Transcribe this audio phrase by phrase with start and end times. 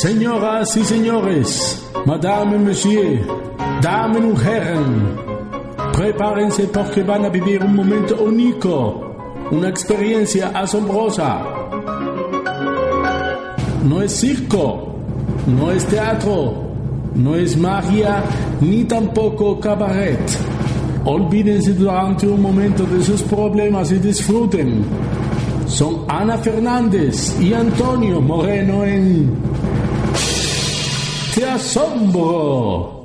[0.00, 3.20] Señoras y señores, Madame Monsieur,
[3.82, 5.16] damen y herren,
[5.92, 9.14] prepárense porque van a vivir un momento único,
[9.50, 11.44] una experiencia asombrosa.
[13.84, 14.96] No es circo,
[15.46, 16.54] no es teatro,
[17.14, 18.24] no es magia
[18.60, 20.20] ni tampoco cabaret.
[21.04, 24.84] Olvídense durante un momento de sus problemas y disfruten.
[25.66, 29.52] Son Ana Fernández y Antonio Moreno en
[31.42, 33.01] Te asombro.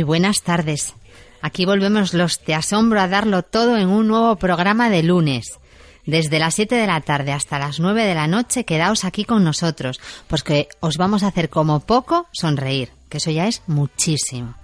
[0.00, 0.94] Muy buenas tardes.
[1.42, 5.58] Aquí volvemos los Te Asombro a darlo todo en un nuevo programa de lunes.
[6.06, 9.44] Desde las 7 de la tarde hasta las 9 de la noche quedaos aquí con
[9.44, 14.54] nosotros, pues que os vamos a hacer como poco sonreír, que eso ya es muchísimo.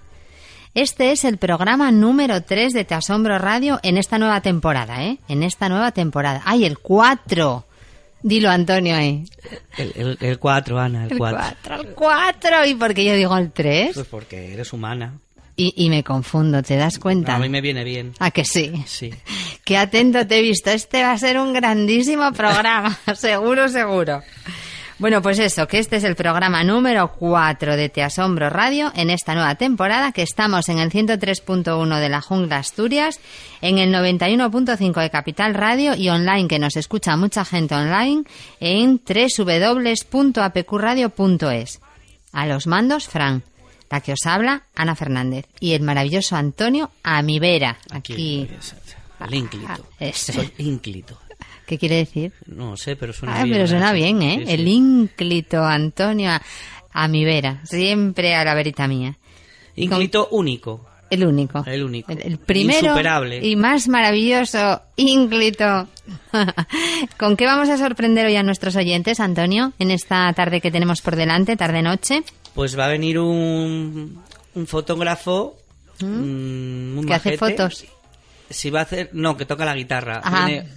[0.73, 5.19] Este es el programa número 3 de Te Asombro Radio en esta nueva temporada, ¿eh?
[5.27, 6.41] En esta nueva temporada.
[6.45, 7.63] ¡Ay, el 4!
[8.23, 9.23] Dilo, Antonio, ¿eh?
[9.77, 11.39] El 4, Ana, el El 4.
[11.63, 12.65] 4, el 4.
[12.65, 13.91] ¿Y por qué yo digo el 3?
[13.93, 15.13] Pues porque eres humana.
[15.59, 17.35] Y, y me confundo, ¿te das cuenta?
[17.35, 18.13] A mí me viene bien.
[18.19, 18.71] ¿A que sí?
[18.85, 19.11] Sí.
[19.65, 20.69] Qué atento te he visto.
[20.69, 22.95] Este va a ser un grandísimo programa.
[23.15, 24.21] seguro, seguro.
[24.99, 29.11] Bueno, pues eso, que este es el programa número 4 de Te Asombro Radio en
[29.11, 33.19] esta nueva temporada, que estamos en el 103.1 de la Jungla Asturias,
[33.61, 38.23] en el 91.5 de Capital Radio y online, que nos escucha mucha gente online,
[38.59, 41.79] en www.apqradio.es.
[42.31, 43.43] A los mandos, Fran.
[43.89, 45.45] La que os habla, Ana Fernández.
[45.59, 47.77] Y el maravilloso Antonio Amivera.
[47.91, 48.47] Aquí.
[49.25, 49.67] El ínclito.
[49.69, 50.33] Ah, ese.
[50.33, 51.17] Soy ínclito.
[51.65, 52.33] ¿Qué quiere decir?
[52.45, 53.53] No sé, pero suena Ah, bien.
[53.55, 54.35] pero Ana, suena bien, ¿eh?
[54.39, 54.51] Sí, sí.
[54.53, 56.41] El ínclito Antonio a,
[56.91, 59.17] a mi vera, siempre a la verita mía.
[59.75, 60.85] Ínclito único.
[61.09, 61.63] El único.
[61.65, 62.11] El único.
[62.11, 63.45] El, el primero Insuperable.
[63.45, 65.87] y más maravilloso ínclito.
[67.17, 71.01] ¿Con qué vamos a sorprender hoy a nuestros oyentes, Antonio, en esta tarde que tenemos
[71.01, 72.23] por delante, tarde-noche?
[72.57, 74.21] Pues va a venir un,
[74.55, 75.55] un fotógrafo.
[76.01, 77.85] mm, muy Que hace fotos.
[78.49, 79.11] Si va a hacer.
[79.13, 80.21] No, que toca la guitarra.
[80.45, 80.67] Viene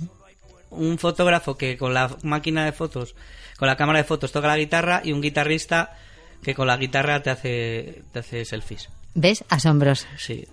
[0.70, 3.14] un fotógrafo que con la máquina de fotos,
[3.58, 5.96] con la cámara de fotos toca la guitarra y un guitarrista
[6.42, 8.88] que con la guitarra te hace, te hace selfies.
[9.14, 9.42] ¿Ves?
[9.48, 10.06] Asombroso.
[10.18, 10.46] Sí.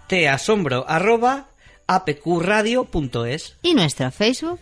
[0.06, 1.46] Te asombro, arroba
[1.86, 3.56] apqradio.es.
[3.62, 4.60] y nuestro Facebook.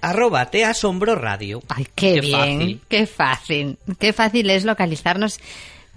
[0.00, 1.62] Arroba te asombro radio.
[1.68, 2.80] Ay, qué, bien, fácil.
[2.88, 5.38] qué fácil, qué fácil es localizarnos,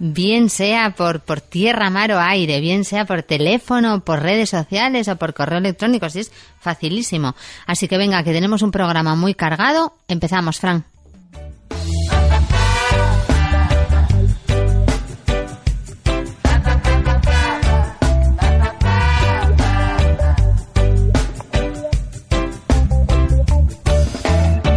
[0.00, 5.06] bien sea por, por tierra, mar o aire, bien sea por teléfono, por redes sociales
[5.08, 7.36] o por correo electrónico, así es facilísimo.
[7.66, 9.94] Así que venga, que tenemos un programa muy cargado.
[10.08, 10.84] Empezamos, Fran.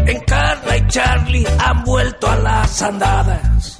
[0.05, 3.79] En Carla y Charlie han vuelto a las andadas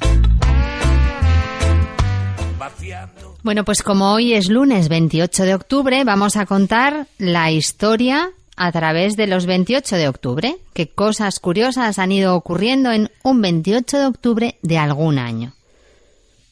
[2.64, 3.36] Vaciando.
[3.44, 8.72] Bueno, pues como hoy es lunes 28 de octubre, vamos a contar la historia a
[8.72, 10.56] través de los 28 de octubre.
[10.74, 15.52] Qué cosas curiosas han ido ocurriendo en un 28 de octubre de algún año.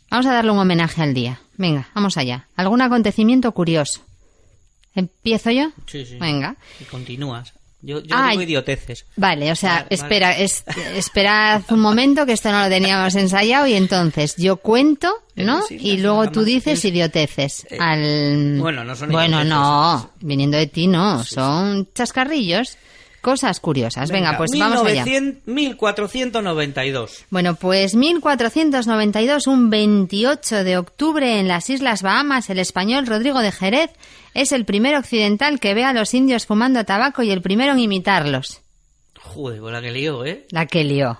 [0.09, 1.39] Vamos a darle un homenaje al día.
[1.55, 2.49] Venga, vamos allá.
[2.57, 4.01] ¿Algún acontecimiento curioso?
[4.93, 5.69] ¿Empiezo yo?
[5.87, 6.17] Sí, sí.
[6.17, 6.57] Venga.
[6.81, 7.53] Y continúas.
[7.83, 8.31] Yo, yo Ay.
[8.37, 9.05] digo idioteces.
[9.15, 10.63] Vale, o sea, Vale, espera, es-
[10.95, 15.61] esperad un momento que esto no lo teníamos ensayado y entonces yo cuento, ¿no?
[15.63, 17.65] Sí, Y luego tú dices idioteces.
[17.71, 18.57] Eh, Al...
[18.59, 22.77] bueno, no son Bueno, idioteces, no, viniendo de ti no, son chascarrillos,
[23.21, 24.11] cosas curiosas.
[24.11, 25.05] Venga, pues vamos allá.
[25.05, 27.25] 1900 1492.
[27.29, 33.51] Bueno, pues 1492, un 28 de octubre en las Islas Bahamas, el español Rodrigo de
[33.51, 33.91] Jerez
[34.33, 37.79] es el primer occidental que ve a los indios fumando tabaco y el primero en
[37.79, 38.61] imitarlos.
[39.21, 40.45] Joder, pues la que lió, ¿eh?
[40.49, 41.19] La que lió.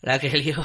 [0.00, 0.64] La que lió.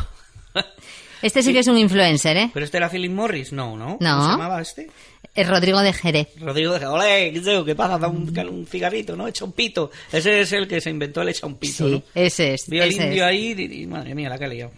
[1.22, 2.52] Este sí que es un influencer, ¿eh?
[2.54, 3.52] ¿Pero este era Philip Morris?
[3.52, 3.98] No, ¿no?
[4.00, 4.16] No.
[4.18, 4.92] ¿Cómo se llamaba este?
[5.38, 6.30] Es Rodrigo de Jerez.
[6.40, 8.00] Rodrigo de Ole, ¿qué sé, ¿qué pasa?
[8.00, 9.28] Da un, un cigarrito, ¿no?
[9.28, 9.92] Echa un pito.
[10.12, 12.04] Ese es el que se inventó el echa un pito, Sí, ¿no?
[12.16, 12.68] ese es.
[12.68, 14.72] Vio al indio ahí y, y, madre mía, la que ha liado.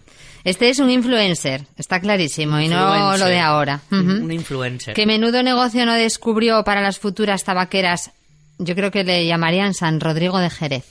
[0.44, 3.82] Este es un influencer, está clarísimo, y no lo de ahora.
[3.92, 4.94] Un influencer.
[4.94, 8.12] ¿Qué menudo negocio no descubrió para las futuras tabaqueras?
[8.58, 10.86] Yo creo que le llamarían San Rodrigo de Jerez.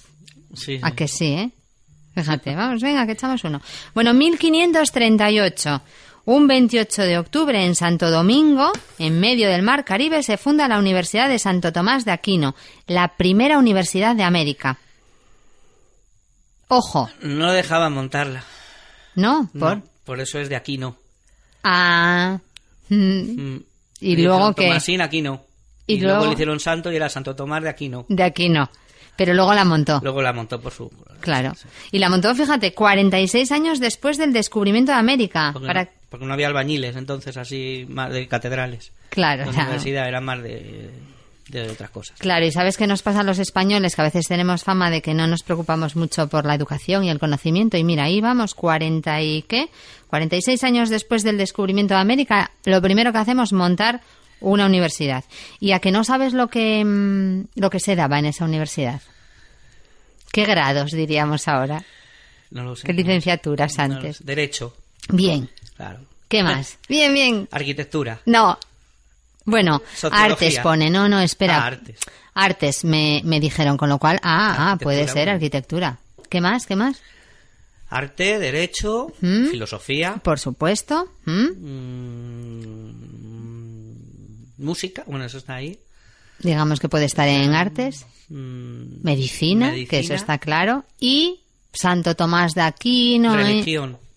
[0.55, 0.81] Sí, sí.
[0.82, 1.50] A que sí, ¿eh?
[2.15, 3.61] Fíjate, vamos, venga, que echamos uno.
[3.94, 5.82] Bueno, 1538.
[6.30, 10.78] Un 28 de octubre en Santo Domingo, en medio del Mar Caribe, se funda la
[10.78, 12.54] Universidad de Santo Tomás de Aquino,
[12.86, 14.76] la primera universidad de América.
[16.69, 18.44] Ojo, No dejaban montarla.
[19.14, 19.48] ¿no?
[19.54, 19.82] No, Por.
[20.04, 20.96] por eso es de aquí no.
[21.64, 22.38] Ah.
[22.90, 23.56] mm.
[24.00, 24.66] Y Dijeron, luego que.
[24.69, 25.42] Tomasín aquí no.
[25.86, 26.16] Y Y, luego...
[26.19, 28.04] luego- le hicieron santo y era Santo Tomás de aquí no.
[28.10, 28.69] De aquí no.
[29.16, 29.98] Pero luego la montó.
[30.02, 30.90] Luego la montó por su...
[31.20, 31.54] Claro.
[31.90, 35.50] Y la montó, fíjate, 46 años después del descubrimiento de América.
[35.54, 35.88] Porque, Para...
[36.08, 38.93] porque no había albañiles entonces así más de catedrales.
[39.10, 39.69] Claro, La claro.
[39.69, 40.90] universidad era más de,
[41.49, 42.19] de otras cosas.
[42.19, 45.02] Claro, y sabes qué nos pasa a los españoles, que a veces tenemos fama de
[45.02, 47.76] que no nos preocupamos mucho por la educación y el conocimiento.
[47.76, 49.69] Y mira, ahí vamos, 40 y qué,
[50.08, 54.00] 46 años después del descubrimiento de América, lo primero que hacemos es montar
[54.40, 55.25] una universidad.
[55.60, 59.00] Y a que no sabes lo que, mm, lo que se daba en esa universidad.
[60.32, 61.82] ¿Qué grados diríamos ahora?
[62.50, 62.87] No lo sé.
[62.87, 64.25] ¿Qué licenciaturas No antes?
[64.25, 64.75] Derecho,
[65.10, 65.49] Bien.
[65.78, 66.00] Claro.
[66.28, 66.76] ¿Qué más?
[66.88, 67.48] Bien, bien.
[67.50, 68.20] Arquitectura.
[68.26, 68.58] No.
[69.46, 70.25] Bueno, Sociología.
[70.34, 70.90] artes pone.
[70.90, 71.56] No, no, espera.
[71.62, 71.98] Ah, artes.
[72.34, 75.32] Artes me, me dijeron, con lo cual, ah, ah, puede ser bueno.
[75.32, 75.98] arquitectura.
[76.28, 76.66] ¿Qué más?
[76.66, 77.00] ¿Qué más?
[77.88, 79.46] Arte, derecho, ¿Mm?
[79.46, 81.08] filosofía, Por supuesto.
[81.25, 81.46] ¿Mm?
[82.98, 85.78] mm, música, bueno, eso está ahí.
[86.40, 88.04] Digamos que puede estar en artes.
[88.28, 89.88] Mm, Medicina, Medicina.
[89.88, 90.84] que eso está claro.
[91.00, 91.40] Y
[91.72, 93.38] Santo Tomás de Aquino.
[93.40, 93.64] ¿eh?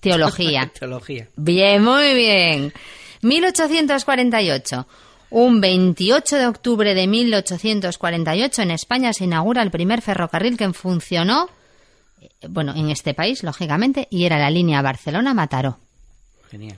[0.01, 0.71] Teología.
[0.80, 1.27] Teología.
[1.38, 2.74] Bien, muy bien.
[3.21, 4.88] 1848.
[5.30, 11.50] Un 28 de octubre de 1848 en España se inaugura el primer ferrocarril que funcionó,
[12.19, 15.80] eh, bueno, en este país, lógicamente, y era la línea Barcelona-Mataró.
[16.50, 16.77] Genial.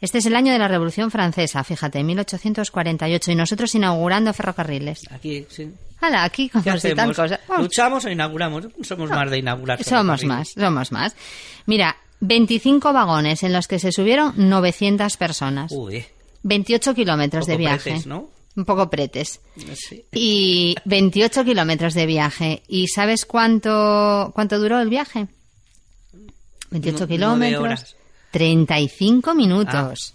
[0.00, 5.10] Este es el año de la Revolución Francesa, fíjate, 1848, y nosotros inaugurando ferrocarriles.
[5.10, 5.68] Aquí, sí.
[6.00, 7.40] Hala, aquí como ¿Qué si cosa.
[7.48, 7.64] Vamos.
[7.64, 8.68] ¿Luchamos o inauguramos?
[8.82, 9.82] Somos más de inaugurar.
[9.82, 11.16] Somos más, somos más.
[11.66, 15.72] Mira, 25 vagones en los que se subieron 900 personas.
[15.72, 16.04] Uy,
[16.42, 17.90] 28 kilómetros de viaje.
[17.90, 18.30] pretes, ¿no?
[18.56, 19.40] Un poco pretes.
[19.74, 20.04] Sí.
[20.12, 22.62] Y 28 kilómetros de viaje.
[22.66, 25.28] ¿Y sabes cuánto, cuánto duró el viaje?
[26.70, 27.62] 28 Nu- nueve kilómetros.
[27.62, 27.96] horas.
[28.32, 30.14] 35 minutos.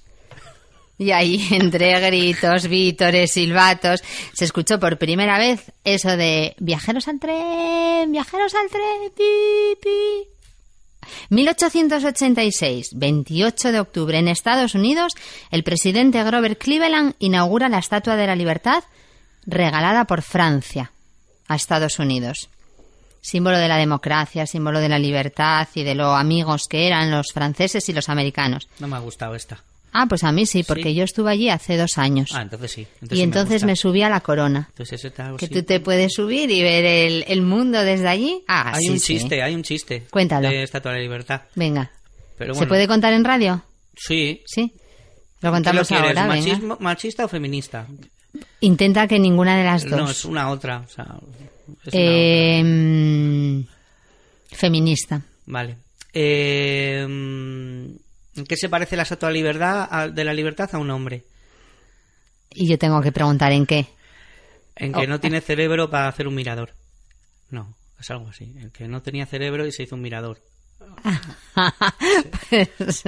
[0.98, 7.20] Y ahí, entre gritos, vítores, silbatos, se escuchó por primera vez eso de viajeros al
[7.20, 10.30] tren, viajeros al tren, pi, pi.
[11.30, 15.14] 1886, 28 de octubre, en Estados Unidos,
[15.52, 18.84] el presidente Grover Cleveland inaugura la Estatua de la Libertad
[19.46, 20.92] regalada por Francia
[21.48, 22.50] a Estados Unidos.
[23.22, 27.28] Símbolo de la democracia, símbolo de la libertad y de lo amigos que eran los
[27.34, 28.68] franceses y los americanos.
[28.80, 29.64] No me ha gustado esta.
[29.94, 30.96] Ah, pues a mí sí, porque Sí.
[30.96, 32.32] yo estuve allí hace dos años.
[32.34, 32.88] Ah, entonces sí.
[33.12, 34.66] y entonces me, subí a la corona.
[34.72, 35.54] Entonces ese está, Que sí.
[35.54, 38.44] tú te puedes subir y ver el, el mundo desde allí.
[38.48, 40.04] Ah, Hay sí, un chiste, hay un chiste.
[40.10, 40.50] Cuéntalo.
[40.50, 41.42] De Estatua de la Libertad.
[41.56, 41.92] Venga.
[42.38, 43.64] Pero ¿Se bueno, puede contar en radio?
[43.96, 44.42] Sí.
[44.48, 44.74] Sí.
[45.42, 46.36] Lo ¿Qué contamos quieres, ahora, venga.
[46.58, 47.86] machismo- ¿Machista o feminista?
[48.62, 50.00] Intenta que ninguna de las dos.
[50.00, 50.80] No, es una otra.
[50.80, 51.04] O sea,
[51.86, 53.62] es una Eh, mm,
[54.56, 55.18] feminista.
[55.18, 55.28] otra.
[55.46, 55.78] Vale.
[56.14, 57.06] Eh,
[58.36, 61.24] ¿En qué se parece la Estatua Libertad, a- de la Libertad a un hombre?
[62.52, 63.86] Y yo tengo que preguntar en qué.
[64.76, 65.08] En que Oh.
[65.08, 66.74] no tiene cerebro para hacer un mirador.
[67.52, 68.46] No, es algo así.
[68.60, 70.40] En que no tenía cerebro y se hizo un mirador.
[72.50, 73.04] pues,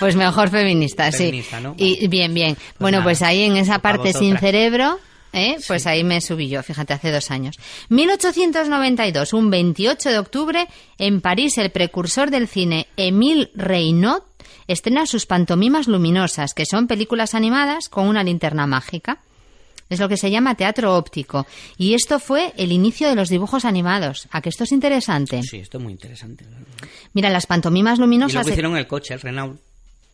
[0.00, 1.18] pues mejor feminista, sí.
[1.24, 1.74] Feminista, ¿no?
[1.78, 2.56] Y bien, bien.
[2.78, 4.98] bueno, nada, pues ahí en esa parte sin cerebro,
[5.32, 5.56] ¿eh?
[5.66, 7.56] pues ahí me subí yo, fíjate, hace dos años.
[7.88, 10.66] 1892, un 28 de octubre,
[10.98, 14.22] en París, el precursor del cine, Émile Reynaud,
[14.68, 19.18] estrena sus pantomimas luminosas, que son películas animadas con una linterna mágica.
[19.88, 21.46] Es lo que se llama teatro óptico.
[21.78, 24.26] Y esto fue el inicio de los dibujos animados.
[24.32, 25.42] ¿A que esto es interesante?
[25.44, 26.44] Sí, esto es muy interesante.
[27.12, 28.34] Mira, las pantomimas Y luminosas...
[28.42, 29.60] lo que hicieron el coche, el Renault.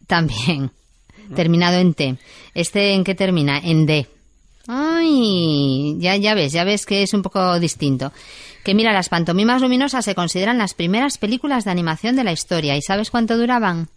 [0.07, 0.71] También.
[1.35, 2.19] Terminado en T.
[2.55, 3.59] ¿Este en qué termina?
[3.59, 4.07] En D.
[4.67, 8.13] Ay, ya, ya ves, ya ves que es un poco distinto.
[8.65, 12.77] Que mira, las pantomimas luminosas se consideran las primeras películas de animación de la historia.
[12.77, 13.89] ¿Y sabes cuánto duraban?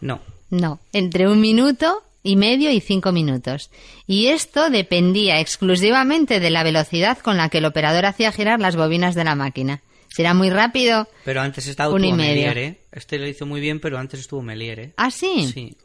[0.00, 0.20] No.
[0.50, 3.70] No, entre un minuto y medio y cinco minutos.
[4.06, 8.76] Y esto dependía exclusivamente de la velocidad con la que el operador hacía girar las
[8.76, 9.82] bobinas de la máquina.
[10.08, 11.06] Si era muy rápido.
[11.24, 12.48] Pero antes estaba Un y medio.
[12.48, 12.78] Melier, ¿eh?
[12.92, 14.92] Este lo hizo muy bien, pero antes estuvo Melier, ¿eh?
[14.96, 15.50] ¿Ah, sí?
[15.52, 15.76] Sí.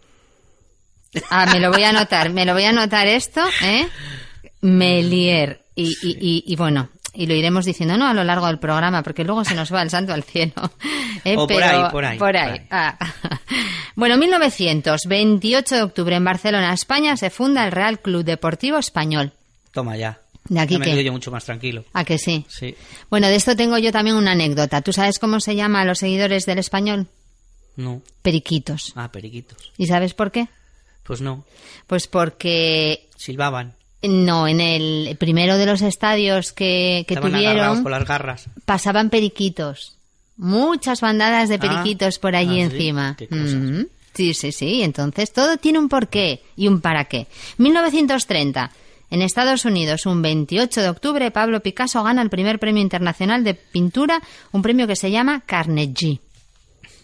[1.29, 3.87] Ah, me lo voy a anotar, me lo voy a anotar esto, ¿eh?
[4.61, 5.61] Melier.
[5.75, 8.07] Y, y, y, y bueno, y lo iremos diciendo, ¿no?
[8.07, 10.53] A lo largo del programa, porque luego se nos va el santo al cielo.
[11.25, 11.35] ¿eh?
[11.37, 12.51] O por ahí, por ahí, Por por ahí.
[12.59, 12.67] ahí.
[12.71, 12.97] Ah.
[13.95, 19.33] Bueno, 1928 de octubre en Barcelona, España, se funda el Real Club Deportivo Español.
[19.71, 20.19] Toma ya.
[20.49, 21.85] ¿De aquí Ya me yo mucho más tranquilo.
[21.93, 22.45] ¿A que sí?
[22.49, 22.75] Sí.
[23.09, 24.81] Bueno, de esto tengo yo también una anécdota.
[24.81, 27.07] ¿Tú sabes cómo se llama a los seguidores del español?
[27.75, 28.01] No.
[28.21, 28.91] Periquitos.
[28.95, 29.71] Ah, periquitos.
[29.77, 30.47] ¿Y sabes por qué?
[31.03, 31.45] Pues no.
[31.87, 33.75] Pues porque Silbaban.
[34.01, 38.45] No, en el primero de los estadios que, que Estaban agarrados tuvieron con las garras.
[38.65, 39.95] pasaban periquitos.
[40.37, 43.15] Muchas bandadas de Ah, periquitos por allí ah, sí, encima.
[43.17, 43.53] qué cosas.
[43.53, 43.81] Mm,
[44.13, 44.83] Sí, sí, sí.
[44.83, 47.27] Entonces todo tiene un porqué y un para qué.
[47.57, 48.71] 1930.
[49.09, 53.53] En Estados Unidos, un 28 de octubre, Pablo Picasso gana el primer premio internacional de
[53.53, 54.19] pintura,
[54.51, 56.19] un premio que se llama Carnegie.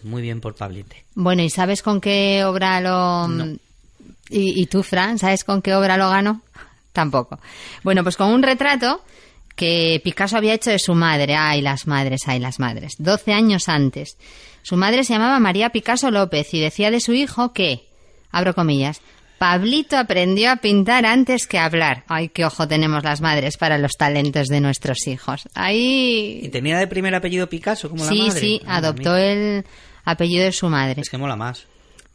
[0.03, 1.03] Muy bien por Pablite.
[1.13, 3.27] Bueno, ¿y sabes con qué obra lo...
[4.31, 6.41] ¿Y, y tú, Fran, sabes con qué obra lo ganó?
[6.93, 7.39] Tampoco.
[7.83, 9.03] Bueno, pues con un retrato
[9.59, 11.35] que Picasso había hecho de su madre.
[11.35, 12.93] Ay, las madres, ay, las madres.
[12.97, 14.17] 12 años antes.
[14.61, 17.85] Su madre se llamaba María Picasso López y decía de su hijo que,
[18.31, 19.01] abro comillas,
[19.37, 22.05] Pablito aprendió a pintar antes que a hablar.
[22.07, 25.49] Ay, qué ojo tenemos las madres para los talentos de nuestros hijos.
[25.53, 26.39] Ahí...
[26.41, 28.39] ¿Y tenía de primer apellido Picasso como la Sí, madre?
[28.39, 29.65] sí, adoptó el
[30.05, 31.01] apellido de su madre.
[31.01, 31.65] Es que mola más.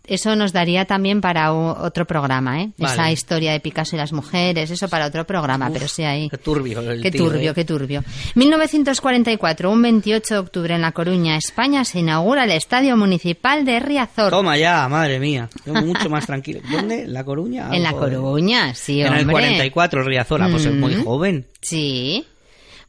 [0.07, 2.71] Eso nos daría también para otro programa, ¿eh?
[2.77, 2.93] Vale.
[2.93, 6.29] Esa historia de Picasso y las mujeres, eso para otro programa, pero sí ahí.
[6.29, 7.55] Qué turbio el Qué tío, turbio, ¿eh?
[7.55, 8.05] qué turbio.
[8.35, 13.81] 1944, un 28 de octubre en La Coruña, España, se inaugura el Estadio Municipal de
[13.81, 14.31] Riazor.
[14.31, 15.49] Toma ya, madre mía.
[15.65, 16.61] Yo mucho más tranquilo.
[16.71, 17.03] ¿Dónde?
[17.05, 17.71] ¿En La Coruña?
[17.73, 18.19] En La Ah, joder.
[18.19, 19.21] Coruña, sí, En hombre.
[19.23, 21.05] el 44, el Riazora, pues es muy Mm.
[21.05, 21.47] joven.
[21.63, 22.25] Sí.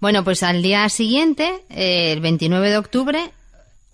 [0.02, 3.20] Bueno, pues al día siguiente, eh, el 29 de octubre,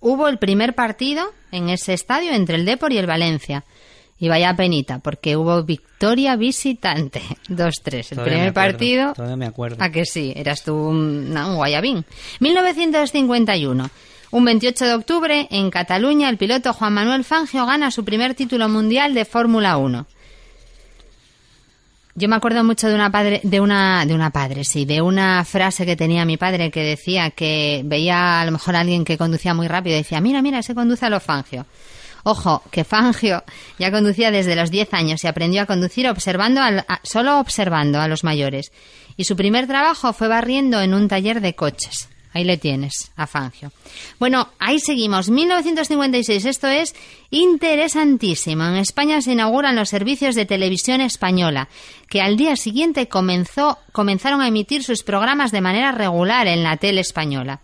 [0.02, 3.64] hubo el primer partido en ese estadio entre el Depor y el Valencia.
[4.18, 7.20] Y vaya penita, porque hubo victoria visitante.
[7.48, 7.48] 2-3.
[7.48, 9.12] El Todavía primer acuerdo, partido.
[9.14, 9.76] Todavía me acuerdo.
[9.80, 10.32] ¿A que sí?
[10.36, 12.04] Eras tú un, no, un guayabín.
[12.40, 13.90] 1951.
[14.30, 18.68] Un 28 de octubre, en Cataluña, el piloto Juan Manuel Fangio gana su primer título
[18.68, 20.06] mundial de Fórmula 1.
[22.14, 25.44] Yo me acuerdo mucho de una padre, de una, de una padre, sí, de una
[25.46, 29.16] frase que tenía mi padre que decía que veía a lo mejor a alguien que
[29.16, 31.64] conducía muy rápido y decía, mira, mira, ese conduce a lo Fangio.
[32.24, 33.42] Ojo, que Fangio
[33.78, 37.98] ya conducía desde los 10 años y aprendió a conducir observando al- a- solo observando
[37.98, 38.72] a los mayores.
[39.16, 42.10] Y su primer trabajo fue barriendo en un taller de coches.
[42.34, 43.72] Ahí le tienes, a Fangio.
[44.18, 45.28] Bueno, ahí seguimos.
[45.28, 46.44] 1956.
[46.46, 46.94] Esto es
[47.30, 48.64] interesantísimo.
[48.64, 51.68] En España se inauguran los servicios de televisión española,
[52.08, 56.78] que al día siguiente comenzó, comenzaron a emitir sus programas de manera regular en la
[56.78, 57.60] tele española.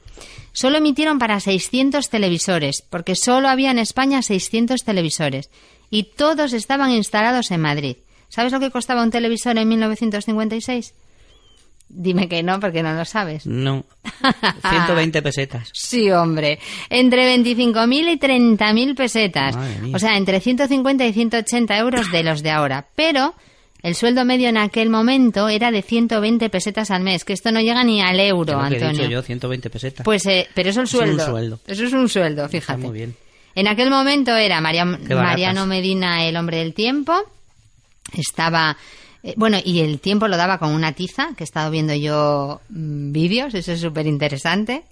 [0.52, 5.50] Solo emitieron para 600 televisores, porque solo había en España 600 televisores.
[5.90, 7.96] Y todos estaban instalados en Madrid.
[8.28, 10.94] ¿Sabes lo que costaba un televisor en 1956?
[11.90, 13.46] Dime que no, porque no lo sabes.
[13.46, 13.84] No.
[14.70, 15.70] 120 pesetas.
[15.72, 16.58] Sí, hombre.
[16.90, 19.56] Entre 25.000 y 30.000 pesetas.
[19.94, 22.86] O sea, entre 150 y 180 euros de los de ahora.
[22.94, 23.34] Pero
[23.82, 27.60] el sueldo medio en aquel momento era de 120 pesetas al mes, que esto no
[27.60, 28.92] llega ni al euro, lo que he Antonio.
[29.02, 30.04] dicho yo, 120 pesetas.
[30.04, 31.30] Pues, eh, pero eso es el Eso es un sueldo.
[31.32, 31.60] sueldo.
[31.66, 32.82] Eso es un sueldo, Está fíjate.
[32.82, 33.16] muy bien.
[33.54, 34.60] En aquel momento era.
[34.60, 37.14] Mariano Medina, el hombre del tiempo.
[38.16, 38.76] Estaba.
[39.22, 42.60] Eh, bueno, y el tiempo lo daba con una tiza, que he estado viendo yo
[42.68, 44.82] mm, vídeos, eso es súper interesante.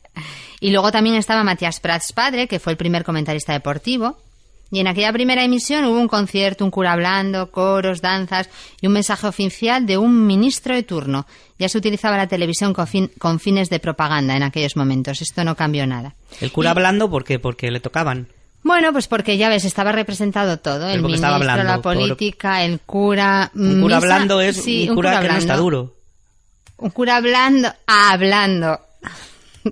[0.60, 4.16] Y luego también estaba Matías Prats padre, que fue el primer comentarista deportivo.
[4.70, 8.48] Y en aquella primera emisión hubo un concierto, un cura hablando, coros, danzas
[8.80, 11.24] y un mensaje oficial de un ministro de turno.
[11.58, 15.22] Ya se utilizaba la televisión con, fin- con fines de propaganda en aquellos momentos.
[15.22, 16.14] Esto no cambió nada.
[16.40, 17.38] El cura hablando, ¿por qué?
[17.38, 18.26] Porque le tocaban.
[18.66, 20.88] Bueno, pues porque ya ves, estaba representado todo.
[20.88, 23.48] El ministro, hablando, la por- política, el cura...
[23.54, 25.94] Un cura misa- hablando es sí, un cura, que no está duro.
[26.78, 27.72] Un cura hablando...
[27.86, 28.80] Ah, hablando.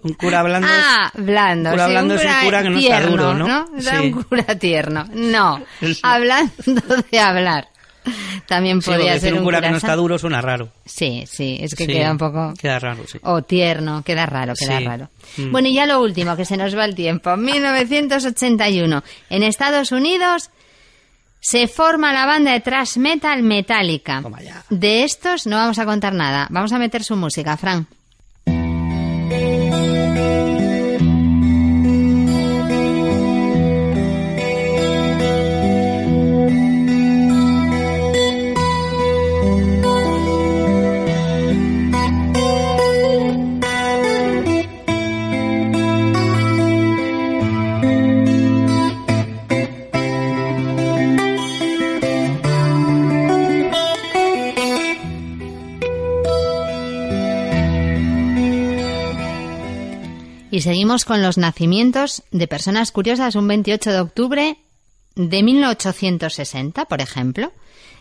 [0.00, 1.70] Un cura hablando es- Ah, blando.
[1.70, 3.66] cura sí, hablando es un cura que no está tierno, duro, ¿no?
[3.78, 4.06] Era Sí.
[4.12, 5.04] un cura tierno.
[5.12, 5.60] No,
[6.02, 7.68] hablando de hablar.
[8.46, 10.68] También Sí, podría ser un cura que no está duro suena raro.
[10.84, 12.54] Sí, sí, es que Sí, queda un poco...
[12.60, 13.18] Queda raro, sí.
[13.22, 14.84] O tierno, queda raro, queda Sí.
[14.84, 15.08] raro.
[15.36, 15.50] Mm.
[15.52, 17.36] Bueno, y ya lo último, que se nos va el tiempo.
[17.36, 19.02] 1981.
[19.30, 20.50] En Estados Unidos
[21.40, 24.22] se forma la banda de thrash metal Metallica.
[24.70, 26.46] De estos no vamos a contar nada.
[26.50, 27.86] Vamos a meter su música, Fran.
[60.54, 63.34] Y seguimos con los nacimientos de personas curiosas.
[63.34, 64.56] Un 28 de octubre
[65.16, 67.52] de 1860, por ejemplo.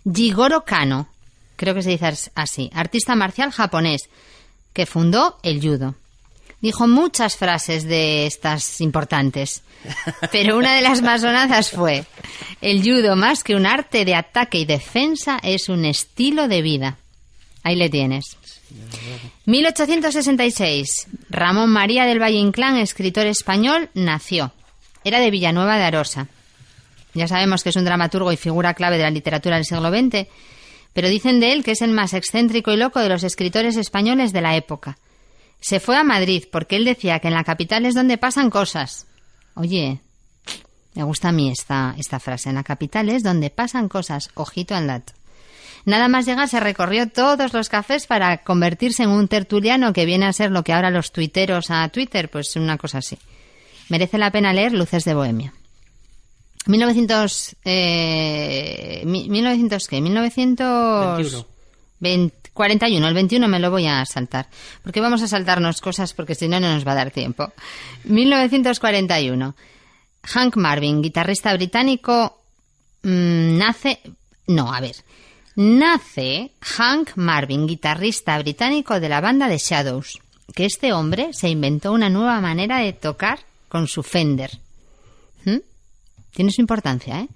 [0.05, 1.07] Jigoro Kano,
[1.55, 4.03] creo que se dice as- así, artista marcial japonés,
[4.71, 5.95] que fundó el judo.
[6.61, 9.63] Dijo muchas frases de estas importantes,
[10.31, 12.05] pero una de las más sonadas fue,
[12.61, 16.97] el judo más que un arte de ataque y defensa es un estilo de vida.
[17.63, 18.37] Ahí le tienes.
[19.45, 21.07] 1866.
[21.29, 24.53] Ramón María del Valle Inclán, escritor español, nació.
[25.03, 26.27] Era de Villanueva de Arosa.
[27.13, 30.27] Ya sabemos que es un dramaturgo y figura clave de la literatura del siglo XX,
[30.93, 34.31] pero dicen de él que es el más excéntrico y loco de los escritores españoles
[34.31, 34.97] de la época.
[35.59, 39.07] Se fue a Madrid porque él decía que en la capital es donde pasan cosas.
[39.55, 39.99] Oye,
[40.93, 42.49] me gusta a mí esta, esta frase.
[42.49, 44.29] En la capital es donde pasan cosas.
[44.35, 45.13] Ojito al dato.
[45.85, 50.25] Nada más llegar se recorrió todos los cafés para convertirse en un tertuliano que viene
[50.25, 53.17] a ser lo que ahora los tuiteros a Twitter, pues una cosa así.
[53.89, 55.53] Merece la pena leer Luces de Bohemia.
[56.65, 59.99] 1900, eh, mi- 1900 qué?
[60.01, 61.45] 1900
[61.99, 64.47] 20 41, el 21 me lo voy a saltar,
[64.83, 67.51] porque vamos a saltarnos cosas porque si no no nos va a dar tiempo.
[68.03, 69.55] 1941.
[70.21, 72.39] Hank Marvin, guitarrista británico,
[73.01, 73.99] mm, nace,
[74.47, 74.95] no, a ver,
[75.55, 80.19] nace Hank Marvin, guitarrista británico de la banda de Shadows,
[80.53, 83.39] que este hombre se inventó una nueva manera de tocar
[83.69, 84.59] con su Fender.
[85.45, 85.57] ¿Mm?
[86.31, 87.27] Tiene su importancia, ¿eh?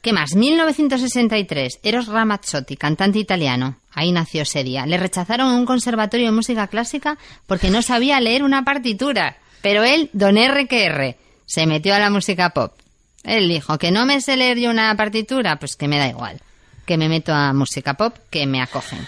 [0.00, 0.34] ¿Qué más?
[0.34, 1.80] 1963.
[1.82, 3.78] Eros Ramazzotti, cantante italiano.
[3.92, 4.86] Ahí nació ese día.
[4.86, 9.38] Le rechazaron un conservatorio de música clásica porque no sabía leer una partitura.
[9.60, 12.74] Pero él, don R que R, se metió a la música pop.
[13.24, 16.40] Él dijo que no me sé leer yo una partitura, pues que me da igual.
[16.88, 19.06] Que me meto a música pop, que me acogen.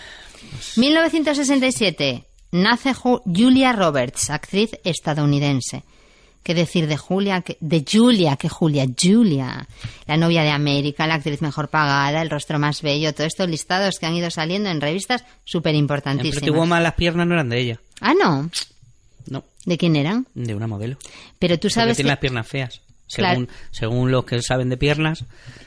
[0.76, 2.24] 1967.
[2.52, 5.82] Nace Ju- Julia Roberts, actriz estadounidense.
[6.42, 7.42] ¿Qué decir de Julia?
[7.60, 9.66] de Julia, que Julia, Julia,
[10.06, 13.98] la novia de América, la actriz mejor pagada, el rostro más bello, todos estos listados
[13.98, 16.50] que han ido saliendo en revistas súper En importantísimas.
[16.50, 17.80] Woman las piernas no eran de ella.
[18.02, 18.50] Ah, no.
[19.26, 20.26] No, ¿De quién eran?
[20.34, 20.98] de una modelo.
[21.38, 22.80] Pero tú Porque sabes tiene que las piernas feas.
[23.14, 23.40] Claro.
[23.40, 25.24] Según, según los que saben de piernas,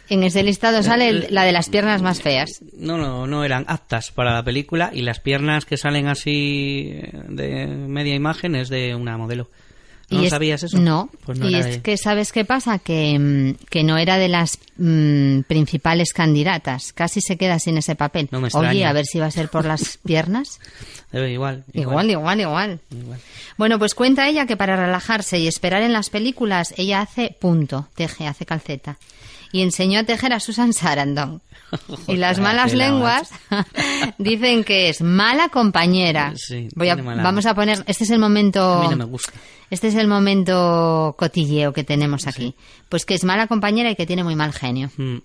[0.09, 2.61] en ese listado sale el- la de las piernas más feas.
[2.77, 6.93] no, no, no eran aptas para la película y las piernas que salen así
[7.29, 9.49] de media imagen es de una modelo.
[10.13, 10.77] ¿No Y es- sabías eso?
[10.79, 11.09] No.
[11.25, 12.79] Pues no y es de- que, ¿sabes qué pasa?
[12.79, 16.93] Que, mm, que no era de las mm, principales candidatas.
[16.93, 18.29] Casi se queda sin ese papel.
[18.31, 20.59] No me Oye, a ver si va a ser por las piernas.
[21.11, 21.63] Igual.
[21.73, 22.79] igual, igual, igual.
[22.91, 23.19] igual.
[23.57, 27.87] Bueno, pues cuenta ella que para relajarse y esperar en las películas, ella hace punto,
[27.95, 28.97] teje, hace calceta.
[29.51, 31.41] Y enseñó a tejer a Susan Sarandon.
[32.07, 33.29] Y las malas lenguas
[34.17, 36.33] dicen que es mala compañera.
[36.35, 38.61] Sí, Voy a, mala- vamos a poner, este es el momento...
[38.75, 39.31] A mí no me gusta.
[39.69, 42.55] Este es el momento cotilleo que tenemos aquí.
[42.89, 44.91] Pues que es mala compañera y que tiene muy mal genio.
[44.97, 45.17] Mm.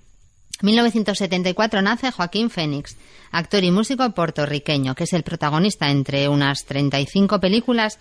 [0.62, 2.96] 1974 nace Joaquín Fénix,
[3.30, 7.98] actor y músico puertorriqueño, que es el protagonista entre unas 35 películas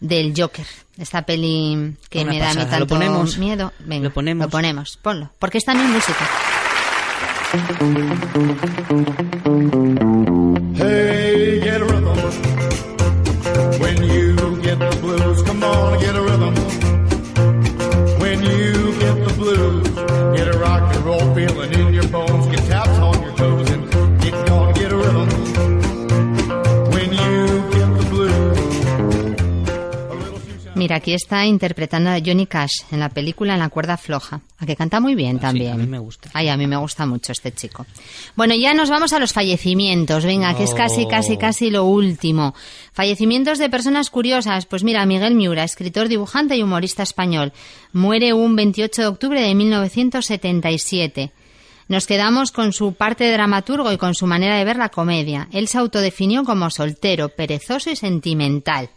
[0.00, 0.64] del Joker.
[0.96, 2.78] Esta peli que Una me da a mí pasada.
[2.78, 3.36] ¿Lo tanto ponemos?
[3.38, 3.72] miedo.
[3.80, 4.46] Venga, ¿Lo ponemos?
[4.46, 5.30] Lo ponemos, ponlo.
[5.38, 6.26] Porque está mi música.
[7.52, 7.58] Hey,
[30.90, 34.66] Mira, aquí está interpretando a Johnny Cash en la película En la cuerda floja, a
[34.66, 35.72] que canta muy bien Ah, sí, también.
[35.72, 36.30] a mí me gusta.
[36.32, 37.86] Ay, a mí me gusta mucho este chico.
[38.34, 40.24] Bueno, ya nos vamos a los fallecimientos.
[40.24, 42.56] Venga, que es casi, casi, casi lo último.
[42.92, 44.66] Fallecimientos de personas curiosas.
[44.66, 47.52] Pues mira, Miguel Miura, escritor, dibujante y humorista español.
[47.92, 51.30] Muere un 28 de octubre de 1977.
[51.86, 55.46] Nos quedamos con su parte de dramaturgo y con su manera de ver la comedia.
[55.52, 58.90] Él se autodefinió como soltero, perezoso y sentimental.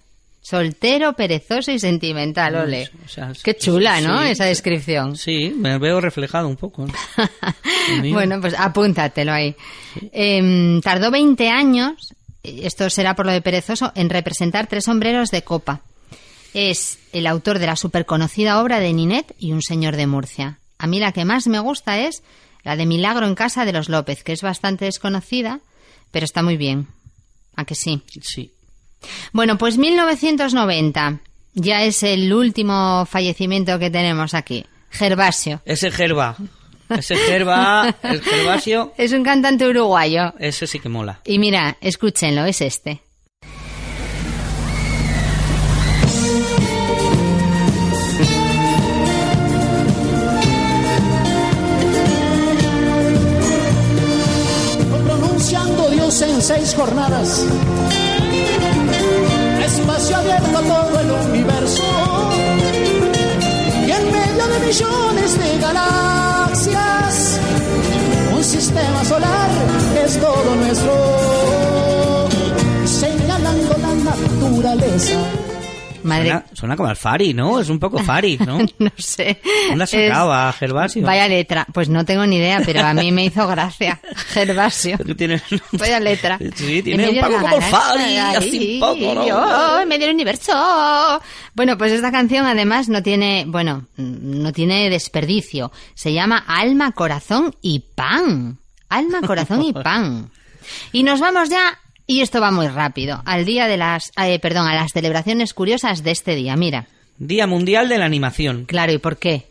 [0.44, 2.90] Soltero, perezoso y sentimental, ole.
[3.06, 4.22] O sea, Qué chula, ¿no?
[4.24, 4.30] sí.
[4.32, 5.16] Esa descripción.
[5.16, 6.86] Sí, me veo reflejado un poco.
[8.14, 9.56] Bueno, pues apúntatelo ahí.
[10.14, 15.44] Em, tardó 20 años, esto será por lo de perezoso, en representar tres sombreros de
[15.44, 15.82] copa.
[16.54, 20.60] Es el autor de la superconocida obra de Ninet y Un señor de Murcia.
[20.78, 22.24] A mí la que más me gusta es
[22.64, 25.60] la de Milagro en casa de los López, que es bastante desconocida,
[26.12, 26.88] pero está muy bien.
[27.56, 28.02] ¿A que sí?
[28.22, 28.53] Sí.
[29.32, 31.20] Bueno, pues 1990
[31.54, 34.66] ya es el último fallecimiento que tenemos aquí.
[34.89, 35.62] Gervasio.
[35.66, 36.36] Ese Gerba.
[36.89, 40.34] Ese Gerba, el Gervasio, Es un cantante uruguayo.
[40.38, 41.22] ese sí que mola.
[41.26, 43.02] Y mira, escúchenlo, es este.
[55.06, 57.46] pronunciando Dios en seis jornadas.
[59.84, 61.84] Espacio abierto a todo el universo.
[63.86, 67.39] Y en medio de millones de galaxias,
[68.34, 69.50] un sistema solar
[70.06, 72.30] es todo nuestro.
[72.86, 75.19] Señalando la naturaleza.
[76.04, 77.60] Madre, Suena, suena como al Fari, ¿no?
[77.60, 78.60] Es un poco Fari, ¿no?
[78.80, 79.42] no sé.
[79.70, 80.12] ¿Dónde has Es-
[80.60, 81.06] Gervasio?
[81.06, 81.66] Vaya letra.
[81.74, 84.00] Pues no tengo ni idea, pero a mí me hizo gracia.
[84.34, 84.98] Gervasio.
[84.98, 86.38] Tú tienes- Vaya letra.
[86.56, 89.28] Sí, En tiene un poco como el Fari, así poco, ¿no?
[89.28, 91.22] yo, en medio del universo.
[91.54, 95.72] Bueno, pues esta canción además no tiene, bueno, no tiene desperdicio.
[95.94, 98.58] Se llama Alma, Corazón y Pan.
[98.89, 100.30] Alma, Corazón y Pan.
[100.92, 104.68] Y nos vamos ya, y esto va muy rápido, al día de las, eh, perdón,
[104.68, 106.56] a las celebraciones curiosas de este día.
[106.56, 106.88] Mira,
[107.18, 108.66] Día Mundial de la Animación.
[108.66, 109.48] claro, ¿y por qué?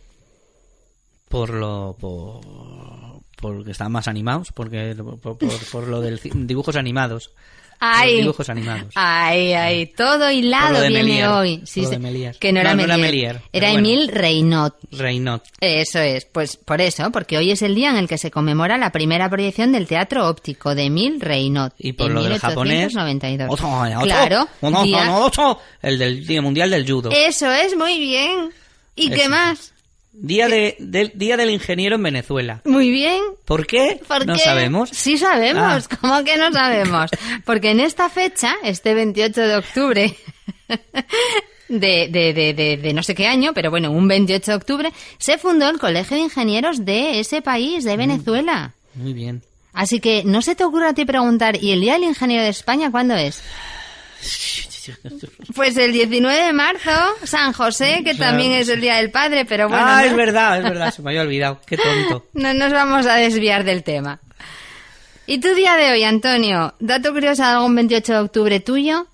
[1.28, 1.96] Por lo...
[1.98, 2.40] Por,
[3.40, 5.38] porque están más animados, porque por, por-
[5.72, 7.32] por lo del ci- dibujos animados.
[7.84, 8.92] Ay, dibujos animados.
[8.94, 11.62] Ay, ay, todo hilado viene Melier, hoy.
[11.64, 12.36] Sí, de Melier.
[12.38, 13.34] Que no era No, no era Melier.
[13.34, 13.88] Melier, Era bueno.
[13.88, 14.72] Emile Reynaud.
[14.92, 15.42] Reynot.
[15.60, 18.78] Eso es, pues por eso, porque hoy es el día en el que se conmemora
[18.78, 21.72] la primera proyección del teatro óptico de Emile Reynaud.
[21.78, 22.94] Y por en lo del japonés...
[22.94, 23.50] 1892.
[23.50, 27.10] Otro, otro, Claro, otro, día- el del Día Mundial del Judo.
[27.12, 28.50] Eso es, muy bien.
[28.94, 29.30] ¿Y qué Eso.
[29.30, 29.71] más?
[30.14, 32.60] Día, de, del, Día del Ingeniero en Venezuela.
[32.64, 33.20] Muy bien.
[33.46, 34.00] ¿Por qué?
[34.06, 34.90] ¿Por no sabemos.
[34.90, 35.96] Sí sabemos, Ah.
[36.00, 37.10] ¿cómo que no sabemos?
[37.46, 40.16] Porque en esta fecha, este 28 de octubre
[41.68, 44.92] de, de, de, de, de no sé qué año, pero bueno, un 28 de octubre,
[45.18, 47.88] se fundó el Colegio de Ingenieros de ese país, Mm.
[47.88, 48.72] de Venezuela.
[48.94, 49.42] Muy bien.
[49.72, 52.50] Así que no se te ocurra a ti preguntar, ¿y el Día del Ingeniero de
[52.50, 53.42] España cuándo es?
[55.54, 56.90] Pues el 19 de marzo,
[57.24, 60.58] San José, que también es el Día del Padre, pero bueno, ah, no- es verdad,
[60.58, 61.60] es verdad, se me había olvidado.
[61.66, 62.26] Qué tonto.
[62.34, 64.20] no nos vamos a desviar del tema.
[65.26, 66.74] ¿Y tu día de hoy, Antonio?
[66.80, 69.06] ¿Dato curioso de algún 28 de octubre tuyo?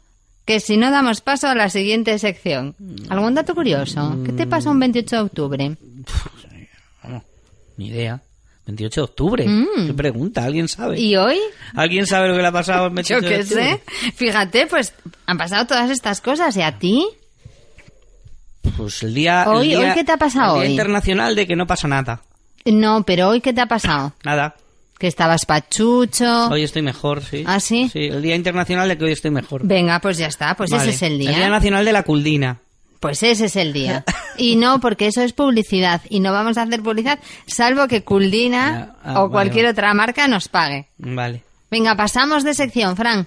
[0.47, 2.75] Que si no damos paso a la siguiente sección.
[3.11, 4.17] ¿Algún dato curioso?
[4.25, 5.77] ¿Qué te pasa un 28 de octubre?
[7.03, 7.23] Vamos,
[7.77, 8.23] ni idea.
[8.69, 9.47] 28 de octubre.
[9.87, 10.45] ¿Qué pregunta?
[10.45, 10.97] ¿Alguien sabe?
[10.97, 11.01] Mm.
[11.01, 11.39] ¿Y hoy?
[11.75, 13.83] ¿Alguien sabe lo que le ha pasado el 28 Yo qué sé.
[14.15, 14.93] Fíjate, pues
[15.27, 16.55] han pasado todas estas cosas.
[16.57, 17.05] ¿Y a ti?
[18.77, 20.71] Pues el día, el Hoy- día- hoy, ¿qué te ha pasado el día hoy?
[20.73, 22.21] internacional de que no pasa nada.
[22.67, 24.13] No, pero hoy, ¿qué te ha pasado?
[24.25, 24.55] Nada.
[24.99, 26.49] Que estabas pachucho.
[26.49, 27.45] Hoy estoy mejor, sí.
[27.47, 27.89] ¿Ah, sí?
[27.91, 29.63] Sí, el día internacional de que hoy estoy mejor.
[29.65, 30.55] Venga, pues ya está.
[30.57, 30.83] Pues Vale.
[30.83, 31.31] ese es el día.
[31.31, 32.59] El día nacional de la culdina.
[33.01, 34.05] Pues ese es el día.
[34.41, 36.01] Y no, porque eso es publicidad.
[36.09, 39.73] Y no vamos a hacer publicidad, salvo que Culdina Ah, ah, o vale, cualquier vale.
[39.73, 40.87] otra marca nos pague.
[40.97, 41.43] Vale.
[41.73, 43.27] Venga, pasamos de sección, Fran.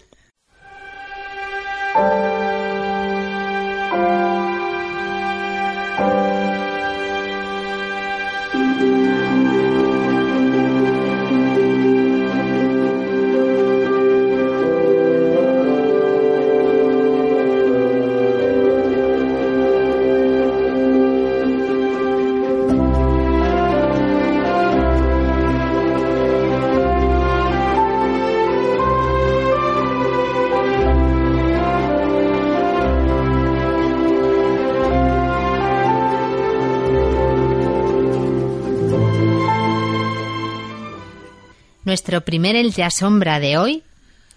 [41.91, 43.84] Nuestro primer El Te Asombra de hoy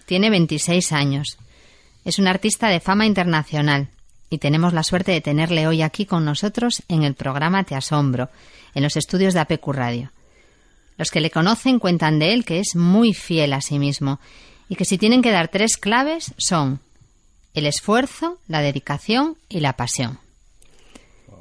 [0.06, 1.38] tiene 26 años.
[2.04, 3.90] Es un artista de fama internacional
[4.28, 8.28] y tenemos la suerte de tenerle hoy aquí con nosotros en el programa Te Asombro,
[8.74, 10.10] en los estudios de APQ Radio.
[10.98, 14.18] Los que le conocen cuentan de él que es muy fiel a sí mismo
[14.68, 16.80] y que si tienen que dar tres claves son
[17.54, 20.18] el esfuerzo, la dedicación y la pasión.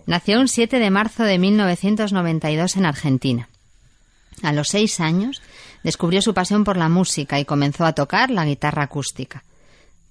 [0.06, 3.49] Nació un 7 de marzo de 1992 en Argentina.
[4.41, 5.41] A los seis años
[5.84, 9.43] descubrió su pasión por la música y comenzó a tocar la guitarra acústica.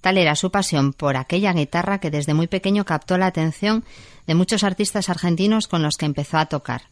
[0.01, 3.83] Tal era su pasión por aquella guitarra que desde muy pequeño captó la atención
[4.27, 6.83] de muchos artistas argentinos con los que empezó a tocar.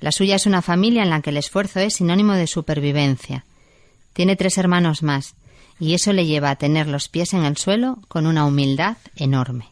[0.00, 3.44] La suya es una familia en la que el esfuerzo es sinónimo de supervivencia.
[4.12, 5.34] Tiene tres hermanos más,
[5.78, 9.71] y eso le lleva a tener los pies en el suelo con una humildad enorme.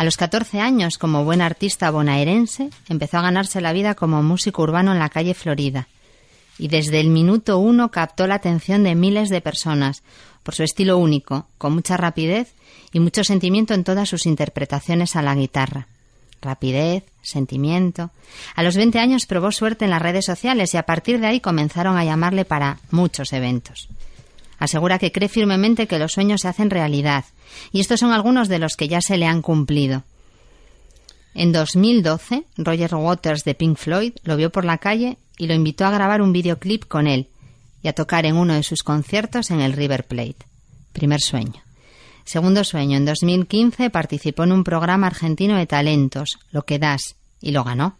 [0.00, 4.62] A los 14 años, como buen artista bonaerense, empezó a ganarse la vida como músico
[4.62, 5.88] urbano en la calle Florida.
[6.58, 10.02] Y desde el minuto uno captó la atención de miles de personas
[10.42, 12.54] por su estilo único, con mucha rapidez
[12.94, 15.86] y mucho sentimiento en todas sus interpretaciones a la guitarra.
[16.40, 18.10] Rapidez, sentimiento.
[18.56, 21.40] A los 20 años probó suerte en las redes sociales y a partir de ahí
[21.40, 23.90] comenzaron a llamarle para muchos eventos.
[24.60, 27.24] Asegura que cree firmemente que los sueños se hacen realidad,
[27.72, 30.04] y estos son algunos de los que ya se le han cumplido.
[31.34, 35.86] En 2012, Roger Waters de Pink Floyd lo vio por la calle y lo invitó
[35.86, 37.28] a grabar un videoclip con él
[37.82, 40.44] y a tocar en uno de sus conciertos en el River Plate.
[40.92, 41.62] Primer sueño.
[42.24, 47.52] Segundo sueño, en 2015 participó en un programa argentino de talentos, Lo que das, y
[47.52, 47.96] lo ganó.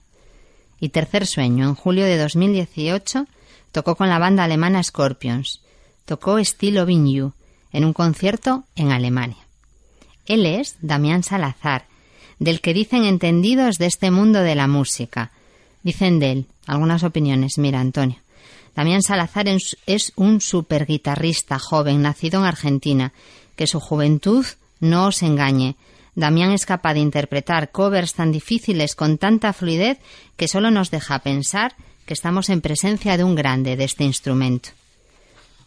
[0.79, 3.27] Y tercer sueño, en julio de 2018
[3.73, 5.63] tocó con la banda alemana Scorpions
[6.11, 7.35] tocó estilo Vignew
[7.73, 9.47] en un concierto en Alemania.
[10.27, 11.87] Él es Damián Salazar,
[12.41, 15.31] del que dicen entendidos de este mundo de la música.
[15.85, 17.59] Dicen de él algunas opiniones.
[17.59, 18.17] Mira, Antonio.
[18.75, 19.47] Damián Salazar
[19.87, 23.13] es un super guitarrista joven, nacido en Argentina,
[23.55, 24.45] que su juventud
[24.81, 25.77] no os engañe.
[26.17, 29.99] Damián es capaz de interpretar covers tan difíciles con tanta fluidez
[30.37, 34.71] que solo nos deja pensar que estamos en presencia de un grande de este instrumento.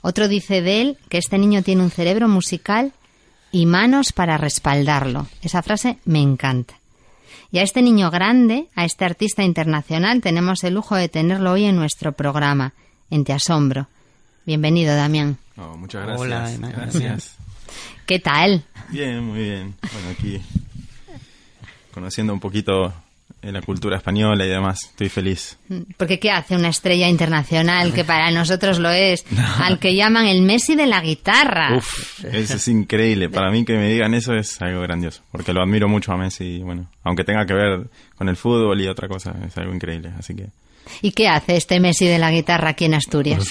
[0.03, 2.91] Otro dice de él que este niño tiene un cerebro musical
[3.51, 5.27] y manos para respaldarlo.
[5.41, 6.75] Esa frase me encanta.
[7.51, 11.63] Y a este niño grande, a este artista internacional, tenemos el lujo de tenerlo hoy
[11.63, 12.73] en nuestro programa,
[13.09, 13.87] en Te Asombro.
[14.45, 15.37] Bienvenido, Damián.
[15.55, 16.21] Oh, muchas gracias.
[16.21, 17.35] Hola, gracias.
[18.05, 18.65] ¿Qué tal?
[18.89, 19.73] Bien, muy bien.
[19.93, 20.41] Bueno, aquí
[21.93, 22.93] conociendo un poquito
[23.51, 24.83] la cultura española y demás.
[24.85, 25.57] Estoy feliz.
[25.97, 29.25] Porque ¿qué hace una estrella internacional que para nosotros lo es?
[29.59, 31.75] Al que llaman el Messi de la guitarra.
[31.75, 33.29] Uf, eso es increíble.
[33.29, 35.21] Para mí que me digan eso es algo grandioso.
[35.31, 36.43] Porque lo admiro mucho a Messi.
[36.45, 40.11] Y bueno, aunque tenga que ver con el fútbol y otra cosa, es algo increíble.
[40.17, 40.47] Así que...
[41.01, 43.47] ¿Y qué hace este Messi de la guitarra aquí en Asturias?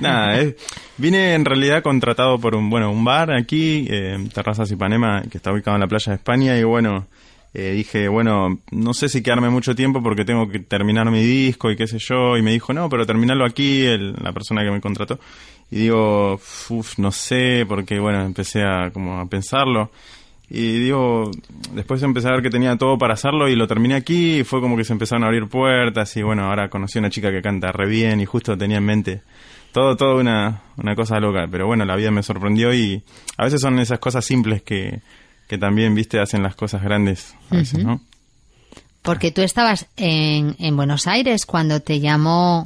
[0.00, 0.56] nada, eh,
[0.98, 5.52] vine en realidad contratado por un bueno un bar aquí, eh, Terrazas Ipanema, que está
[5.52, 6.56] ubicado en la playa de España.
[6.56, 7.06] Y bueno,
[7.52, 11.70] eh, dije, bueno, no sé si quedarme mucho tiempo porque tengo que terminar mi disco
[11.70, 12.36] y qué sé yo.
[12.36, 15.18] Y me dijo, no, pero terminarlo aquí, la persona que me contrató.
[15.70, 19.90] Y digo, uff, no sé, porque bueno, empecé a, como a pensarlo.
[20.48, 21.30] Y digo,
[21.72, 24.60] después empecé a ver que tenía todo para hacerlo y lo terminé aquí y fue
[24.60, 27.40] como que se empezaron a abrir puertas y bueno, ahora conocí a una chica que
[27.40, 29.22] canta re bien y justo tenía en mente
[29.70, 31.46] todo, todo una, una cosa loca.
[31.48, 33.02] Pero bueno, la vida me sorprendió y
[33.36, 35.00] a veces son esas cosas simples que,
[35.50, 38.00] que también, viste, hacen las cosas grandes a veces, ¿no?
[39.02, 42.62] Porque tú estabas en, en Buenos Aires cuando te llamó,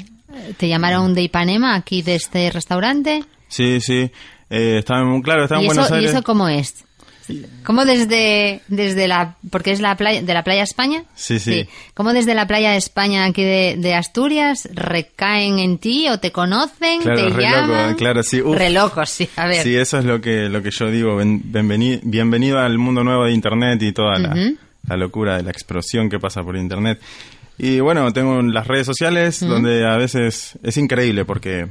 [0.59, 3.25] te llamaron de Ipanema aquí de este restaurante.
[3.49, 4.11] Sí, sí.
[4.51, 6.11] Eh, estaba en, claro, estaba en ¿Y Buenos Aires.
[6.11, 6.85] ¿Y eso cómo es?
[7.65, 11.05] ¿Cómo desde, desde la, porque es la playa, de la playa España?
[11.15, 11.67] Sí, sí.
[11.95, 16.33] ¿Cómo desde la playa de España aquí de, de Asturias recaen en ti o te
[16.33, 17.87] conocen, Claro, te re llaman?
[17.89, 18.41] loco, claro, sí.
[18.43, 18.57] uf.
[18.57, 19.63] Re locos, sí, a ver.
[19.63, 21.17] Sí, eso es lo que, lo que yo digo.
[21.17, 24.57] Ben- bienveni- bienvenido al mundo nuevo de Internet y toda la, Ujú.
[24.89, 27.01] la locura de la explosión que pasa por Internet.
[27.57, 31.69] Y bueno, tengo las redes sociales donde a veces es increíble porque,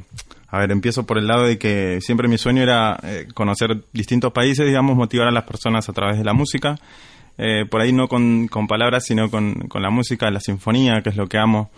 [0.54, 4.32] a ver, empiezo por el lado de que siempre mi sueño era eh, conocer distintos
[4.32, 6.78] países, digamos, motivar a las personas a través de la música.
[7.38, 11.16] Eh, por ahí no con, palabras, sino con, con la música, la sinfonía, que es
[11.16, 11.72] lo que amo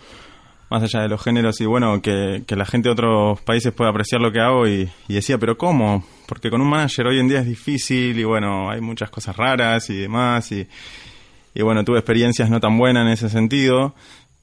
[0.68, 3.88] más allá de los géneros y bueno, que, que la gente de otros países pueda
[3.88, 6.04] apreciar lo que hago y, y decía, pero ¿cómo?
[6.28, 9.88] Porque con un manager hoy en día es difícil y bueno, hay muchas cosas raras
[9.88, 10.68] y demás y,
[11.54, 13.94] y bueno, tuve experiencias no tan buenas en ese sentido,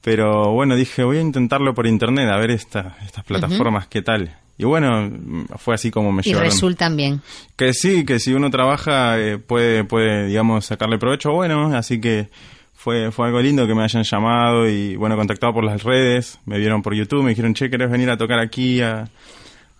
[0.04, 4.36] pero bueno, dije, voy a intentarlo por internet, a ver esta, estas plataformas, qué tal.
[4.58, 5.10] Y bueno,
[5.56, 6.50] fue así como me y llevaron.
[6.50, 7.22] resultan bien.
[7.56, 12.28] Que sí, que si uno trabaja eh, puede, puede, digamos, sacarle provecho bueno, así que
[12.74, 16.58] fue, fue algo lindo que me hayan llamado y, bueno, contactado por las redes, me
[16.58, 19.08] vieron por YouTube, me dijeron, che, ¿querés venir a tocar aquí a,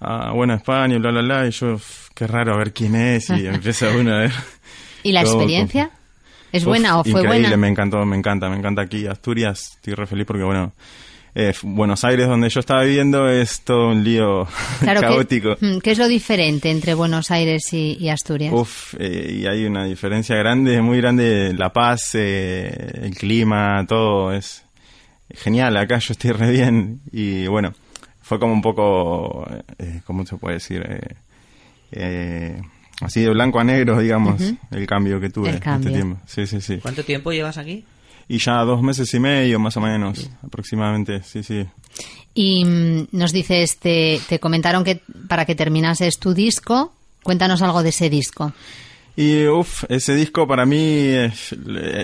[0.01, 1.47] a bueno, España, y bla, bla, bla?
[1.47, 4.33] Y yo, "Uf, qué raro, a ver quién es, y empieza uno a ver.
[5.03, 5.91] ¿Y la experiencia?
[6.55, 7.57] ¿Es Uf, buena o fue increíble, buena?
[7.57, 10.73] me encantó, me encanta, me encanta aquí Asturias, estoy re feliz porque bueno,
[11.35, 14.47] eh, Buenos Aires donde yo estaba viviendo es todo un lío
[14.81, 15.57] Claro, ¿qué- caótico.
[15.61, 18.53] mm, ¿qué, es lo diferente entre Buenos Aires y, y Asturias?
[18.55, 24.33] Uf, eh, y hay una diferencia grande, muy grande, la paz, eh, el clima, todo
[24.33, 24.63] es
[25.35, 27.75] genial, acá yo estoy re bien y bueno,
[28.23, 29.45] fue como un poco,
[29.81, 30.87] eh, ¿cómo se puede decir?
[33.01, 35.89] Así de blanco a negro, digamos, el cambio que tuve El cambio.
[35.89, 36.21] este tiempo.
[36.27, 36.79] Sí, sí, sí.
[36.79, 37.85] ¿Cuánto tiempo llevas aquí?
[38.29, 41.67] Y ya dos meses y medio, más o menos, aproximadamente, sí, sí.
[42.35, 47.83] Y mm, nos dices, te, te comentaron que para que terminases tu disco, cuéntanos algo
[47.83, 48.53] de ese disco.
[49.17, 51.31] Y uff, ese disco para mí, eh,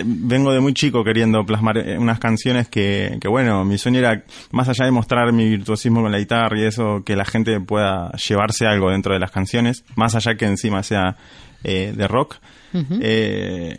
[0.05, 4.23] vengo de muy chico queriendo plasmar eh, unas canciones que, que, bueno, mi sueño era,
[4.51, 8.11] más allá de mostrar mi virtuosismo con la guitarra y eso, que la gente pueda
[8.13, 11.17] llevarse algo dentro de las canciones, más allá que encima sea
[11.63, 12.37] eh, de rock.
[12.73, 13.77] Eh,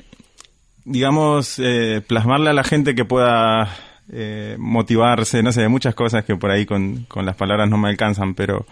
[0.85, 3.68] digamos, eh, plasmarle a la gente que pueda
[4.12, 7.88] eh, motivarse, no sé, muchas cosas que por ahí con, con las palabras no me
[7.88, 8.66] alcanzan, pero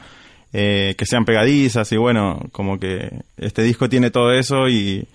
[0.52, 5.06] eh, que sean pegadizas y bueno, como que este disco tiene todo eso y,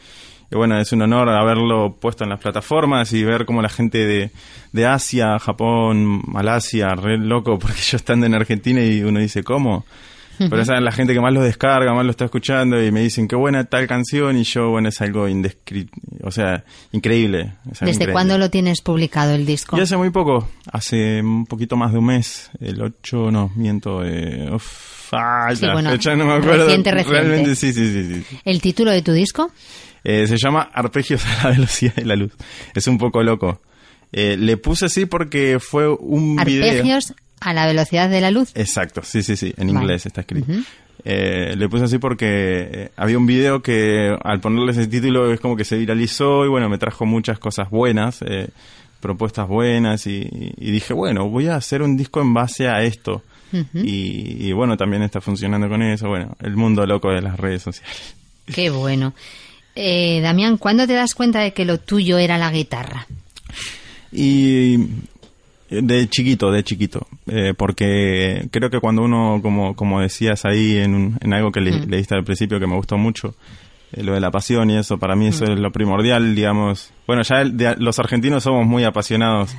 [0.51, 4.05] y bueno, es un honor haberlo puesto en las plataformas y ver cómo la gente
[4.05, 4.31] de,
[4.71, 9.85] de Asia, Japón, Malasia, re loco, porque yo estando en Argentina y uno dice, ¿cómo?
[10.37, 13.01] Pero esa es la gente que más lo descarga, más lo está escuchando y me
[13.01, 17.53] dicen qué buena tal canción y yo, bueno, es algo indescriptible, o sea, increíble.
[17.63, 18.13] ¿Desde increíble.
[18.13, 19.77] cuándo lo tienes publicado el disco?
[19.77, 24.03] Y hace muy poco, hace un poquito más de un mes, el 8, no, miento,
[24.03, 26.65] eh, uf, ah, Sí, bueno, fecha no me acuerdo.
[26.65, 27.21] reciente, reciente.
[27.21, 28.23] Realmente sí, sí, sí.
[28.29, 28.37] sí.
[28.45, 29.51] ¿El título de tu disco?
[30.03, 32.31] Eh, se llama Arpegios a la velocidad de la luz.
[32.73, 33.61] Es un poco loco.
[34.11, 36.63] Eh, le puse así porque fue un video.
[36.71, 38.51] Arpegios a la velocidad de la luz.
[38.55, 39.79] Exacto, sí, sí, sí, en Vale.
[39.81, 40.51] inglés está escrito.
[41.03, 45.55] Eh, le puse así porque había un video que al ponerle ese título es como
[45.55, 48.47] que se viralizó y bueno, me trajo muchas cosas buenas, eh,
[49.01, 53.21] propuestas buenas y, y dije, bueno, voy a hacer un disco en base a esto.
[53.73, 57.61] Y, y bueno, también está funcionando con eso, bueno, el mundo loco de las redes
[57.63, 58.15] sociales.
[58.53, 59.13] Qué bueno.
[59.75, 63.07] Eh, Damián, ¿cuándo te das cuenta de que lo tuyo era la guitarra?
[64.11, 64.77] Y
[65.69, 70.93] de chiquito, de chiquito, eh, porque creo que cuando uno, como, como decías ahí en,
[70.95, 73.35] un- en algo que le, leíste al principio que me gustó mucho,
[73.91, 76.91] eh, lo de la pasión y eso, para mí eso es lo primordial, digamos.
[77.07, 79.55] Bueno, ya el- de- los argentinos somos muy apasionados,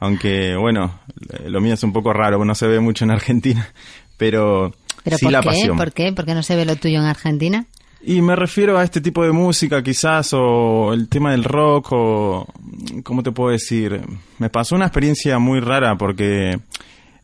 [0.00, 0.98] aunque bueno,
[1.46, 3.68] lo mío es un poco raro, no se ve mucho en Argentina,
[4.16, 4.72] pero,
[5.04, 5.46] ¿Pero sí por la qué?
[5.46, 5.76] pasión.
[5.76, 6.12] ¿Por qué?
[6.12, 7.66] ¿Por qué no se ve lo tuyo en Argentina?
[8.02, 12.46] Y me refiero a este tipo de música quizás, o el tema del rock, o...
[13.04, 14.00] ¿Cómo te puedo decir?
[14.38, 16.58] Me pasó una experiencia muy rara porque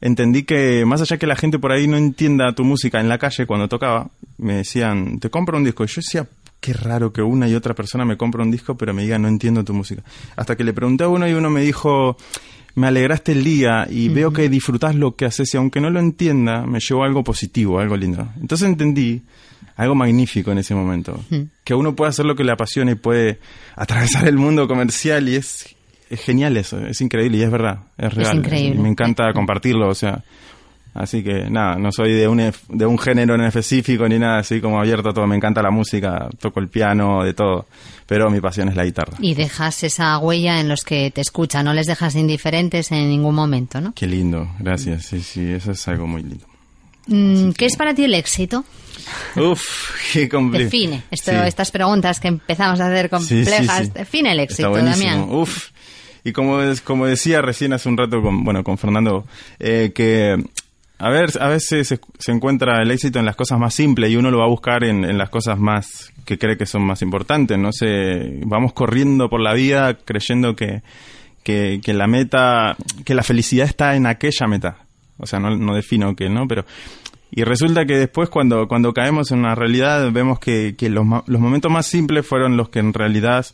[0.03, 3.17] entendí que más allá que la gente por ahí no entienda tu música en la
[3.17, 5.83] calle cuando tocaba, me decían, te compro un disco.
[5.85, 6.27] Y yo decía,
[6.61, 9.29] qué raro que una y otra persona me compre un disco pero me diga, no
[9.29, 10.03] entiendo tu música.
[10.37, 12.19] Hasta que le pregunté a uno y uno me dijo,
[12.77, 15.99] me alegraste el día y veo que disfrutás lo que haces y aunque no lo
[15.99, 18.29] entienda, me llevó algo positivo, algo lindo.
[18.39, 19.23] Entonces entendí
[19.77, 21.19] algo magnífico en ese momento.
[21.65, 23.41] Que uno puede hacer lo que le apasiona y puede
[23.77, 25.75] atravesar el mundo comercial y es,
[26.11, 28.37] es genial eso, es increíble y es verdad, es real.
[28.37, 28.79] increíble.
[28.79, 30.23] Y me encanta compartirlo, o sea,
[30.99, 34.61] así que nada, no soy de un, de un género en específico ni nada así
[34.61, 37.67] como abierto a todo, me encanta la música, toco el piano, de todo,
[38.07, 39.15] pero mi pasión es la guitarra.
[39.21, 43.35] Y dejas esa huella en los que te escuchan, no les dejas indiferentes en ningún
[43.35, 43.93] momento, ¿no?
[43.95, 46.47] Qué lindo, gracias, sí, sí, eso es algo muy lindo.
[47.09, 48.65] Mm, ¿Qué es para ti el éxito?
[49.37, 49.63] Uf,
[50.13, 50.65] qué complejo.
[50.65, 51.37] Define esto, Sí.
[51.47, 53.87] estas preguntas que empezamos a hacer Sí, sí, complejas.
[53.87, 53.93] sí.
[53.95, 54.71] Define el éxito.
[54.75, 55.27] Damián.
[55.31, 55.71] Uf.
[56.25, 59.25] Y como, es- como decía recién hace un rato con, bueno, con Fernando,
[59.61, 60.43] eh, que
[60.99, 64.31] a ver, a veces se, encuentra el éxito en las cosas más simples y uno
[64.31, 67.59] lo va a buscar en, en las cosas más que cree que son más importantes.
[67.59, 70.83] No sé, vamos corriendo por la vida creyendo que,
[71.43, 74.79] que, que la meta, que la felicidad está en aquella meta.
[75.18, 76.49] O sea, no, no defino que, ¿no?
[76.49, 76.64] Pero
[77.31, 81.41] y resulta que después cuando, cuando caemos en una realidad vemos que, que los, los
[81.41, 83.47] momentos más simples fueron los que en realidad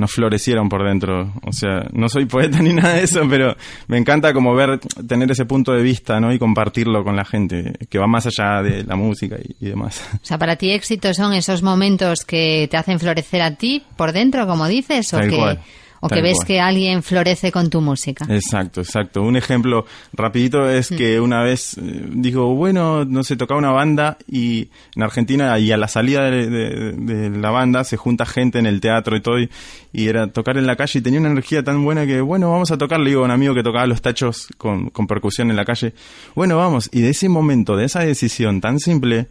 [0.00, 1.32] nos florecieron por dentro.
[1.44, 3.54] O sea, no soy poeta ni nada de eso, pero
[3.86, 6.32] me encanta como ver, tener ese punto de vista, ¿no?
[6.32, 10.02] Y compartirlo con la gente, que va más allá de la música y, y demás.
[10.14, 14.12] O sea, para ti éxito son esos momentos que te hacen florecer a ti por
[14.12, 15.60] dentro, como dices, o Tal que, cual,
[16.00, 16.46] o que ves cual.
[16.46, 18.24] que alguien florece con tu música.
[18.28, 19.22] Exacto, exacto.
[19.22, 24.16] Un ejemplo rapidito es que una vez eh, digo, bueno, no sé, tocaba una banda
[24.26, 28.58] y en Argentina y a la salida de, de- de la banda se junta gente
[28.58, 29.50] en el teatro y todo y,
[29.92, 32.70] y era tocar en la calle y tenía una energía tan buena que, bueno, vamos
[32.70, 35.56] a tocar, le digo a un amigo que tocaba los tachos con, con percusión en
[35.56, 35.92] la calle,
[36.34, 39.26] bueno, vamos, y de ese momento, de esa decisión tan simple,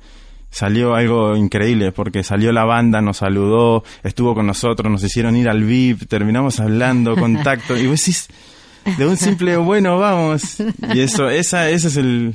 [0.52, 5.48] salió algo increíble, porque salió la banda, nos saludó, estuvo con nosotros, nos hicieron ir
[5.50, 8.28] al VIP, terminamos hablando, contacto, y vos decís,
[8.98, 10.58] de un simple bueno, vamos.
[10.94, 12.34] Y eso, esa, ese es el,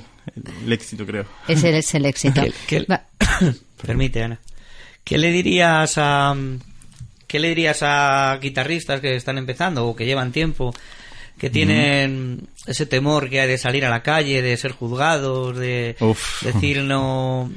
[0.65, 1.25] el éxito, creo.
[1.49, 2.43] Ese es el éxito.
[2.67, 2.87] ¿Qué- qué-
[3.87, 4.39] Permite, Ana.
[5.03, 6.35] ¿Qué le dirías a
[7.27, 10.73] qué le dirías a guitarristas que están empezando o que llevan tiempo
[11.39, 15.97] que tienen ese temor que hay de salir a la calle, de ser juzgados, de
[16.01, 16.43] Uf.
[16.43, 17.51] decir no,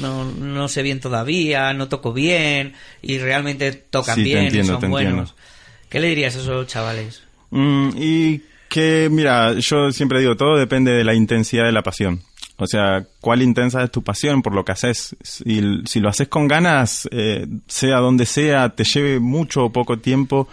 [0.00, 4.72] no no sé bien todavía, no toco bien y realmente tocan Sí, te bien entiendo,
[4.72, 5.12] y son te buenos?
[5.30, 5.34] entiendo.
[5.88, 7.22] ¿Qué le dirías a esos chavales?
[7.50, 12.22] Mm, y que, mira, yo siempre digo, todo depende de la intensidad de la pasión.
[12.56, 15.16] O sea, cuál intensa es tu pasión por lo que haces.
[15.22, 19.98] Si, si lo haces con ganas, eh, sea donde sea, te lleve mucho o poco
[19.98, 20.48] tiempo,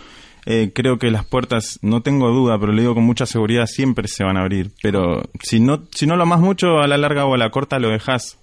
[0.52, 4.08] eh, creo que las puertas, no tengo duda, pero lo digo con mucha seguridad, siempre
[4.08, 4.72] se van a abrir.
[4.82, 7.78] Pero si no, si no lo amas mucho, a la larga o a la corta
[7.78, 8.40] lo dejas.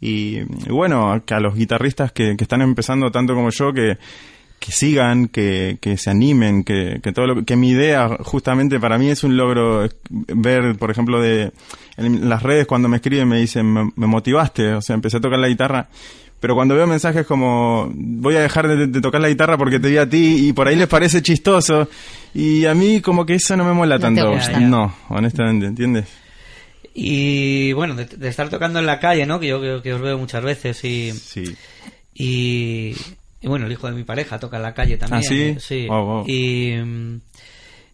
[0.00, 3.98] Y, bueno, que a los guitarristas que, están empezando tanto como yo, que,
[4.60, 8.96] que sigan, que, que se animen, que, que todo lo que mi idea justamente para
[8.96, 11.50] mí es un logro ver, por ejemplo, de
[11.96, 15.20] en las redes cuando me escriben me dicen me, me motivaste, o sea, empecé a
[15.20, 15.88] tocar la guitarra,
[16.40, 19.88] pero cuando veo mensajes como voy a dejar de, de tocar la guitarra porque te
[19.90, 21.88] vi a ti y por ahí les parece chistoso
[22.34, 26.06] y a mí como que eso no me mola No tanto, no, honestamente, ¿entiendes?
[26.94, 29.38] Y bueno, de, de estar tocando en la calle, ¿no?
[29.38, 31.54] Que yo que, que os veo muchas veces y Sí.
[32.14, 32.94] Y,
[33.40, 35.22] y bueno, el hijo de mi pareja toca en la calle también.
[35.22, 35.56] ¿Ah, sí?
[35.60, 35.86] Sí.
[35.86, 36.24] Wow, wow.
[36.26, 36.74] Y,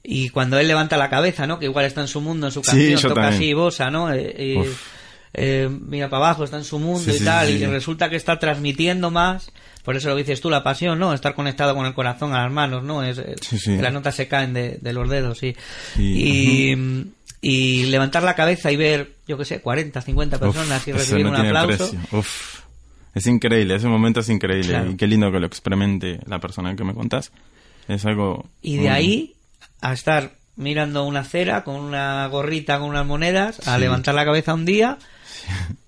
[0.02, 1.58] y cuando él levanta la cabeza, ¿no?
[1.58, 3.42] Que igual está en su mundo, en su Sí, canción, yo toca también.
[3.42, 4.12] así, bosa, ¿no?
[4.12, 4.82] Eh, y, Uf.
[5.36, 7.46] Eh, mira para abajo, está en su mundo Sí, y tal.
[7.48, 9.50] sí, Y resulta que está transmitiendo más.
[9.84, 11.12] Por eso lo que dices tú, la pasión, ¿no?
[11.14, 13.04] Estar conectado con el corazón a las manos, ¿no?
[13.04, 15.54] Es, que las notas se caen de, de los dedos, sí.
[15.96, 16.74] Y,
[17.40, 21.24] y levantar la cabeza y ver, yo qué sé, 40, 50 personas Uf, y recibir
[21.26, 21.92] no un aplauso.
[22.12, 22.62] Uf.
[23.14, 24.68] Es increíble, ese momento es increíble.
[24.68, 24.90] Claro.
[24.90, 27.30] Y qué lindo que lo experimente la persona que me contás.
[27.88, 28.46] Es algo...
[28.62, 29.34] Y de muy- ahí
[29.80, 34.52] a estar mirando una acera con una gorrita con unas monedas, a levantar la cabeza
[34.54, 34.98] un día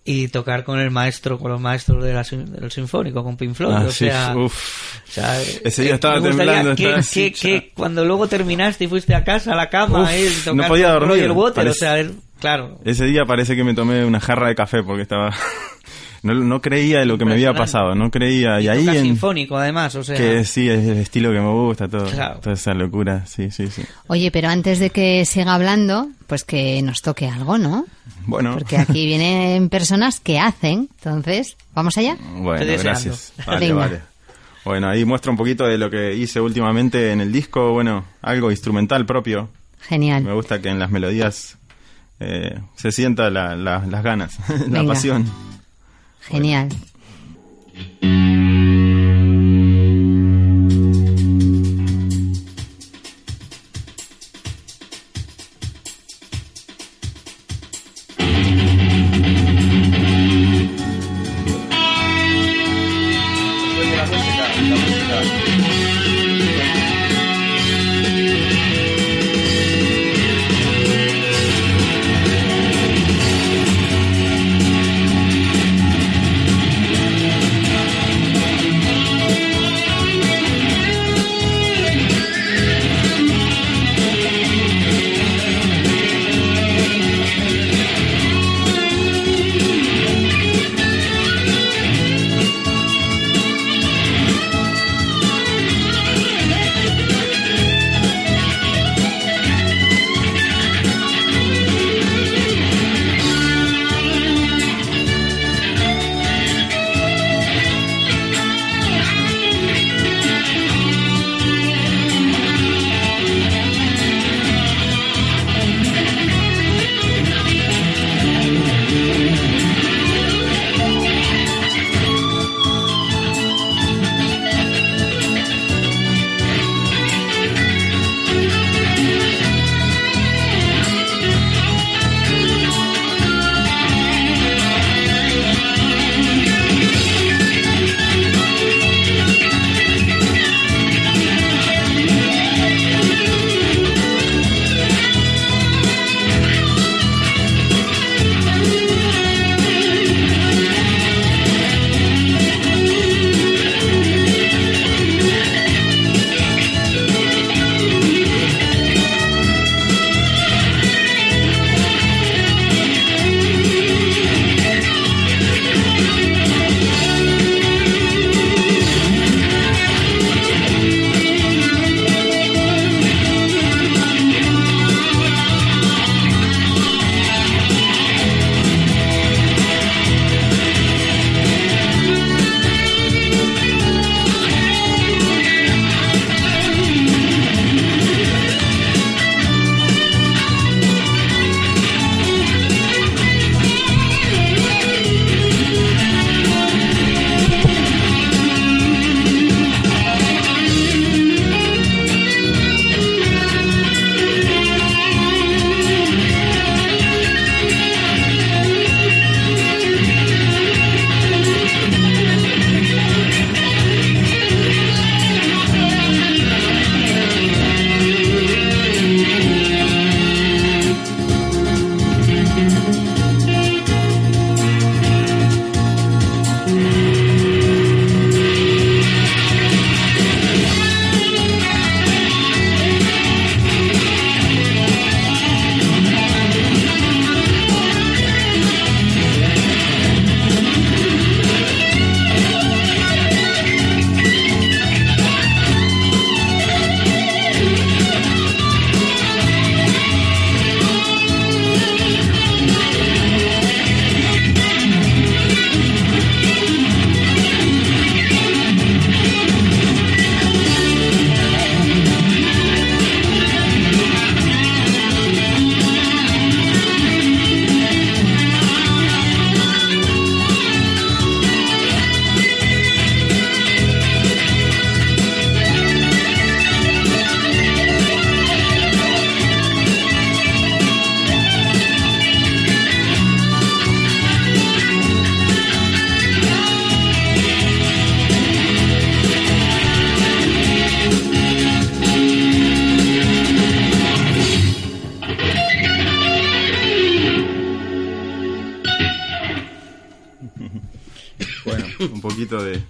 [0.04, 3.74] y tocar con el maestro, con los maestros de la del sinfónico, con Pink Floyd.
[3.76, 4.54] Ah, o sí, sea, uf.
[5.08, 8.88] o sea, Ese día eh, estaba temblando, que, estaba que- que cuando luego terminaste y
[8.88, 11.70] fuiste a casa a la cama Uf, eh, tocar no podía dormir, Roger Waters, parece-
[11.70, 12.78] o sea, es- claro.
[12.84, 15.32] Ese día parece que me tomé una jarra de café porque estaba...
[16.34, 18.60] no, no creía de lo que me había pasado, no creía.
[18.60, 19.02] Y, ahí toca en...
[19.04, 22.40] sinfónico además, o sea, Que sí, es el estilo que me gusta, todo, Claro.
[22.40, 23.82] toda esa locura, sí, sí, sí.
[24.06, 27.86] Oye, pero antes de que siga hablando, pues que nos toque algo, ¿no?
[28.26, 30.88] Bueno, Porque aquí vienen personas que hacen.
[30.98, 32.16] Entonces, ¿vamos allá?
[32.36, 33.32] bueno, gracias.
[33.46, 33.74] Vale, Venga.
[33.80, 34.00] vale.
[34.64, 38.50] Bueno, ahí muestro un poquito de lo que hice últimamente en el disco, bueno, algo
[38.50, 39.48] instrumental propio.
[39.80, 40.34] Me Genial.
[40.34, 41.56] gusta que en las melodías
[42.20, 44.92] eh, se sienta la- la- las ganas, la Venga.
[44.92, 45.24] pasión.
[46.30, 46.68] Genial.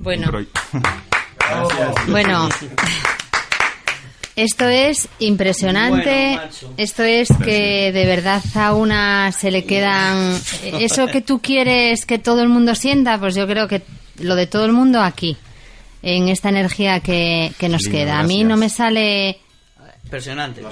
[0.09, 0.33] Bueno.
[2.07, 2.49] Bueno,
[4.37, 6.33] esto es impresionante.
[6.35, 10.35] Bueno, esto es que de verdad a una se le quedan.
[10.65, 13.83] Eso que tú quieres que todo el mundo sienta, pues yo creo que
[14.21, 15.37] lo de todo el mundo aquí,
[16.01, 18.19] en esta energía que, que nos Lindo, queda.
[18.19, 18.49] A mí gracias.
[18.49, 19.41] no me sale.
[20.09, 20.63] Impresionante.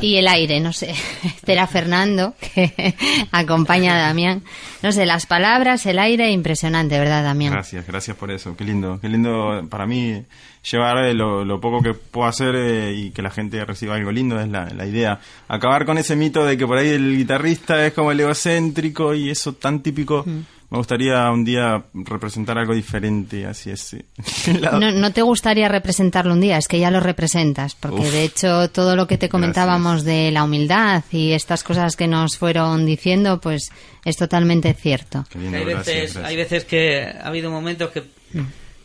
[0.00, 0.90] Y el aire, no sé.
[1.24, 2.94] Espera Fernando, que
[3.30, 4.44] acompaña a Damián.
[4.82, 7.52] No sé, las palabras, el aire, impresionante, ¿verdad, Damián?
[7.52, 8.56] Gracias, gracias por eso.
[8.56, 10.24] Qué lindo, qué lindo para mí
[10.70, 14.10] llevar eh, lo, lo poco que puedo hacer eh, y que la gente reciba algo
[14.10, 15.20] lindo es la, la idea.
[15.48, 19.28] Acabar con ese mito de que por ahí el guitarrista es como el egocéntrico y
[19.28, 20.24] eso tan típico.
[20.26, 20.55] Mm.
[20.68, 23.96] Me gustaría un día representar algo diferente, así es.
[24.72, 28.10] No, no te gustaría representarlo un día, es que ya lo representas, porque Uf.
[28.12, 32.36] de hecho todo lo que te comentábamos de la humildad y estas cosas que nos
[32.36, 33.70] fueron diciendo, pues
[34.04, 35.24] es totalmente cierto.
[35.38, 36.24] Lindo, hay, gracias, veces, gracias.
[36.24, 38.02] hay veces que ha habido momentos que,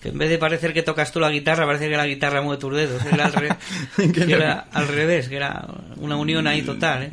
[0.01, 2.59] que en vez de parecer que tocas tú la guitarra, parece que la guitarra mueve
[2.61, 3.03] tus dedos.
[3.11, 3.57] Era al, re-
[4.13, 5.67] que era al revés, que era
[5.97, 7.03] una unión ahí total.
[7.03, 7.11] ¿eh?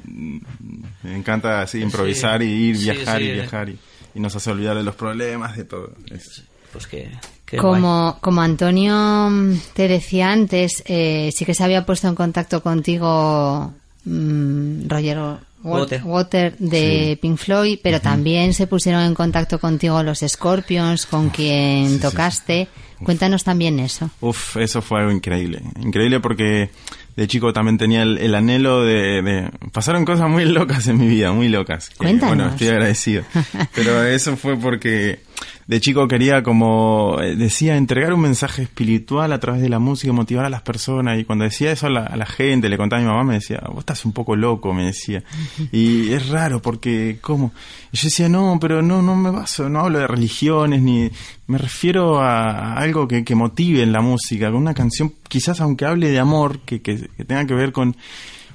[1.03, 3.35] Me encanta así improvisar y ir, viajar sí, y eh.
[3.35, 3.79] viajar y,
[4.19, 5.93] y nos hace olvidar de los problemas, de todo.
[6.11, 6.43] Es-
[6.73, 7.11] Pues que,
[7.47, 7.81] que guay.
[7.81, 12.62] Como, como Antonio mm, te decía antes, eh, sí que se había puesto en contacto
[12.62, 13.73] contigo
[14.05, 16.03] mm, Roger Wa- Water.
[16.05, 22.01] Water de Pink Floyd, pero también se pusieron en contacto contigo los Scorpions, con quien
[22.01, 22.69] tocaste.
[23.03, 24.11] Cuéntanos también eso.
[24.21, 25.62] Uf, eso fue algo increíble.
[25.81, 26.71] Increíble porque
[27.19, 31.09] de chico también tenía el, el anhelo de, de- Pasaron cosas muy locas en mi
[31.09, 31.91] vida, muy locas.
[31.91, 33.25] que, bueno, estoy agradecido.
[33.75, 35.19] Pero eso fue porque
[35.68, 40.12] de chico quería, como eh, decía, entregar un mensaje espiritual a través de la música,
[40.14, 41.18] motivar a las personas.
[41.18, 43.34] Y cuando decía eso a la, a la gente, le contaba a mi mamá, me
[43.34, 45.22] decía, vos estás un poco loco, me decía.
[45.72, 47.53] Y es raro porque, ¿cómo?
[47.93, 51.11] Y yo decía, no, pero no, no me baso, no hablo de religiones, ni
[51.47, 55.84] me refiero a algo que, que motive en la música, con una canción, quizás aunque
[55.84, 57.97] hable de amor, que, que, que tenga que ver con...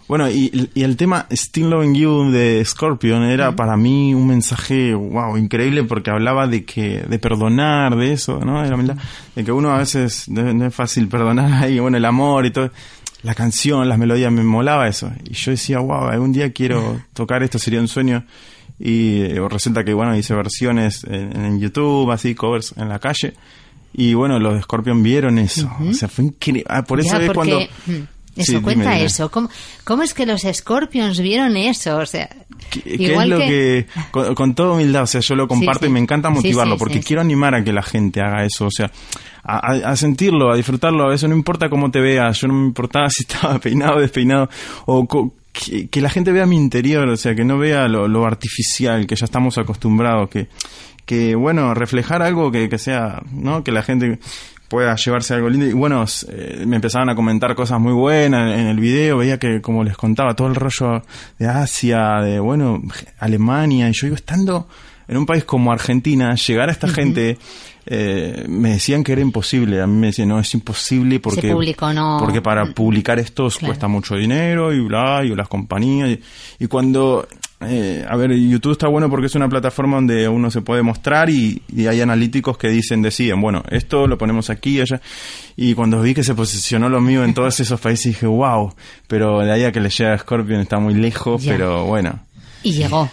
[0.08, 4.94] Bueno, y, y el tema Still Loving You de Scorpion era para mí un mensaje,
[4.94, 8.62] wow, increíble porque hablaba de que, de perdonar, de eso, ¿no?
[8.62, 8.98] De la
[9.36, 12.52] de que uno a veces no, no es fácil perdonar y bueno, el amor y
[12.52, 12.70] todo.
[13.24, 15.10] La canción, las melodías, me molaba eso.
[15.24, 18.26] Y yo decía, wow, algún día quiero tocar esto, sería un sueño.
[18.78, 23.34] Y eh, resulta que, bueno, hice versiones en, en YouTube, así, covers en la calle.
[23.94, 25.72] Y bueno, los de Scorpion vieron eso.
[25.90, 26.66] O sea, fue increíble.
[26.68, 28.08] Ah, por eso Ya, es porque- cuando...
[28.36, 29.06] Eso, Sí, cuenta dime.
[29.06, 29.30] eso.
[29.30, 29.50] ¿Cómo,
[29.84, 31.98] ¿Cómo es que los Scorpions vieron eso?
[31.98, 32.28] O sea,
[32.72, 35.82] ¿Qué, qué igual es lo que, con, con toda humildad, o sea, yo lo comparto
[35.86, 35.90] sí.
[35.90, 38.92] y me encanta motivarlo porque quiero animar a que la gente haga eso, o sea,
[39.44, 43.10] a, sentirlo, a disfrutarlo, a eso no importa cómo te veas, yo no me importaba
[43.12, 44.50] si estaba peinado o despeinado,
[44.86, 48.08] o co- que, que la gente vea mi interior, o sea, que no vea lo,
[48.08, 50.48] lo artificial, que ya estamos acostumbrados, que,
[51.06, 53.64] que bueno, reflejar algo que, que sea, ¿no?
[53.64, 54.18] Que la gente
[54.74, 55.68] pueda llevarse algo lindo.
[55.68, 59.62] Y bueno, eh, me empezaban a comentar cosas muy buenas en el video, veía que,
[59.62, 61.04] como les contaba, todo el rollo
[61.38, 62.82] de Asia, de, bueno,
[63.20, 64.68] Alemania, y yo digo, estando
[65.08, 67.38] en un país como Argentina, llegar a esta gente,
[67.86, 71.94] eh, me decían que era imposible, a mí me decían, no, es imposible porque, público
[71.94, 73.68] no- porque para publicar esto Claro.
[73.68, 76.20] cuesta mucho dinero y bla, y las compañías, y,
[76.64, 77.28] y cuando...
[77.68, 81.30] eh, a ver, YouTube está bueno porque es una plataforma donde uno se puede mostrar
[81.30, 85.02] y, y hay analíticos que dicen, deciden, bueno, esto lo ponemos aquí, allá.
[85.56, 88.74] Y cuando vi que se posicionó lo mío en todos esos países dije, wow,
[89.08, 91.54] pero de ahí a que le llega a Scorpion está muy lejos, Ya.
[91.54, 92.20] pero bueno.
[92.64, 93.10] y llegó.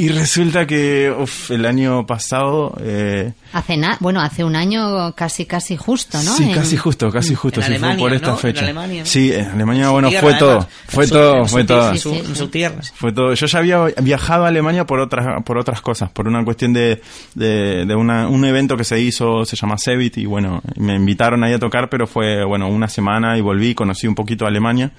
[0.00, 2.76] Y resulta que uf, el año pasado...
[2.80, 6.36] Eh, Hace na bueno, hace un año casi casi justo, ¿no?
[6.36, 7.60] Sí, En- casi justo, casi justo.
[7.60, 8.36] Sí, Alemania, fue por esta ¿no?
[8.36, 8.58] fecha.
[8.60, 9.06] En Alemania, ¿no?
[9.06, 10.50] Sí, en Alemania, bueno, tierra, fue todo.
[10.50, 10.68] además.
[10.86, 11.90] Fue su- todo, su fue todo.
[11.90, 12.34] En su, Sí, en sí.
[12.36, 12.76] su tierra.
[12.94, 13.34] Fue todo.
[13.34, 17.00] Yo ya había viajado a Alemania por otras por otras cosas, por una cuestión de,
[17.34, 21.42] de, de una, un evento que se hizo, se llama Cebit, y bueno, me invitaron
[21.42, 24.92] ahí a tocar, pero fue, bueno, una semana y volví, conocí un poquito Alemania.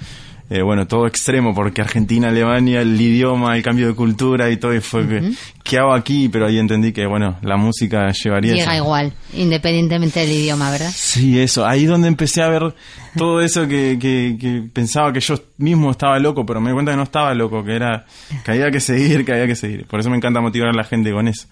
[0.52, 4.74] Eh, bueno, todo extremo, porque Argentina, Alemania, el idioma, el cambio de cultura y todo,
[4.74, 5.32] y fue que,
[5.64, 6.28] ¿qué hago aquí?
[6.28, 8.84] Pero ahí entendí que, bueno, la música llevaría Llega eso.
[8.84, 10.90] igual, independientemente del idioma, ¿verdad?
[10.92, 11.68] Sí, eso.
[11.68, 12.74] Ahí donde empecé a ver
[13.16, 16.92] todo eso que, que, que pensaba que yo mismo estaba loco, pero me di cuenta
[16.94, 18.06] que no estaba loco, que era
[18.44, 19.86] que había que seguir, que había que seguir.
[19.86, 21.48] Por eso me encanta motivar a la gente con eso.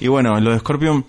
[0.00, 1.06] Y bueno, lo de Scorpion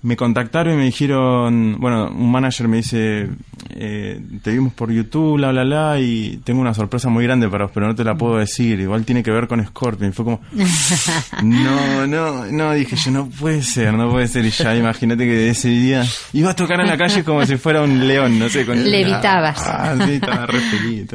[0.00, 3.28] me contactaron y me dijeron, bueno, un manager me dice,
[3.70, 7.64] eh, te vimos por YouTube, bla, bla, bla, y tengo una sorpresa muy grande para
[7.64, 8.78] vos, pero no te la puedo decir.
[8.78, 10.10] Igual tiene que ver con Scorpion.
[10.10, 10.40] Y fue como,
[11.42, 14.44] no, no, no, dije yo, no puede ser, no puede ser.
[14.44, 17.82] Y ya imagínate que ese día iba a tocar en la calle como si fuera
[17.82, 18.64] un león, no sé.
[18.64, 19.66] Con, Levitabas.
[19.66, 21.08] Ah, sí, estaba re feliz.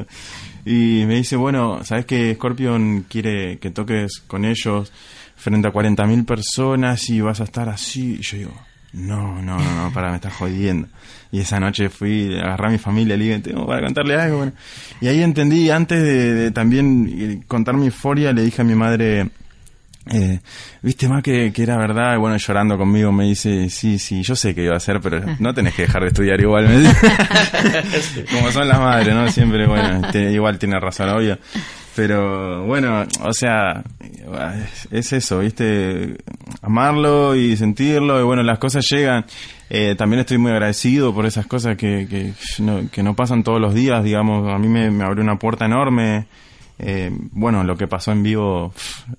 [0.65, 4.91] Y me dice, bueno, ¿sabes que Scorpion quiere que toques con ellos
[5.35, 8.17] frente a 40.000 personas y vas a estar así?
[8.19, 8.53] Y yo digo,
[8.93, 10.87] no, no, no, no, para, me estás jodiendo.
[11.31, 14.37] Y esa noche fui, agarré a mi familia, le dije, tengo para contarle algo.
[14.37, 14.53] Bueno.
[15.01, 18.75] Y ahí entendí, antes de, de también eh, contar mi euforia, le dije a mi
[18.75, 19.29] madre,
[20.11, 20.39] eh,
[20.81, 24.35] viste más que, que era verdad, y bueno, llorando conmigo me dice, sí, sí, yo
[24.35, 26.67] sé que iba a hacer, pero no tenés que dejar de estudiar igual.
[26.67, 28.25] me dice.
[28.31, 29.31] Como son las madres, ¿no?
[29.31, 31.37] Siempre, bueno, este, igual tiene razón, obvio.
[31.95, 33.83] Pero bueno, o sea,
[34.63, 36.15] es, es eso, ¿viste?
[36.61, 39.25] Amarlo y sentirlo, y bueno, las cosas llegan.
[39.69, 42.33] Eh, también estoy muy agradecido por esas cosas que, que,
[42.63, 45.65] no, que no pasan todos los días, digamos, a mí me, me abrió una puerta
[45.65, 46.25] enorme.
[46.79, 48.73] Eh, bueno, lo que pasó en vivo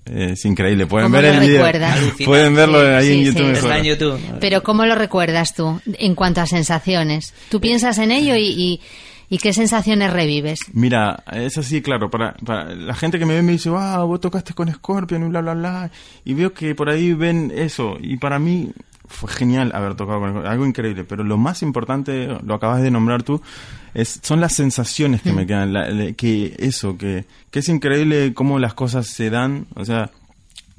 [0.05, 0.85] es increíble.
[0.87, 1.65] Pueden ¿Cómo ver el video.
[2.25, 3.55] Pueden verlo Sí, ahí sí, en YouTube.
[3.55, 3.67] sí.
[3.67, 4.19] en YouTube.
[4.41, 7.33] Pero ¿cómo lo recuerdas tú en cuanto a sensaciones?
[7.49, 8.81] ¿Tú piensas en ello y, y-
[9.29, 10.59] y qué sensaciones revives?
[10.73, 14.19] Mira, es así, claro, para, para la gente que me ve me dice, wow, vos
[14.21, 15.91] tocaste con Scorpion y bla, bla, bla.
[16.23, 17.97] Y veo que por ahí ven eso.
[17.99, 18.71] Y para mí
[19.07, 21.03] fue genial haber tocado con Scorpion, algo increíble.
[21.03, 23.41] Pero lo más importante, lo acabas de nombrar tú,
[23.93, 25.73] es, son las sensaciones que me quedan.
[25.73, 29.65] la- la- que eso, que, que es increíble cómo las cosas se dan.
[29.75, 30.11] O sea,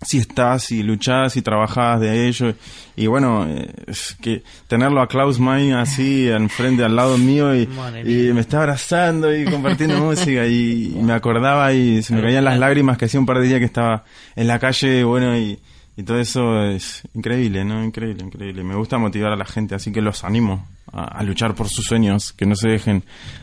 [0.03, 2.55] si estás y luchás y trabajás de ello.
[2.97, 7.67] Y bueno eh, es que tenerlo a Klaus Main así enfrente al lado mío y,
[7.67, 12.59] me está abrazando y compartiendo música y, y me acordaba y se me caían las
[12.59, 15.59] lágrimas que hacía un par de días que estaba en la calle bueno y,
[15.97, 18.63] y todo eso es increíble no increíble increíble.
[18.65, 21.87] Me gusta motivar a la gente así que los animo a, a luchar por sus
[21.87, 23.03] sueños que no se dejen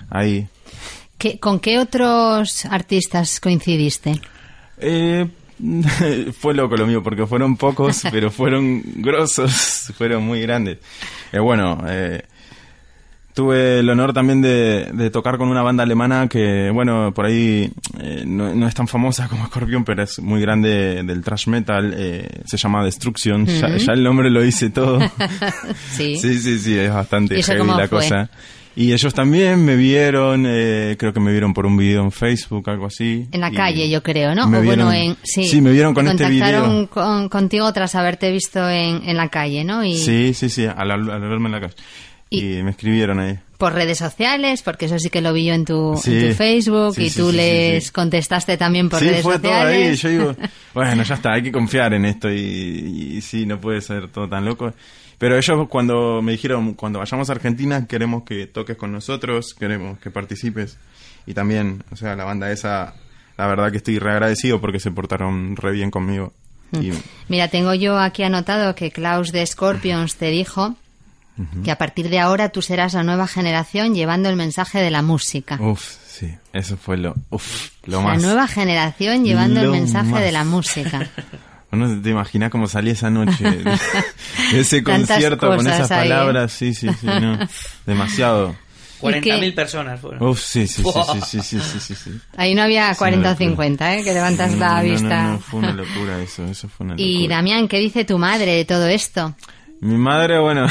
[0.10, 0.48] ahí.
[1.18, 4.20] ¿Qué- ¿Con qué otros artistas coincidiste?
[4.78, 5.28] Eh,
[6.40, 10.78] fue loco lo mío, porque fueron pocos, pero fueron grosos, fueron muy grandes.
[11.32, 12.24] Eh, bueno, eh,
[13.34, 17.72] tuve el honor también de, de tocar con una banda alemana que, bueno, por ahí
[18.00, 21.94] eh, no, no es tan famosa como Scorpion, pero es muy grande del thrash metal.
[21.98, 25.00] eh, se llama Destruction, ya, ya el nombre lo dice todo.
[25.92, 26.18] Sí.
[26.18, 27.90] sí, sí, sí, es bastante ¿Y eso heavy la fue?
[27.90, 28.30] cosa.
[28.76, 32.68] Y ellos también me vieron, eh, creo que me vieron por un video en Facebook,
[32.72, 33.28] algo así.
[33.32, 34.48] En la Y calle, yo creo, ¿no?
[34.48, 36.90] me o bueno, vieron- en, sí, me vieron con Te este contactaron video.
[36.90, 39.86] con- contigo tras haberte visto en, en la calle, ¿no?
[39.86, 41.76] Y Sí, sí, sí, al, al- al verme en la calle.
[42.32, 43.38] Y- Y, me escribieron ahí.
[43.60, 46.12] por redes sociales, porque eso sí que lo vi yo en tu, Sí.
[46.18, 47.92] en tu Facebook Sí, y sí, tú sí, sí, les sí.
[47.92, 49.96] contestaste también por sí, redes fue todo ahí.
[49.96, 50.02] sociales.
[50.02, 50.36] Yo digo,
[50.74, 54.28] bueno, ya está, hay que confiar en esto y, y sí, no puede ser todo
[54.28, 54.74] tan loco.
[55.24, 59.98] Pero ellos cuando me dijeron, cuando vayamos a Argentina, queremos que toques con nosotros, queremos
[60.00, 60.76] que participes.
[61.26, 62.96] Y también, o sea, la banda esa,
[63.38, 66.34] la verdad que estoy re agradecido porque se portaron re bien conmigo.
[66.74, 66.92] Y,
[67.30, 70.76] Mira, tengo yo aquí anotado que Klaus de Scorpions te dijo
[71.64, 75.04] que a partir de ahora tú serás la nueva generación llevando el mensaje de la
[75.04, 75.58] música.
[75.62, 78.22] Uf, sí, eso fue lo, uf, lo la más.
[78.22, 80.22] nueva generación llevando el Lo mensaje más.
[80.22, 81.08] de la música.
[81.74, 83.44] Uno te imagina cómo salí esa noche
[84.52, 85.96] de ese concierto con esas ¿eh?
[85.96, 86.52] palabras.
[86.52, 87.40] Sí, sí, sí, no.
[87.86, 88.56] Demasiado.
[89.02, 90.24] 40.000 personas fueron.
[90.24, 94.04] Uf, sí, sí, sí, sí, sí, sí, sí Ahí no había 40 o 50, ¿eh?
[94.04, 95.24] que levantas la vista.
[95.24, 97.10] No, fue una locura eso, eso fue una locura.
[97.10, 99.36] Y Damián, ¿qué dice tu madre de todo esto?
[99.82, 100.66] Mi madre, bueno,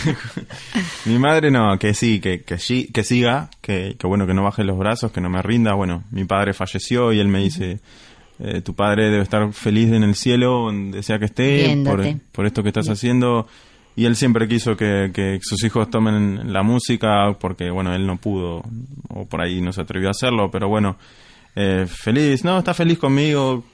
[1.04, 4.64] mi madre no, que sí, que, que, que siga, que, que, bueno, que no baje
[4.64, 5.74] los brazos, que no me rinda.
[5.74, 7.78] Bueno, mi padre falleció y él me dice,
[8.40, 12.46] eh, tu padre debe estar feliz en el cielo, donde sea que esté, por, por
[12.46, 13.46] esto que estás haciendo.
[13.96, 18.16] Y él siempre quiso que, que sus hijos tomen la música, porque bueno, él no
[18.16, 18.62] pudo,
[19.08, 20.96] o por ahí no se atrevió a hacerlo, pero bueno,
[21.56, 23.64] eh, feliz, no, está feliz conmigo.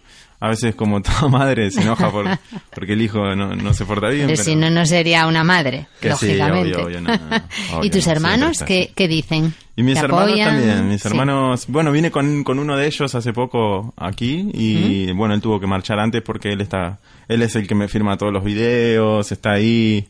[0.45, 2.27] A veces, como toda madre, se enoja por,
[2.75, 4.27] porque el hijo no, no se porta bien.
[4.27, 6.75] Pero pero- si no, no sería una madre, Que sí, lógicamente.
[6.75, 7.37] obvio, obvio, no, no, no,
[7.79, 9.55] obvio, ¿Y tus no, hermanos qué, qué dicen?
[9.77, 10.49] Y mis ¿Te hermanos apoyan?
[10.57, 11.09] también, mis Sí.
[11.09, 15.59] hermanos, bueno, vine con, con uno de ellos hace poco aquí y bueno, él tuvo
[15.59, 19.33] que marchar antes porque él está, él es el que me firma todos los videos,
[19.33, 20.07] está ahí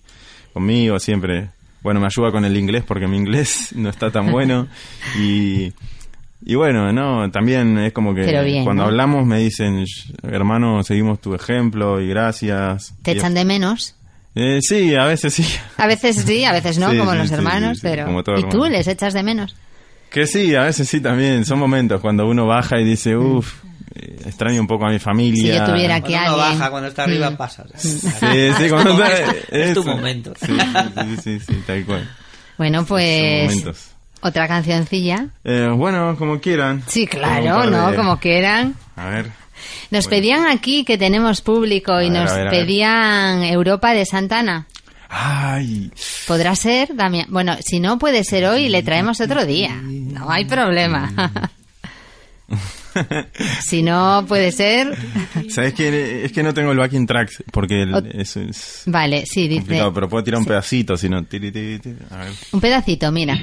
[0.53, 1.51] conmigo siempre.
[1.82, 4.66] Bueno, me ayuda con el inglés porque mi inglés no está tan bueno
[5.16, 5.72] y,
[6.45, 8.88] y bueno, no, también es como que bien, cuando ¿no?
[8.88, 9.84] hablamos me dicen,
[10.22, 12.95] hermano, seguimos tu ejemplo y gracias.
[13.03, 13.97] ¿Te Y- echan de menos?
[14.36, 15.47] Eh, sí, a veces sí.
[15.76, 18.07] A veces sí, a veces no, Sí, como sí, los sí, hermanos, sí, sí, pero...
[18.07, 19.55] como todo ¿Y tú les echas de menos?
[20.11, 21.45] Que sí, a veces sí también.
[21.45, 23.62] Son momentos cuando uno baja y dice, uff,
[23.95, 25.53] extraño un poco a mi familia.
[25.53, 26.59] Si yo tuviera aquí Cuando alguien...
[26.59, 27.36] baja, cuando está arriba, Mm.
[27.36, 27.64] pasa.
[27.76, 29.47] Sí, sí, cuando tu está- momento.
[29.51, 30.32] Es tu momento.
[30.40, 32.09] Sí, sí, sí, sí, tal cual.
[32.59, 33.93] Bueno, Son pues...
[34.27, 35.27] Otra cancioncilla.
[35.45, 36.83] Eh, bueno, como quieran.
[36.87, 37.91] Sí, claro, ¿no?
[37.91, 38.75] de- Como quieran.
[38.97, 39.27] A ver.
[39.91, 40.11] Nos Bueno.
[40.11, 44.66] pedían aquí que tenemos público y ver, nos ver, pedían Europa de Santana.
[45.11, 45.93] Ay,
[46.27, 47.27] ¿Podrá ser, Damián?
[47.29, 49.75] Bueno, si no puede ser hoy, le traemos otro día.
[49.83, 51.12] No hay problema.
[53.61, 54.97] Si no, puede ser.
[55.49, 59.49] ¿Sabes que Es que no tengo el backing track porque el- eso es Vale, sí,
[59.49, 59.64] dice.
[59.66, 61.18] pero puedo tirar un pedacito, si no...
[61.18, 63.37] Un pedacito, mira.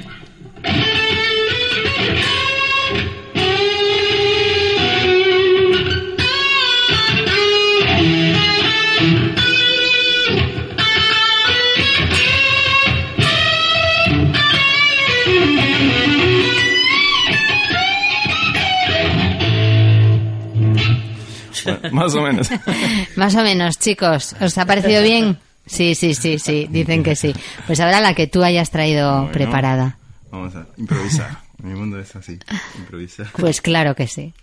[21.92, 22.50] Más o menos.
[23.16, 24.36] Más o menos, chicos.
[24.42, 25.38] ¿Os ha parecido bien?
[25.66, 26.68] Sí, sí, sí, sí.
[26.70, 27.34] Dicen que sí.
[27.68, 29.98] Pues ahora la que tú hayas traído Bueno, preparada.
[30.32, 31.40] Vamos a improvisar.
[31.64, 32.40] Mi mundo es así,
[32.78, 33.28] improvisar.
[33.38, 34.34] Pues claro que sí.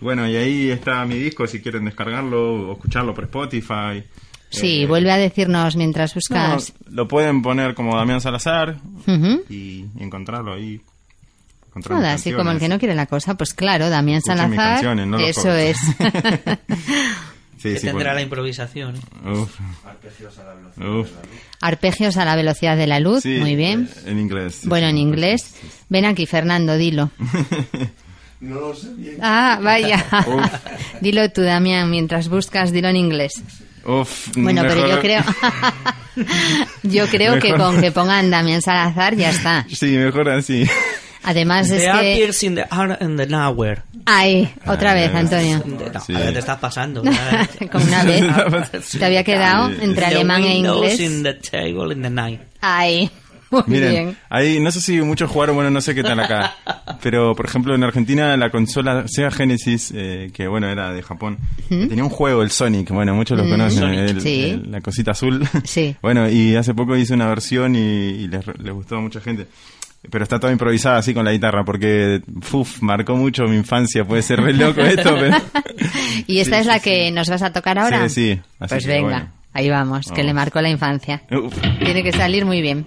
[0.00, 4.04] Bueno, y ahí está mi disco si quieren descargarlo o escucharlo por Spotify.
[4.50, 6.72] Sí, Eh, vuelve a decirnos mientras no, buscas.
[6.90, 8.76] lo pueden poner como Damián Salazar
[9.48, 10.80] y, y encontrarlo ahí.
[11.68, 14.56] encontrar Nada, así como el que no quiere la cosa, pues claro, Damián Escuchen mis
[14.58, 15.78] Salazar, canciones, no los eso es.
[17.64, 18.14] Sí, que sí, tendrá bueno.
[18.14, 18.96] la improvisación.
[18.96, 19.28] ¿eh?
[19.30, 19.58] Uf.
[20.78, 21.08] Uf.
[21.60, 23.88] Arpegios a la velocidad de la luz, Sí, muy bien.
[24.04, 24.56] eh, En inglés.
[24.62, 24.90] sí, Bueno, sí.
[24.90, 25.54] en inglés.
[25.88, 27.10] Ven aquí, Fernando, dilo.
[28.40, 29.16] No lo sé bien.
[29.22, 30.04] Ah, vaya.
[31.00, 33.42] Dilo tú, Damián, mientras buscas, dilo en inglés.
[33.86, 35.22] Uf, Bueno, pero mejor- yo creo.
[36.82, 39.66] yo creo que con que pongan Damián Salazar ya está.
[39.72, 40.66] Sí, mejor así.
[41.24, 42.16] Además es They are que.
[42.16, 43.82] piercing the heart and the nowhere.
[44.06, 45.62] Ay, otra Ah, vez, Antonio.
[45.66, 46.14] No, Sí.
[46.14, 47.02] ahora te estás pasando.
[47.72, 48.24] Como una vez.
[48.98, 51.40] Te había quedado entre The alemán e windows in inglés.
[51.42, 52.40] the table in the night.
[52.60, 53.10] Ay,
[53.50, 54.16] muy Miren, bien.
[54.30, 56.54] ahí no sé si muchos jugaron, bueno, no sé qué tal acá.
[57.02, 61.38] Pero, por ejemplo, en Argentina la consola Sega Genesis, eh, que bueno, era de Japón,
[61.70, 62.90] eh, tenía un juego, el Sonic.
[62.90, 63.98] Bueno, muchos lo conocen, Sonic.
[64.00, 64.42] el- Sí.
[64.50, 65.46] el- la cosita azul.
[65.64, 65.94] Sí.
[66.02, 69.46] bueno, y hace poco hice una versión y, y les, les gustó a mucha gente.
[70.10, 72.20] Pero está todo improvisada así con la guitarra, porque,
[72.52, 74.04] uf, marcó mucho mi infancia.
[74.04, 75.36] Puede ser re loco esto, pero...
[76.26, 78.08] ¿Y esta Sí, es la sí, que nos vas a tocar ahora?
[78.08, 78.40] Sí, sí.
[78.60, 79.32] Así Pues venga, bueno.
[79.52, 81.22] ahí vamos, que le marcó la infancia.
[81.30, 81.56] Uf.
[81.82, 82.86] Tiene que salir muy bien.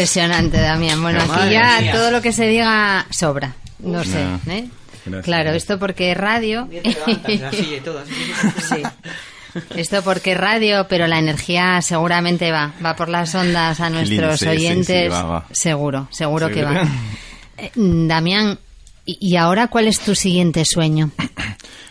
[0.00, 1.02] Impresionante, Damián.
[1.02, 1.92] Bueno, Pero aquí ya mía.
[1.92, 3.54] todo lo que se diga sobra.
[3.80, 4.40] No sé, No.
[4.52, 4.68] ¿eh?
[5.04, 5.24] Gracias.
[5.24, 6.68] Claro, esto porque es radio.
[8.68, 8.82] Sí.
[9.74, 14.38] Esto porque es radio, pero la energía seguramente va, va por las ondas a nuestros
[14.38, 15.04] sí, sí, oyentes.
[15.04, 15.46] sí, va, va.
[15.50, 16.82] Seguro, seguro que va.
[17.58, 18.58] Eh, Damián,
[19.04, 21.10] ¿y ahora cuál es tu siguiente sueño?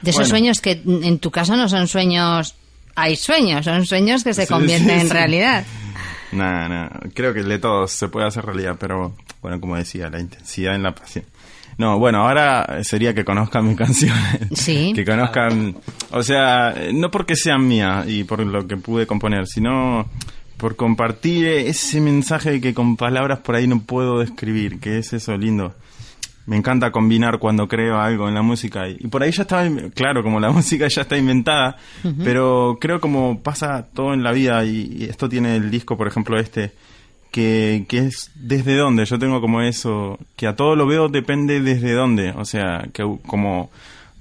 [0.02, 0.30] De esos Bueno.
[0.30, 2.56] sueños que en tu caso no son sueños,
[2.96, 5.66] hay sueños, son sueños que se Sí, convierten sí, en realidad.
[6.32, 6.99] Nada, nada.
[7.20, 10.84] Creo que de todos se puede hacer realidad, pero bueno, como decía, la intensidad en
[10.84, 11.26] la pasión.
[11.78, 14.40] No, bueno, ahora sería que conozcan mis canciones.
[14.54, 14.94] Sí.
[14.96, 15.76] Que conozcan,
[16.12, 20.10] o sea, no porque sean mías y por lo que pude componer, sino
[20.56, 25.36] por compartir ese mensaje que con palabras por ahí no puedo describir, que es eso
[25.36, 25.74] lindo.
[26.46, 29.90] Me encanta combinar cuando creo algo en la música y, por ahí ya estaba, in-
[29.92, 31.76] claro, como la música ya está inventada,
[32.24, 36.40] pero creo como pasa todo en la vida y esto tiene el disco, por ejemplo,
[36.40, 36.72] este,
[37.32, 39.06] que, que es desde dónde.
[39.06, 42.32] Yo tengo como eso, que a todo lo veo depende desde dónde.
[42.32, 43.70] O sea, que como,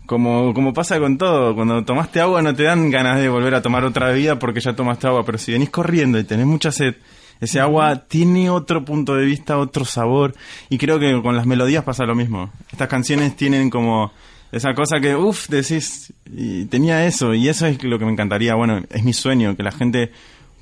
[0.07, 3.63] como, como pasa con todo, cuando tomaste agua no te dan ganas de volver a
[3.63, 6.97] tomar otra bebida porque ya tomaste agua, pero si venís corriendo y tenés mucha sed,
[7.41, 10.35] ese agua tiene otro punto de vista, otro sabor,
[10.69, 12.51] y creo que con las melodías pasa lo mismo.
[12.73, 14.13] Estas canciones tienen como
[14.51, 18.55] esa cosa que, uff, decís, y tenía eso, y eso es lo que me encantaría,
[18.55, 20.11] bueno, es mi sueño, que la gente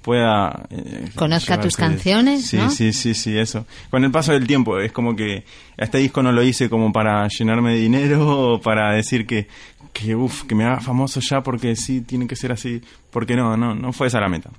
[0.07, 0.67] pueda...
[0.71, 2.71] eh, Conozca tus canciones, Sí, ¿no?
[2.71, 3.67] sí, sí, sí, eso.
[3.91, 5.45] Con el paso del tiempo, es como que
[5.77, 9.49] este disco no lo hice como para llenarme de dinero o para decir que,
[9.93, 12.81] que uff, que me haga famoso ya porque sí, tiene que ser así.
[13.11, 14.51] Porque no, no, no fue esa la meta.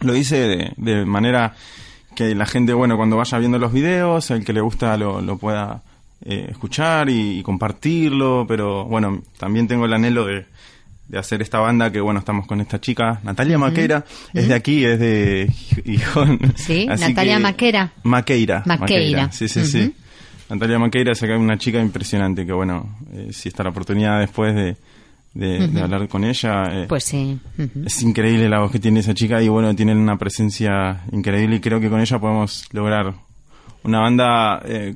[0.00, 1.54] Lo hice de, de manera
[2.16, 5.36] que la gente, bueno, cuando vaya viendo los videos, el que le gusta lo, lo
[5.36, 5.82] pueda
[6.24, 10.46] eh, escuchar y, y compartirlo, pero bueno, también tengo el anhelo de,
[11.10, 14.84] de hacer esta banda que, bueno, estamos con esta chica, Natalia Maqueira, es de aquí,
[14.84, 15.52] es de
[15.84, 16.38] Gijón.
[16.54, 17.92] Sí, Así Natalia que- Maquera.
[18.04, 18.62] Maqueira.
[18.64, 19.32] Maqueira.
[19.32, 19.92] Sí, sí, sí.
[20.48, 24.54] Natalia Maqueira es acá una chica impresionante que, bueno, eh, si está la oportunidad después
[24.54, 24.76] de,
[25.34, 26.64] de- de hablar con ella.
[26.70, 27.38] eh, Pues sí.
[27.84, 31.60] es increíble la voz que tiene esa chica y bueno, tienen una presencia increíble y
[31.60, 33.14] creo que con ella podemos lograr
[33.82, 34.94] una banda eh,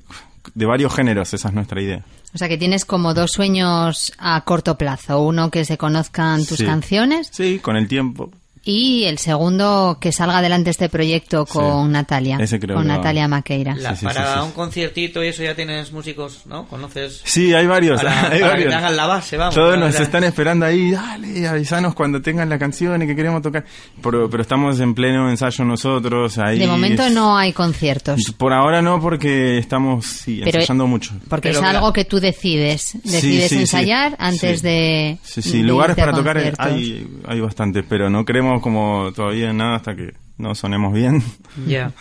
[0.54, 2.04] de varios géneros, esa es nuestra idea.
[2.34, 5.20] O sea que tienes como dos sueños a corto plazo.
[5.22, 6.64] Uno que se conozcan tus Sí.
[6.64, 8.30] canciones Sí, con el tiempo.
[8.64, 11.92] Y el segundo que salga adelante este proyecto con Sí.
[11.92, 12.38] Natalia.
[12.40, 12.86] Ese creo con.
[12.86, 13.74] Natalia Maqueira.
[13.76, 14.44] La- Sí, sí, para sí, sí.
[14.46, 16.66] un conciertito y eso ya tienes músicos, ¿no?
[16.66, 17.20] ¿Conoces?
[17.24, 18.00] Sí, hay varios.
[18.02, 18.64] Para- hay para varios.
[18.64, 19.54] que te hagan la base, vamos.
[19.54, 23.64] Todos nos están esperando ahí, dale, avisanos cuando tengan la canción y que queremos tocar.
[24.02, 26.38] Pero, pero estamos en pleno ensayo nosotros.
[26.38, 28.32] Ahí De momento es- no hay conciertos.
[28.38, 31.12] Por ahora no, porque estamos sí, Pero- ensayando mucho.
[31.28, 32.92] Porque Pero es mira- algo que tú decides.
[33.04, 33.60] Decides sí, sí.
[33.60, 34.66] ensayar antes Sí.
[34.66, 35.18] de.
[35.22, 39.76] Sí, sí, de lugares para tocar hay, hay bastantes, pero no queremos como todavía nada
[39.76, 41.22] hasta que no sonemos bien.
[41.66, 41.92] Ya.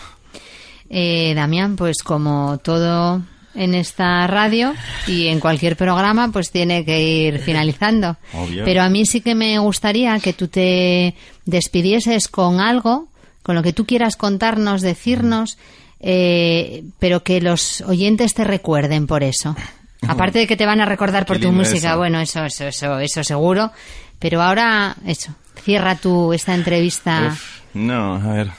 [0.89, 3.21] Eh, Damián, pues como todo
[3.55, 4.73] en esta radio
[5.07, 8.17] y en cualquier programa, pues tiene que ir finalizando.
[8.33, 8.65] Obvio.
[8.65, 13.07] Pero a mí sí que me gustaría que tú te despidieses con algo,
[13.43, 15.57] con lo que tú quieras contarnos, decirnos,
[15.99, 19.55] eh, pero que los oyentes te recuerden por eso.
[20.07, 21.97] Aparte de que te van a recordar por Qué tu música, eso.
[21.97, 23.71] bueno, eso, eso, eso, eso seguro.
[24.19, 27.29] Pero ahora, eso, cierra tú esta entrevista.
[27.31, 28.51] Uf, no, a ver,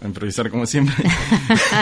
[0.00, 0.94] a improvisar como siempre.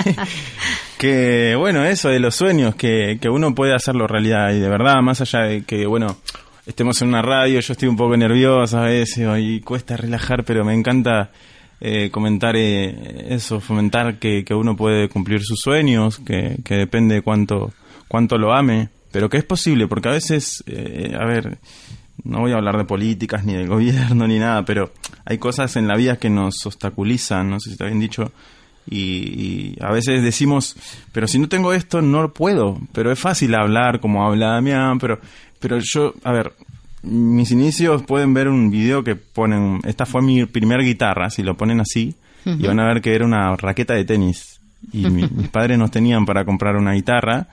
[0.99, 5.01] que bueno, eso de los sueños, que, que uno puede hacerlo realidad y de verdad,
[5.03, 6.19] más allá de que, bueno,
[6.67, 10.65] estemos en una radio, yo estoy un poco nervioso a veces y cuesta relajar, pero
[10.65, 11.31] me encanta
[11.81, 17.23] eh, comentar eh, eso, fomentar que, que uno puede cumplir sus sueños, que, que depende
[17.23, 17.73] cuánto,
[18.09, 21.59] cuánto lo ame, pero que es posible, porque a veces, eh, a ver,
[22.25, 24.93] no voy a hablar de políticas ni del gobierno ni nada, pero
[25.25, 28.33] hay cosas en la vida que nos obstaculizan, no sé si está bien dicho,
[28.91, 30.77] y, y a veces decimos,
[31.13, 34.99] pero si no tengo esto no lo puedo, pero es fácil hablar como habla Damián,
[34.99, 35.21] pero,
[35.61, 36.53] pero yo, a ver,
[37.03, 41.57] mis inicios pueden ver un video que ponen, esta fue mi primer guitarra, si lo
[41.57, 42.15] ponen así,
[42.45, 44.59] y van a ver que era una raqueta de tenis,
[44.93, 47.49] y mi- mis padres nos tenían para comprar una guitarra,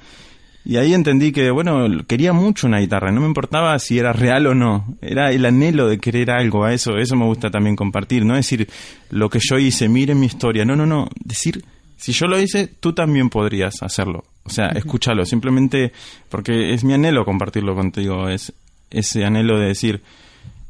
[0.66, 4.48] y ahí entendí que, bueno, quería mucho una guitarra, no me importaba si era real
[4.48, 8.26] o no, era el anhelo de querer algo, a eso, eso me gusta también compartir,
[8.26, 8.68] no decir
[9.12, 11.64] lo que yo hice, miren mi historia, no, no, no, decir,
[11.98, 15.92] si yo lo hice, tú también podrías hacerlo, o sea, escúchalo, simplemente
[16.30, 18.52] porque es mi anhelo compartirlo contigo, es
[18.90, 20.02] ese anhelo de decir,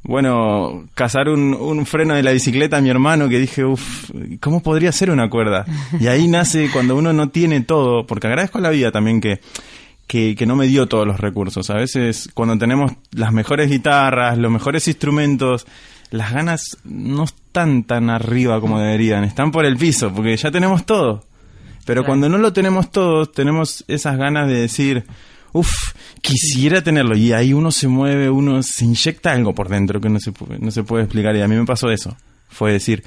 [0.04, 4.62] bueno, cazar un, un freno de la bicicleta a mi hermano que dije, uff, ¿cómo
[4.62, 5.66] podría ser una cuerda?
[6.00, 9.40] Y ahí nace cuando uno no tiene todo, porque agradezco a la vida también que,
[10.08, 11.70] que, que no me dio todos los recursos.
[11.70, 15.66] A veces cuando tenemos las mejores guitarras, los mejores instrumentos,
[16.12, 20.86] las ganas no están tan arriba como deberían, están por el piso, porque ya tenemos
[20.86, 21.24] todo.
[21.86, 25.06] Pero cuando no lo tenemos todo, tenemos esas ganas de decir,
[25.54, 27.16] uff, quisiera tenerlo.
[27.16, 30.72] Y ahí uno se mueve, uno se inyecta algo por dentro que no se, no
[30.72, 31.36] se puede explicar.
[31.36, 32.18] Y a mí me pasó eso.
[32.50, 33.04] Fue decir,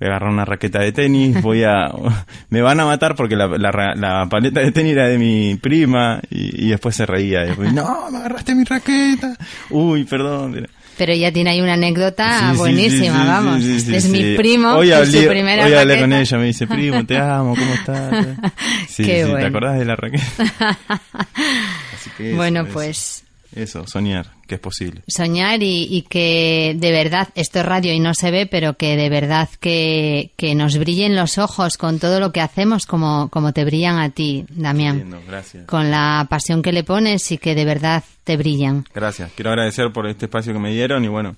[0.00, 1.88] voy a agarrar una raqueta de tenis, voy a...
[2.50, 6.20] me van a matar porque la, la la paleta de tenis era de mi prima.
[6.30, 7.44] Y, y después se reía.
[7.44, 9.36] Y después, no, me agarraste mi raqueta.
[9.68, 10.66] Uy, perdón.
[10.96, 13.64] Pero ella tiene ahí una anécdota Sí, buenísima, sí, sí, vamos.
[13.64, 16.00] Este es mi primo, Hoy hablé, su primera hoy hablé raqueta.
[16.00, 18.26] con ella, me dice, primo, te amo, ¿cómo estás?
[18.88, 19.38] Sí, Qué bueno.
[19.38, 20.24] ¿te acordás de la raqueta?
[21.94, 23.24] Así que eso, Bueno, pues
[23.54, 25.02] Eso, soñar, que es posible.
[25.08, 28.96] soñar y, y que de verdad, esto es radio y no se ve, pero que
[28.96, 33.52] de verdad que, que nos brillen los ojos con todo lo que hacemos como, como
[33.52, 35.14] te brillan a ti, Damián.
[35.26, 35.66] Gracias.
[35.66, 38.84] Con la pasión que le pones y que de verdad te brillan.
[38.94, 39.32] Gracias.
[39.34, 41.34] Quiero agradecer por este espacio que me dieron y bueno,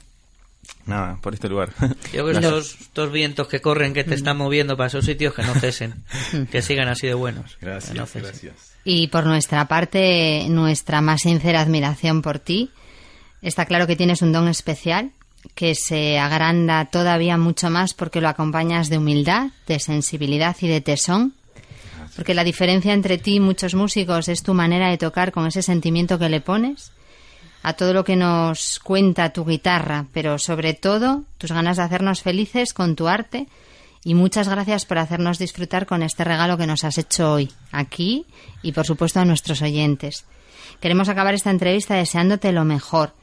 [0.87, 1.71] nada, por este lugar.
[2.13, 5.35] Yo creo que estos, estos vientos que corren, que te están moviendo para esos sitios,
[5.35, 5.95] que no cesen.
[6.51, 7.57] que sigan así de buenos.
[7.61, 8.23] No Gracias, cesen.
[8.23, 8.73] gracias.
[8.85, 12.71] Y por nuestra parte, nuestra más sincera admiración por ti.
[13.41, 15.11] Está claro que tienes un don especial
[15.55, 20.81] que se agranda todavía mucho más porque lo acompañas de humildad, de sensibilidad y de
[20.81, 21.35] tesón.
[22.17, 25.63] Porque la diferencia entre ti y muchos músicos es tu manera de tocar con ese
[25.63, 26.93] sentimiento que le pones
[27.63, 32.23] a todo lo que nos cuenta tu guitarra, pero sobre todo tus ganas de hacernos
[32.23, 33.47] felices con tu arte
[34.05, 38.27] y muchas gracias por hacernos disfrutar con este regalo que nos has hecho hoy, aquí
[38.63, 40.25] y por supuesto a nuestros oyentes.
[40.81, 43.15] Queremos acabar esta entrevista deseándote lo mejor.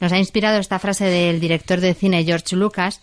[0.00, 3.00] Nos ha inspirado esta frase del director de cine George Lucas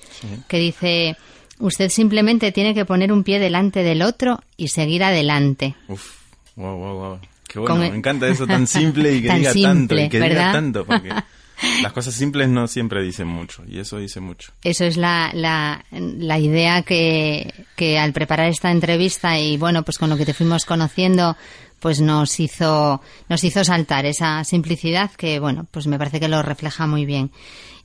[0.48, 1.18] que dice,
[1.60, 5.76] usted simplemente tiene que poner un pie delante del otro y seguir adelante.
[5.88, 6.18] Uf,
[6.56, 7.33] wow, wow, wow.
[7.54, 10.06] Qué bueno, Con el- me encanta eso tan simple y que Tan diga tanto simple,
[10.06, 10.36] y que ¿verdad?
[10.38, 11.10] diga tanto, porque
[11.84, 14.52] las cosas simples no siempre dicen mucho y eso dice mucho.
[14.64, 19.98] Eso es la, la, la idea que, que al preparar esta entrevista y bueno, pues
[20.00, 21.38] con lo que te fuimos conociendo,
[21.80, 26.42] pues nos hizo, nos hizo saltar esa simplicidad que bueno, pues me parece que lo
[26.42, 27.30] refleja muy bien.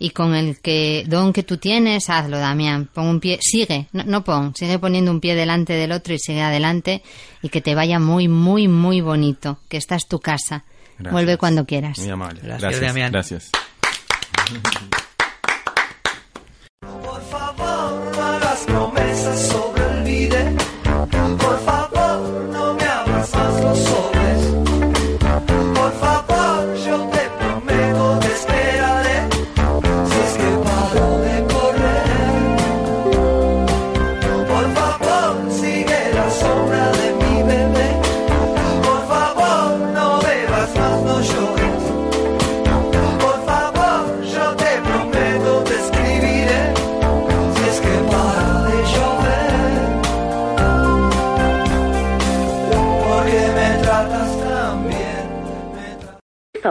[0.00, 2.88] Y con el que don que tú tienes, hazlo, Damián.
[2.92, 6.18] Pon un pie, sigue, no, no pon, sigue poniendo un pie delante del otro y
[6.20, 7.02] sigue adelante
[7.42, 9.58] y que te vaya muy, muy, muy bonito.
[9.68, 10.64] Que esta es tu casa.
[10.98, 11.12] Gracias.
[11.12, 11.98] Vuelve cuando quieras.
[11.98, 12.40] Muy amable.
[12.42, 13.12] Gracias, Gracias, Damián.
[13.12, 13.50] gracias.
[16.80, 20.56] Por favor, no hagas promesas sobre el vide.
[20.84, 21.77] Por favor,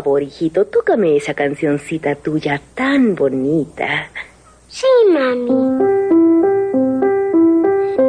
[0.03, 4.09] favor, hijito, tócame esa cancioncita tuya tan bonita.
[4.67, 5.47] Sí, mami.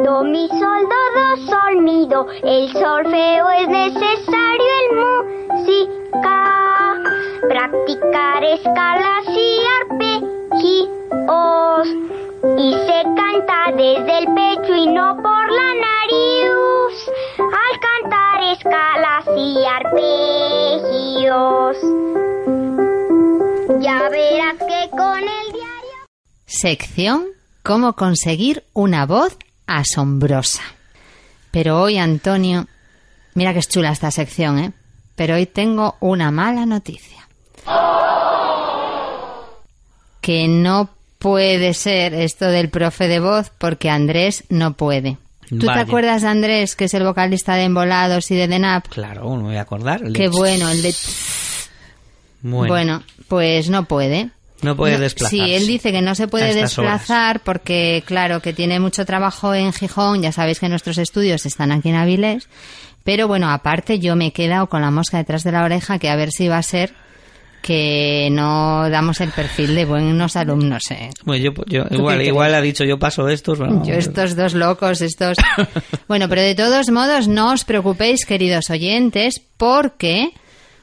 [0.05, 2.27] Do, mi, sol, do, do, sol, mi, do.
[2.43, 6.35] El solfeo es necesario en música.
[7.47, 9.49] Practicar escalas y
[9.81, 10.29] arpegios.
[12.57, 17.09] Y se canta desde el pecho y no por la nariz.
[18.51, 20.07] Escalas y arpegios.
[23.81, 25.97] Ya verás que con el diario...
[26.45, 27.27] Sección
[27.63, 29.37] Cómo conseguir una voz
[29.67, 30.63] asombrosa.
[31.51, 32.67] Pero hoy, Antonio,
[33.35, 34.71] mira que es chula esta sección, ¿eh?
[35.15, 37.27] Pero hoy tengo una mala noticia.
[40.21, 40.89] Que no
[41.19, 45.17] puede ser esto del profe de voz porque Andrés no puede.
[45.49, 45.73] ¿Tú Vaya.
[45.73, 48.87] te acuerdas de Andrés, que es el vocalista de Embolados y de The Nap?
[48.87, 50.01] Claro, no me voy a acordar.
[50.03, 50.93] El de- Qué bueno, el de...
[52.41, 54.29] Bueno, Bueno, pues no puede.
[54.61, 58.79] No puede desplazarse Sí, él dice que no se puede desplazar porque, claro, que tiene
[58.79, 60.21] mucho trabajo en Gijón.
[60.21, 62.47] Ya sabéis que nuestros estudios están aquí en Avilés.
[63.05, 66.09] Pero bueno, aparte yo me he quedado con la mosca detrás de la oreja que
[66.09, 66.93] a ver si va a ser
[67.61, 70.83] que no damos el perfil de buenos alumnos.
[70.91, 71.09] ¿eh?
[71.23, 73.59] Bueno, yo, igual, igual ha dicho yo paso estos.
[73.59, 75.37] bueno, Yo estos dos locos, estos...
[76.07, 80.31] Bueno, pero de todos modos, no os preocupéis, queridos oyentes, porque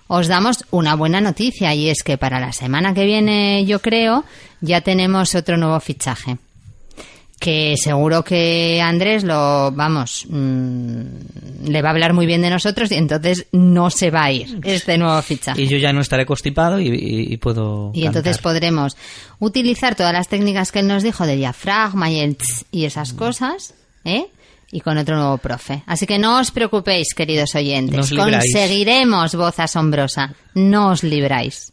[0.07, 4.25] os damos una buena noticia y es que para la semana que viene, yo creo,
[4.61, 6.39] ya tenemos otro nuevo fichaje.
[7.39, 11.01] Que seguro que Andrés lo, vamos, mm,
[11.69, 14.59] le va a hablar muy bien de nosotros y entonces no se va a ir
[14.65, 15.61] este nuevo fichaje.
[15.61, 17.91] Y yo ya no estaré constipado y, y- y puedo.
[17.95, 18.97] Y entonces podremos
[19.39, 23.13] utilizar todas las técnicas que él nos dijo de diafragma y el tss y esas
[23.13, 24.27] cosas, ¿eh?
[24.73, 25.83] Y con otro nuevo profe.
[25.87, 28.11] Así que no os preocupéis, queridos No oyentes.
[28.13, 28.19] os.
[28.19, 30.35] Conseguiremos voz asombrosa.
[30.55, 31.73] No os libráis.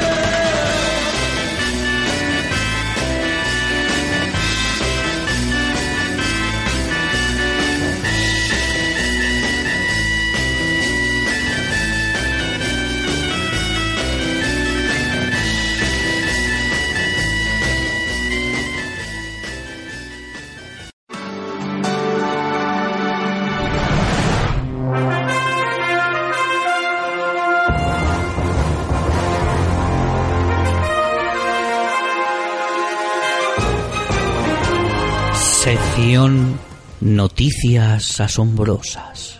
[37.01, 39.39] Noticias Asombrosas.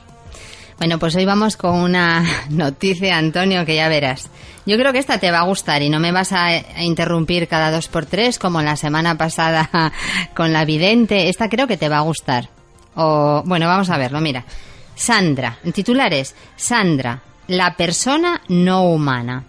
[0.78, 4.30] Bueno, pues hoy vamos con una noticia, Antonio, que ya verás.
[4.68, 7.48] Yo creo que esta te va a gustar y no me vas a, a interrumpir
[7.48, 9.92] cada dos por tres como la semana pasada
[10.36, 11.30] con la vidente.
[11.30, 12.50] Esta creo que te va a gustar.
[12.94, 14.46] O, bueno, vamos a verlo, mira.
[14.94, 19.46] Sandra, el titular es Sandra, la persona no humana.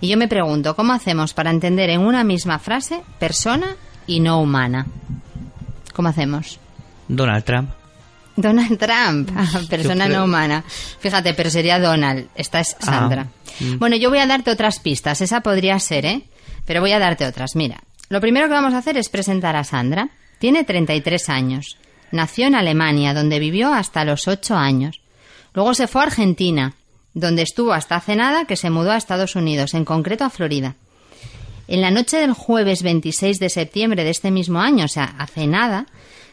[0.00, 3.74] Y yo me pregunto, ¿cómo hacemos para entender en una misma frase persona
[4.06, 4.86] y no humana?
[5.92, 6.58] ¿Cómo hacemos?
[7.08, 7.70] Donald Trump.
[8.34, 9.30] Donald Trump,
[9.68, 10.64] persona creo- no humana.
[11.00, 12.28] Fíjate, pero sería Donald.
[12.34, 13.26] Esta es Sandra.
[13.60, 13.78] mm.
[13.78, 15.20] Bueno, yo voy a darte otras pistas.
[15.20, 16.22] Esa podría ser, ¿eh?
[16.64, 17.54] Pero voy a darte otras.
[17.56, 20.08] Mira, lo primero que vamos a hacer es presentar a Sandra.
[20.38, 21.76] Tiene 33 años.
[22.10, 25.00] Nació en Alemania, donde vivió hasta los 8 años.
[25.54, 26.74] Luego se fue a Argentina,
[27.14, 30.74] donde estuvo hasta hace nada que se mudó a Estados Unidos, en concreto a Florida.
[31.68, 35.46] En la noche del jueves 26 de septiembre de este mismo año, o sea, hace
[35.46, 35.86] nada,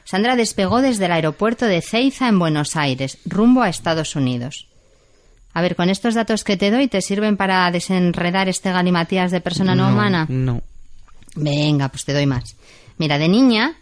[0.03, 4.68] Sandra despegó desde el aeropuerto de Ceiza en Buenos Aires, rumbo a Estados Unidos.
[5.53, 9.41] A ver, con estos datos que te doy, ¿te sirven para desenredar este galimatías de
[9.41, 10.26] persona no, humana?
[10.30, 10.61] No.
[11.35, 12.56] Venga, pues te doy más.
[12.97, 13.76] Mira, de niña,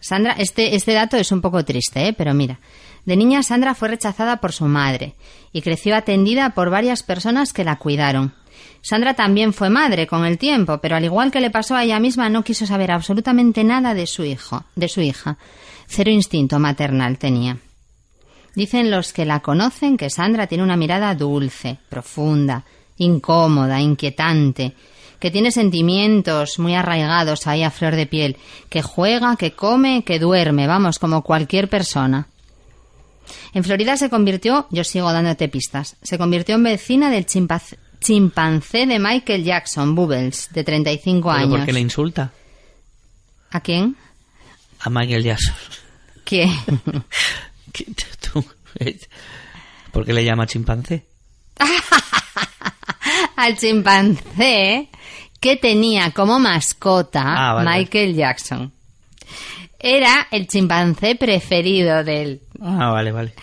[0.00, 2.12] Sandra, este, este dato es un poco triste, ¿eh?
[2.12, 2.58] pero mira.
[3.04, 5.14] De niña, Sandra fue rechazada por su madre
[5.52, 8.34] y creció atendida por varias personas que la cuidaron.
[8.82, 12.00] Sandra también fue madre con el tiempo, pero al igual que le pasó a ella
[12.00, 15.38] misma, no quiso saber absolutamente nada de su hijo, de su hija.
[15.86, 17.58] Cero instinto maternal tenía.
[18.54, 22.64] Dicen los que la conocen que Sandra tiene una mirada dulce, profunda,
[22.98, 24.74] incómoda, inquietante,
[25.20, 28.36] que tiene sentimientos muy arraigados ahí a flor de piel,
[28.68, 32.26] que juega, que come, que duerme, vamos, como cualquier persona.
[33.54, 38.86] En Florida se convirtió, yo sigo dándote pistas, se convirtió en vecina del chimpaz- chimpancé
[38.86, 41.56] de Michael Jackson, Bubbles, de 35 ¿Pero años.
[41.56, 42.32] por qué le insulta?
[43.50, 43.96] ¿A quién?
[44.80, 45.54] A Michael Jackson.
[46.24, 46.50] ¿Quién?
[47.72, 47.86] ¿Qué-
[48.32, 48.44] tú-
[48.78, 48.98] eh,
[49.92, 51.06] ¿Por qué le llama chimpancé?
[53.36, 54.88] Al chimpancé
[55.40, 58.72] que tenía como mascota Ah, vale, Michael Jackson.
[59.78, 62.40] Era el chimpancé preferido de él.
[62.60, 63.34] Ah, vale, vale.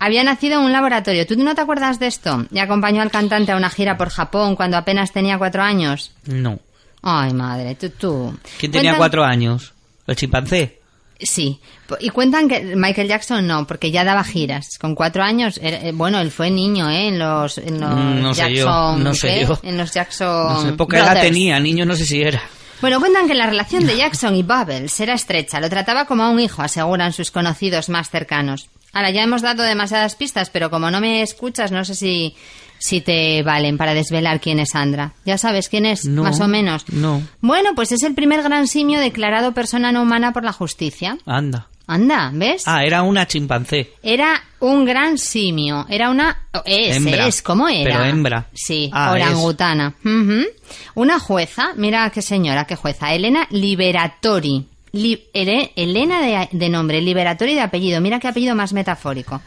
[0.00, 1.26] Había nacido en un laboratorio.
[1.26, 2.46] ¿Tú no te acuerdas de esto?
[2.50, 6.12] Y acompañó al cantante a una gira por Japón cuando apenas tenía cuatro años.
[6.24, 6.58] No.
[7.02, 8.38] Ay, madre, tú, tú.
[8.58, 9.72] ¿Quién tenía Cuentan- cuatro años?
[10.06, 10.80] ¿El chimpancé?
[11.22, 11.60] Sí.
[12.00, 14.78] Y cuentan que Michael Jackson no, porque ya daba giras.
[14.80, 17.08] Con cuatro años, eh, bueno, él fue niño, ¿eh?
[17.08, 19.04] En los, en los Mm, no sé yo, Jackson.
[19.04, 19.60] no sé yo.
[19.62, 20.52] En los Jackson.
[20.54, 21.20] No sé, edad Brothers.
[21.20, 22.40] tenía, niño no sé si era.
[22.80, 25.60] Bueno, cuentan que la relación de Jackson y Bubbles era estrecha.
[25.60, 28.70] Lo trataba como a un hijo, aseguran sus conocidos más cercanos.
[28.92, 32.34] Ahora, ya hemos dado demasiadas pistas, pero como no me escuchas, no sé si
[32.80, 35.12] si te valen para desvelar quién es Sandra.
[35.26, 36.06] ¿Ya sabes quién es?
[36.06, 36.88] No, Más o menos.
[36.88, 37.22] No.
[37.42, 41.18] Bueno, pues es el primer gran simio declarado persona no humana por la justicia.
[41.26, 41.68] Anda.
[41.92, 42.62] Anda, ¿ves?
[42.66, 43.92] Ah, era una chimpancé.
[44.02, 45.86] Era un gran simio.
[45.88, 46.46] Era una.
[46.64, 47.26] Es, Hembra.
[47.26, 47.90] es, ¿cómo era?
[47.98, 48.46] Pero hembra.
[48.54, 49.94] Sí, Ah, orangutana.
[50.04, 50.44] Ujú.
[50.94, 53.12] Una jueza, mira qué señora, qué jueza.
[53.14, 54.66] Elena Liberatori.
[54.92, 58.00] Li- Ele- Elena de, de nombre, Liberatori de apellido.
[58.00, 59.40] Mira qué apellido más metafórico.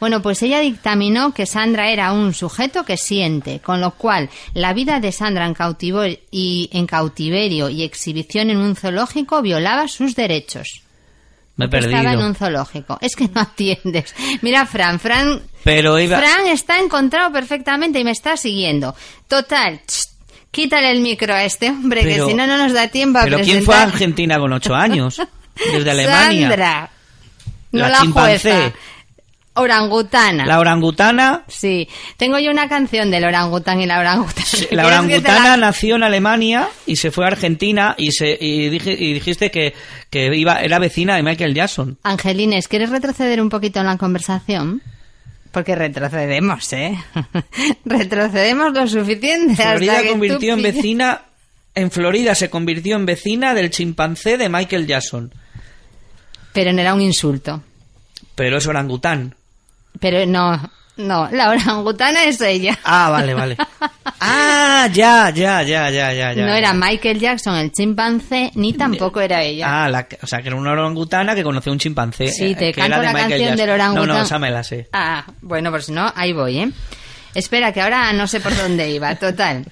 [0.00, 4.74] Bueno, pues ella dictaminó que Sandra era un sujeto que siente, con lo cual la
[4.74, 10.14] vida de Sandra en cautiverio y, en cautiverio y exhibición en un zoológico violaba sus
[10.14, 10.82] derechos.
[11.56, 12.98] Me he Estaba en un zoológico.
[13.00, 14.14] Es que no atiendes.
[14.42, 16.18] Mira, Fran, Fran, Pero iba...
[16.18, 18.94] Fran está encontrado perfectamente y me está siguiendo.
[19.26, 20.02] Total, ch,
[20.50, 23.22] quítale el micro a este hombre, Pero- que si no, no nos da tiempo a
[23.24, 23.82] Pero ¿quién fue a.
[23.84, 25.20] Argentina con ocho años?
[25.72, 26.48] Desde Alemania.
[26.48, 26.90] Sandra,
[27.72, 28.50] no La la, chimpancé.
[28.52, 28.72] jueza.
[29.56, 30.46] Orangutana.
[30.46, 31.44] La orangutana...
[31.48, 34.46] Sí, tengo yo una canción del orangután y la orangutana.
[34.70, 38.12] La ¿Quieres que te orangutana la- nació en Alemania y se fue a Argentina y
[38.12, 39.74] se y, dije, y dijiste que,
[40.10, 41.98] que iba era vecina de Michael Jackson.
[42.02, 44.82] Angelines, ¿quieres retroceder un poquito en la conversación?
[45.52, 46.98] Porque retrocedemos, ¿eh?
[47.84, 49.52] retrocedemos lo suficiente.
[49.52, 51.22] hasta Florida tú convirtió en vecina
[51.76, 55.32] en Florida se convirtió en vecina del chimpancé de Michael Jackson.
[56.52, 57.62] Pero no era un insulto.
[58.34, 59.34] Pero es orangután.
[60.00, 62.78] Pero no, no, la orangutana es ella.
[62.84, 63.56] Ah, vale, vale.
[64.20, 66.46] Ah, ya, ya, ya, ya, ya, ya.
[66.46, 69.84] no era Michael Jackson el chimpancé, ni tampoco era ella.
[69.84, 72.28] Ah, la, que- o sea, que era una orangutana que conoció a un chimpancé.
[72.28, 73.56] Sí, te eh, que canto era de la Michael canción Jackson.
[73.66, 74.08] del orangután.
[74.08, 74.88] No, no, esa me la sé.
[74.92, 76.70] Ah, bueno, pues no, ahí voy, ¿eh?
[77.34, 79.66] Espera, que ahora no sé por dónde iba, total.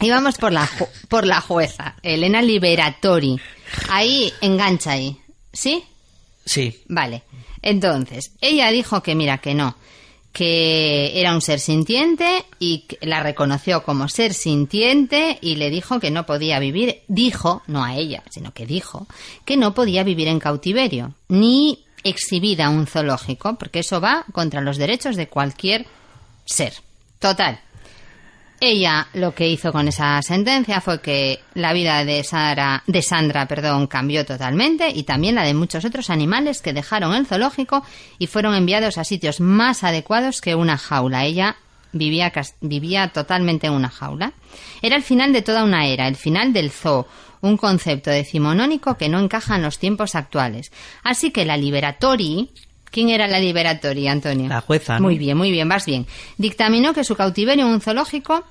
[0.00, 0.68] Íbamos por la,
[1.08, 3.38] por la jueza, Elena Liberatori.
[3.90, 5.18] Ahí, engancha ahí.
[5.52, 5.84] ¿Sí?
[6.44, 6.82] Sí.
[6.88, 7.22] Vale.
[7.66, 9.74] Entonces, ella dijo que mira, que no,
[10.32, 16.12] que era un ser sintiente y la reconoció como ser sintiente y le dijo que
[16.12, 19.08] no podía vivir, dijo, no a ella, sino que dijo,
[19.44, 24.60] que no podía vivir en cautiverio, ni exhibida en un zoológico, porque eso va contra
[24.60, 25.86] los derechos de cualquier
[26.44, 26.72] ser.
[27.18, 27.58] Total.
[28.58, 33.46] Ella lo que hizo con esa sentencia fue que la vida de Sara, de Sandra,
[33.46, 37.84] perdón, cambió totalmente y también la de muchos otros animales que dejaron el zoológico
[38.18, 41.26] y fueron enviados a sitios más adecuados que una jaula.
[41.26, 41.56] Ella
[41.92, 44.32] vivía vivía totalmente en una jaula.
[44.80, 47.06] Era el final de toda una era, el final del zoo,
[47.42, 50.72] un concepto decimonónico que no encaja en los tiempos actuales.
[51.02, 52.50] Así que la Liberatori,
[52.90, 54.48] ¿quién era la Liberatori, Antonio?
[54.48, 55.06] La jueza, ¿no?
[55.06, 56.06] Muy bien, muy bien, vas bien.
[56.38, 58.44] Dictaminó que su cautiverio en un zoológico,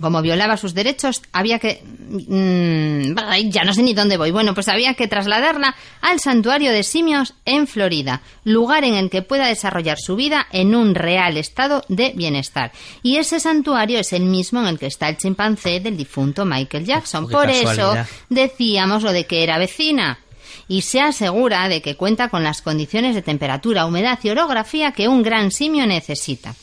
[0.00, 1.82] como violaba sus derechos, había que...
[1.84, 4.32] mm, ya no sé ni dónde voy.
[4.32, 9.22] Bueno, pues había que trasladarla al santuario de simios en Florida, lugar en el que
[9.22, 12.72] pueda desarrollar su vida en un real estado de bienestar.
[13.02, 16.86] Y ese santuario es el mismo en el que está el chimpancé del difunto Michael
[16.86, 17.28] Jackson.
[17.28, 17.94] Por eso
[18.28, 20.18] decíamos lo de que era vecina.
[20.68, 25.08] Y se asegura de que cuenta con las condiciones de temperatura, humedad y orografía que
[25.08, 26.54] un gran simio necesita.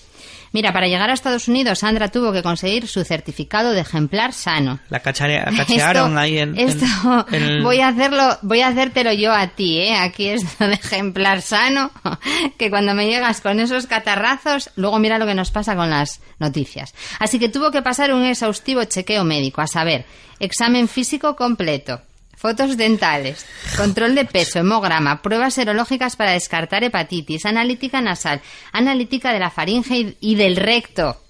[0.54, 4.80] Mira, para llegar a Estados Unidos, Sandra tuvo que conseguir su certificado de ejemplar sano.
[4.90, 6.86] La, cachare- la cachearon Esto- ahí en, esto
[7.64, 9.96] voy a hacerlo, voy a hacértelo yo a ti, ¿eh?
[9.96, 11.90] Aquí es lo de ejemplar sano,
[12.58, 16.20] que cuando me llegas con esos catarrazos, luego mira lo que nos pasa con las
[16.40, 16.94] noticias.
[17.20, 20.04] Así que tuvo que pasar un exhaustivo chequeo médico, a saber,
[20.40, 22.02] examen físico completo.
[22.42, 23.46] Fotos dentales,
[23.78, 28.42] control de peso, hemograma, pruebas serológicas para descartar hepatitis, analítica nasal,
[28.72, 31.22] analítica de la faringe y- del recto,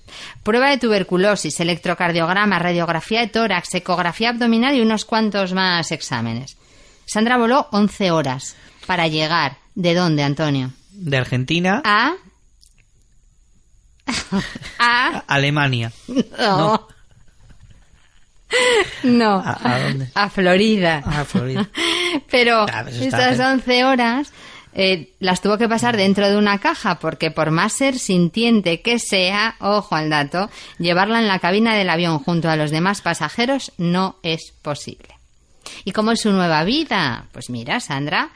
[0.43, 6.55] prueba de tuberculosis, electrocardiograma, radiografía de tórax, ecografía abdominal y unos cuantos más exámenes.
[7.05, 8.55] Sandra voló 11 horas
[8.85, 9.57] para llegar.
[9.75, 10.71] ¿De dónde, Antonio?
[10.93, 12.13] de Argentina A.
[14.79, 15.23] A.
[15.27, 15.91] Alemania.
[16.07, 16.57] No.
[16.57, 16.87] No.
[19.43, 20.07] ¿A, a dónde?
[20.13, 21.01] A Florida.
[21.05, 21.67] A Florida.
[22.31, 23.47] Pero Ah, pues estas bien.
[23.49, 24.33] 11 horas
[24.73, 28.99] eh, las tuvo que pasar dentro de una caja porque por más ser sintiente que
[28.99, 30.49] sea, ojo al dato,
[30.79, 35.09] llevarla en la cabina del avión junto a los demás pasajeros no es posible.
[35.83, 37.25] ¿Y cómo es su nueva vida?
[37.31, 38.29] Pues mira, Sandra,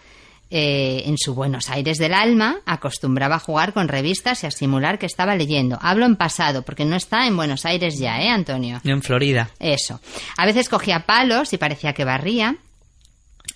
[0.49, 4.99] eh, en su Buenos Aires del alma, acostumbraba a jugar con revistas y a simular
[4.99, 5.79] que estaba leyendo.
[5.81, 8.81] Hablo en pasado, porque no está en Buenos Aires ya, ¿eh, Antonio?
[8.83, 9.49] En Florida.
[9.59, 9.99] Eso.
[10.37, 12.57] A veces cogía palos y parecía que barría.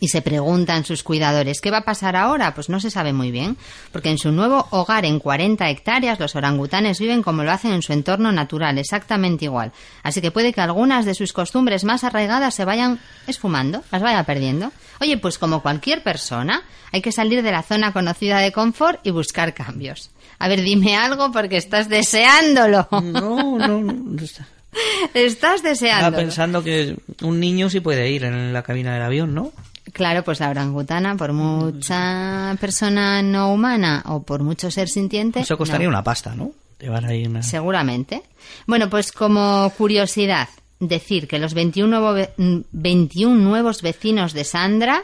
[0.02, 2.54] Y se preguntan sus cuidadores, ¿qué va a pasar ahora?
[2.56, 3.58] Pues no se sabe muy bien,
[3.92, 7.82] porque en su nuevo hogar en 40 hectáreas los orangutanes viven como lo hacen en
[7.82, 9.74] su entorno natural, exactamente igual.
[10.02, 14.24] Así que puede que algunas de sus costumbres más arraigadas se vayan esfumando, las vaya
[14.24, 14.72] perdiendo.
[15.02, 16.64] Oye, pues como cualquier persona,
[16.94, 20.12] hay que salir de la zona conocida de confort y buscar cambios.
[20.40, 22.88] A ver, dime algo porque estás deseándolo.
[22.92, 24.24] No, no, no.
[24.24, 24.48] está-
[25.14, 26.18] Estás Estaba deseándolo.
[26.18, 29.52] pensando que un niño sí puede ir en la cabina del avión, ¿no?
[29.94, 35.57] Claro, pues la orangutana, por mucha persona no humana o por mucho ser sintiente, Eso
[35.57, 35.91] costaría no.
[35.91, 36.52] una pasta, ¿no?
[36.80, 37.44] Llevar ahí una...
[37.44, 38.24] Seguramente.
[38.68, 40.48] Bueno, pues como curiosidad,
[40.80, 45.03] decir que los 21, nuevo ve- mm, 21 nuevos vecinos de Sandra,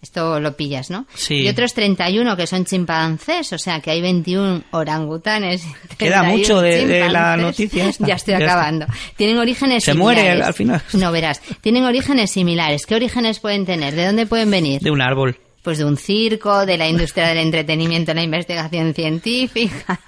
[0.00, 1.06] esto lo pillas, ¿no?
[1.14, 1.36] Sí.
[1.42, 5.62] Y otros 31 que son chimpancés, o sea que hay 21 orangutanes.
[5.98, 8.06] Queda 31 mucho de- de la noticia esta.
[8.06, 8.52] Ya estoy Ya está.
[8.52, 8.86] acabando.
[9.16, 10.46] Tienen orígenes Se muere similares.
[10.46, 10.82] al final.
[10.94, 11.40] No verás.
[11.60, 12.86] Tienen orígenes similares.
[12.86, 13.94] ¿Qué orígenes pueden tener?
[13.94, 14.80] ¿De dónde pueden venir?
[14.80, 15.36] De un árbol.
[15.62, 19.98] Pues de un circo, de la industria del entretenimiento, la investigación científica,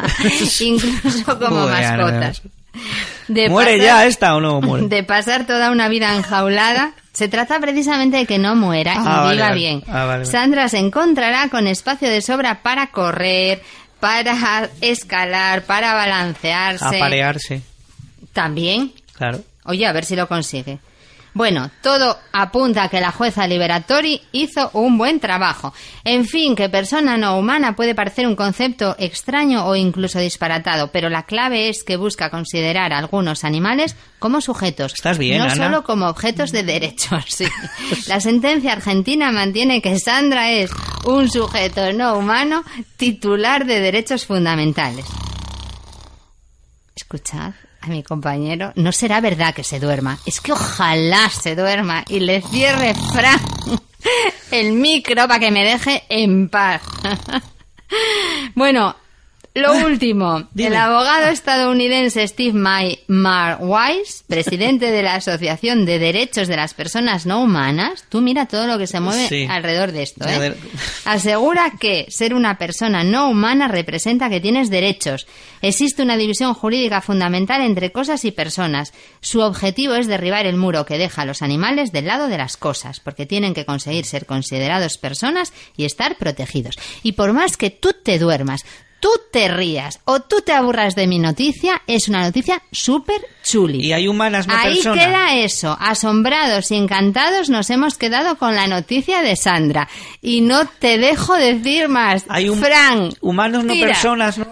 [0.60, 2.42] incluso como Bueno, mascotas.
[3.28, 4.86] De ¿Muere pasar- ya esta o no muere?
[4.88, 6.92] De pasar toda una vida enjaulada.
[7.12, 9.54] Se trata precisamente de que no muera Ah, y vale, viva vale.
[9.60, 9.82] bien.
[9.88, 10.24] Ah, vale.
[10.26, 13.62] Sandra se encontrará con espacio de sobra para correr,
[13.98, 16.84] para escalar, para balancearse.
[16.96, 17.62] Aparearse,
[18.32, 18.92] También.
[19.12, 19.40] claro.
[19.64, 20.78] Oye, a ver si lo consigue.
[21.32, 25.72] Bueno, todo apunta a que la jueza Liberatori hizo un buen trabajo.
[26.04, 31.08] En fin, que persona no humana puede parecer un concepto extraño o incluso disparatado, pero
[31.08, 34.92] la clave es que busca considerar a algunos animales como sujetos.
[34.94, 35.54] Estás bien, no Ana.
[35.54, 37.24] solo como objetos de derechos.
[37.28, 37.46] sí.
[38.08, 40.70] La sentencia argentina mantiene que Sandra es
[41.04, 42.64] un sujeto no humano
[42.96, 45.06] titular de derechos fundamentales.
[46.96, 48.72] Escuchad a mi compañero.
[48.76, 50.18] No será verdad que se duerma.
[50.26, 53.40] Es que ojalá se duerma y le cierre Fran
[54.50, 56.82] el micro para que me deje en paz.
[58.54, 58.96] bueno,
[59.54, 60.48] lo último.
[60.56, 67.26] El abogado estadounidense Steve May Marwise, presidente de la Asociación de Derechos de las Personas
[67.26, 69.46] No Humanas, tú mira todo lo que se mueve Sí.
[69.48, 70.54] alrededor de esto, ¿eh?
[71.04, 75.26] Asegura que ser una persona no humana representa que tienes derechos.
[75.62, 78.92] Existe una división jurídica fundamental entre cosas y personas.
[79.20, 82.56] Su objetivo es derribar el muro que deja a los animales del lado de las
[82.56, 86.76] cosas, porque tienen que conseguir ser considerados personas y estar protegidos.
[87.02, 88.64] Y por más que tú te duermas,
[89.00, 93.84] tú te rías o tú te aburras de mi noticia, es una noticia súper chuli.
[93.86, 95.76] Y hay humanas no Ahí queda eso.
[95.80, 99.88] Asombrados y encantados nos hemos quedado con la noticia de Sandra.
[100.20, 102.24] Y no te dejo decir más.
[102.28, 103.10] Hay un- Fran.
[103.20, 103.88] Humanos no tira.
[103.88, 104.46] personas, ¿no?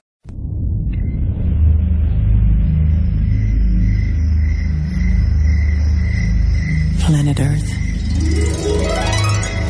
[7.06, 7.68] Planet Earth.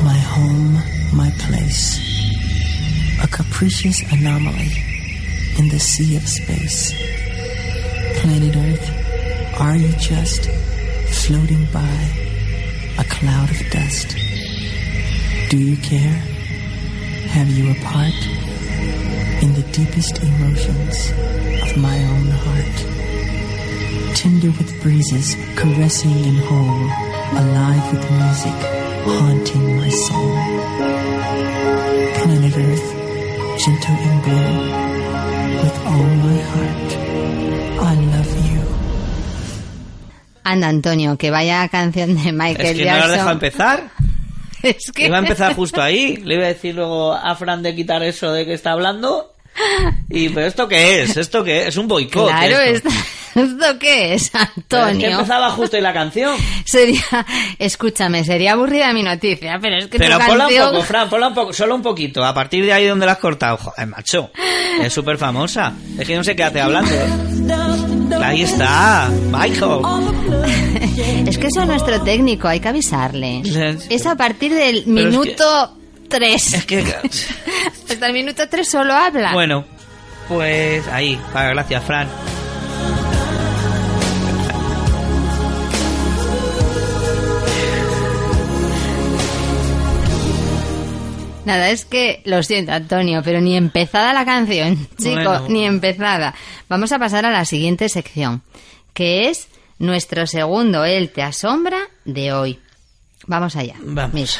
[0.05, 0.82] My home,
[1.14, 2.07] my place.
[3.22, 4.70] A capricious anomaly
[5.58, 6.92] in the sea of space.
[8.20, 10.48] Planet Earth, are you just
[11.10, 11.96] floating by
[12.98, 14.16] a cloud of dust?
[15.50, 16.18] Do you care?
[17.34, 18.18] Have you a part
[19.42, 21.10] in the deepest emotions
[21.62, 22.98] of my own heart?
[24.18, 26.90] tender with breezes, caressing and whole,
[27.38, 28.58] alive with music,
[29.06, 30.32] haunting my soul.
[32.18, 32.97] Planet Earth,
[33.59, 34.55] gentle and blue,
[35.62, 36.90] with all my heart,
[37.80, 38.62] I love you.
[40.44, 43.10] Anda, Antonio, que vaya canción de Michael Es que no lo has Jackson.
[43.12, 43.90] dejado empezar.
[44.62, 45.06] Es que...
[45.06, 46.16] Iba a empezar justo ahí.
[46.16, 49.32] Le iba a decir luego a Fran de quitar eso de que está hablando.
[50.10, 51.16] Y, pero ¿esto qué es?
[51.16, 51.68] ¿Esto qué es?
[51.68, 52.28] Es un boicot.
[52.28, 52.89] Claro, esto.
[52.89, 53.01] esto-
[53.40, 55.10] ¿esto qué es, Pero es que Antonio?
[55.10, 56.36] empezaba justo ahí la canción.
[56.64, 57.02] Sería,
[57.59, 60.70] escúchame, sería aburrida mi noticia, pero es que Pero tu ponla un canción...
[60.72, 62.24] poco, Fran, ponla un poco, solo un poquito.
[62.24, 63.56] A partir de ahí donde la has cortado.
[63.59, 64.30] Joder, macho.
[64.82, 65.72] Es súper famosa.
[65.98, 66.90] Es que no sé qué hace hablando.
[66.93, 68.18] ¿eh?
[68.22, 69.09] Ahí está.
[69.30, 69.82] Michael.
[71.28, 73.43] Es que eso es nuestro técnico, hay que avisarle.
[73.90, 75.76] Es a partir del es minuto
[76.09, 76.55] 3.
[76.55, 76.82] Es que...
[77.90, 79.32] Hasta el minuto 3 solo habla.
[79.32, 79.65] Bueno,
[80.28, 81.19] pues ahí.
[81.32, 82.09] Vale, gracias, Fran.
[91.44, 95.47] Nada, es que lo siento, Antonio, pero ni empezada la canción, chico, Bueno.
[95.48, 96.35] ni empezada.
[96.69, 98.43] Vamos a pasar a la siguiente sección,
[98.93, 99.48] que es
[99.78, 102.59] nuestro segundo Él te asombra de hoy.
[103.27, 103.77] Vamos allá.
[103.81, 104.12] Vamos.
[104.15, 104.31] Mira.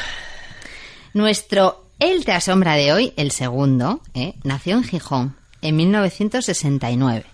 [1.15, 4.33] Nuestro Él te asombra de hoy, el segundo, ¿eh?
[4.43, 7.25] nació en Gijón en 1969.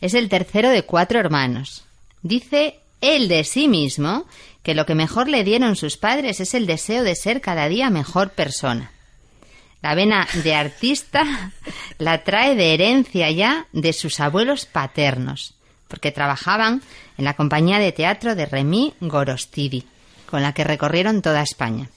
[0.00, 1.84] Es el tercero de cuatro hermanos.
[2.22, 4.26] Dice él de sí mismo
[4.64, 7.88] que lo que mejor le dieron sus padres es el deseo de ser cada día
[7.88, 8.90] mejor persona.
[9.80, 11.52] La vena de artista
[11.98, 15.54] la trae de herencia ya de sus abuelos paternos,
[15.86, 16.82] porque trabajaban
[17.16, 19.84] en la compañía de teatro de Remy Gorostidi,
[20.28, 21.88] con la que recorrieron toda España.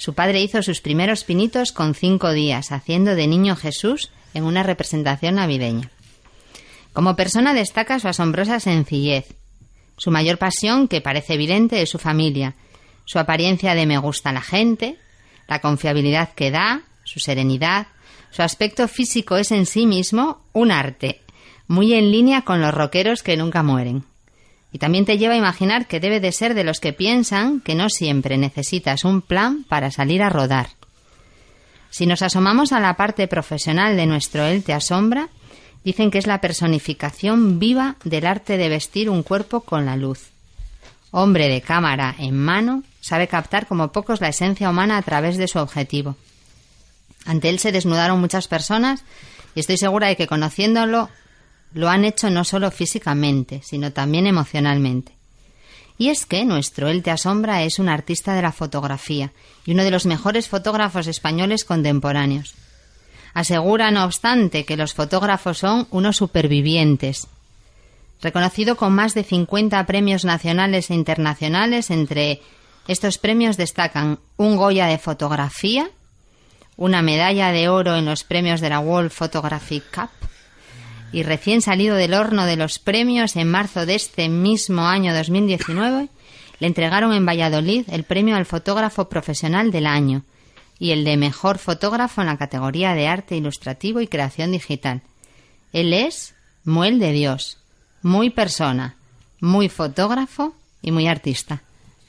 [0.00, 4.62] Su padre hizo sus primeros pinitos con cinco días, haciendo de niño Jesús en una
[4.62, 5.90] representación navideña.
[6.94, 9.34] Como persona destaca su asombrosa sencillez.
[9.98, 12.54] Su mayor pasión, que parece evidente, es su familia,
[13.04, 14.96] su apariencia de me gusta la gente,
[15.46, 17.88] la confiabilidad que da, su serenidad,
[18.30, 21.20] su aspecto físico es en sí mismo un arte,
[21.66, 24.06] muy en línea con los rockeros que nunca mueren.
[24.72, 27.74] Y también te lleva a imaginar que debe de ser de los que piensan que
[27.74, 30.68] no siempre necesitas un plan para salir a rodar.
[31.90, 35.28] Si nos asomamos a la parte profesional de nuestro él te asombra,
[35.84, 40.30] dicen que es la personificación viva del arte de vestir un cuerpo con la luz.
[41.10, 45.48] Hombre de cámara en mano, sabe captar como pocos la esencia humana a través de
[45.48, 46.16] su objetivo.
[47.26, 49.04] Ante él se desnudaron muchas personas
[49.54, 51.08] y estoy segura de que conociéndolo
[51.72, 55.12] lo han hecho no solo físicamente, sino también emocionalmente.
[55.98, 59.32] Y es que nuestro Él te asombra es un artista de la fotografía
[59.66, 62.54] y uno de los mejores fotógrafos españoles contemporáneos.
[63.34, 67.28] Asegura, no obstante, que los fotógrafos son unos supervivientes.
[68.22, 72.40] Reconocido con más de 50 premios nacionales e internacionales, entre
[72.88, 75.90] estos premios destacan un Goya de fotografía,
[76.76, 80.19] una medalla de oro en los premios de la World Photographic Cup
[81.12, 86.08] y recién salido del horno de los premios en marzo de este mismo año 2019,
[86.60, 90.22] le entregaron en Valladolid el premio al fotógrafo profesional del año
[90.78, 95.02] y el de mejor fotógrafo en la categoría de arte ilustrativo y creación digital.
[95.72, 96.34] Él es
[96.64, 97.58] Muel de Dios,
[98.02, 98.96] muy persona,
[99.40, 101.62] muy fotógrafo y muy artista.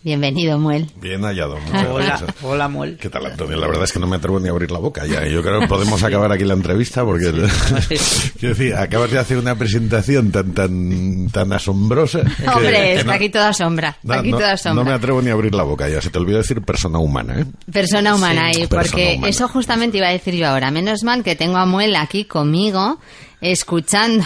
[0.03, 0.89] Bienvenido, Muel.
[0.99, 1.57] Bien hallado.
[1.71, 2.31] Hola, gracias.
[2.41, 2.97] hola, Muel.
[2.97, 3.55] ¿Qué tal, Antonio?
[3.57, 5.27] La verdad es que no me atrevo ni a abrir la boca ya.
[5.27, 7.25] Yo creo que podemos acabar aquí la entrevista porque...
[8.39, 12.19] Quiero decir, acabas de hacer una presentación tan tan tan asombrosa.
[12.55, 13.95] Hombre, que está no- aquí toda sombra.
[14.01, 14.83] no, aquí no- toda no sombra.
[14.85, 16.01] me atrevo ni a abrir la boca ya.
[16.01, 17.45] Se te olvidó decir persona humana, ¿eh?
[17.71, 18.63] Persona humana, Sí.
[18.63, 19.29] y Persona porque humana.
[19.29, 20.71] eso justamente iba a decir yo ahora.
[20.71, 22.97] Menos mal que tengo a Muel aquí conmigo,
[23.39, 24.25] escuchando,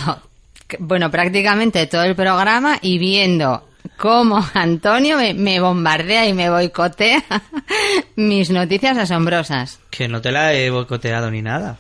[0.80, 3.62] bueno, prácticamente todo el programa y viendo
[3.98, 7.24] cómo Antonio me, me bombardea y me boicotea
[8.16, 9.80] mis noticias asombrosas.
[9.90, 11.78] Que no te la he boicoteado ni nada.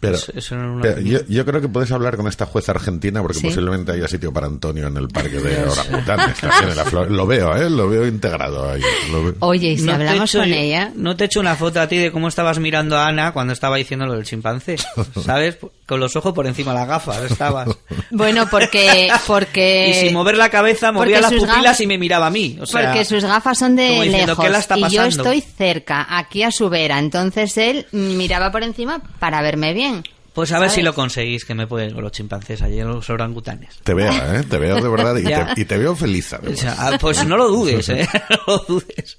[0.00, 2.72] Pero, Eso- eso no lo- pero yo, yo creo que puedes hablar con esta jueza
[2.72, 3.46] argentina porque Sí.
[3.46, 5.64] posiblemente haya sitio para Antonio en el parque de
[6.74, 7.70] la flor- Lo veo, ¿eh?
[7.70, 8.82] Lo veo integrado ahí.
[9.12, 9.34] Lo veo.
[9.38, 11.80] Oye, y si No te hablamos echo con ella, No te he hecho una foto
[11.80, 14.76] a ti de cómo estabas mirando a Ana cuando estaba diciendo lo del chimpancé.
[15.24, 15.58] ¿Sabes?
[15.86, 17.68] Con los ojos por encima de las gafas estabas.
[18.12, 21.98] Bueno, porque porque y sin mover la cabeza movía las sus pupilas gaf- y me
[21.98, 22.56] miraba a mí.
[22.60, 25.04] O sea, porque sus gafas son de como diciendo, lejos ¿qué la está y yo
[25.04, 26.98] estoy cerca, aquí a su vera.
[26.98, 30.02] Entonces él miraba por encima para verme bien.
[30.34, 30.76] Pues a ver ¿sabes?
[30.76, 33.76] si lo conseguís que me pueden con los chimpancés allí en los orangutanes.
[33.84, 34.42] Te veo, ¿eh?
[34.48, 35.24] Te veo de verdad y,
[35.54, 36.32] te, y te veo feliz.
[36.32, 36.58] O además.
[36.58, 38.08] sea, ah, pues no lo dudes, ¿eh?
[38.30, 39.18] No lo dudes.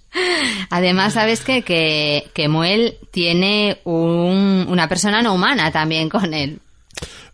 [0.71, 6.59] Además, sabes que, que, que Muel tiene un- una persona no humana también con él.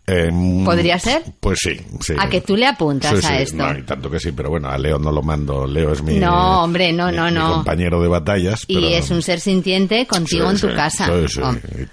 [0.06, 0.28] Eh,
[0.64, 1.22] ¿Podría ser?
[1.38, 2.14] Pues sí, sí.
[2.18, 3.56] A que tú le apuntas Sí, a esto.
[3.58, 5.66] No, y tanto que sí, pero bueno, a Leo no lo mando.
[5.66, 6.14] Leo es mi.
[6.18, 7.52] No, hombre, no, mi- no, mi no.
[7.54, 8.64] compañero de batallas.
[8.66, 11.06] Y es un ser sintiente contigo en tu casa.
[11.08, 11.86] Hom- y y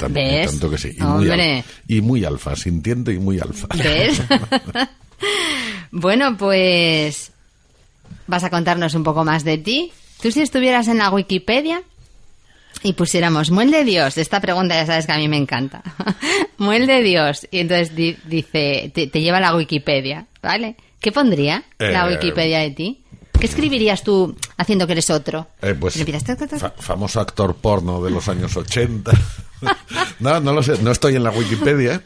[0.47, 0.89] tanto que sí.
[0.97, 3.67] Y muy, Hombre, al- y muy alfa, sintiente y muy alfa.
[3.75, 4.19] ¿ves?
[5.91, 7.31] bueno, pues
[8.27, 9.91] vas a contarnos un poco más de ti.
[10.21, 11.83] Tú si estuvieras en la Wikipedia
[12.83, 15.81] y pusiéramos Muel de Dios, esta pregunta ya sabes que a mí me encanta.
[16.57, 20.75] Muel de Dios, y entonces di- dice, te, te lleva la Wikipedia, ¿vale?
[20.99, 23.03] ¿Qué pondría la Eh, Wikipedia de ti?
[23.39, 25.47] ¿Qué escribirías tú haciendo que eres otro?
[25.61, 25.95] Eh, pues,
[26.57, 29.11] fa- famoso actor porno de los años 80.
[30.19, 32.01] no, no lo sé, no estoy en la Wikipedia.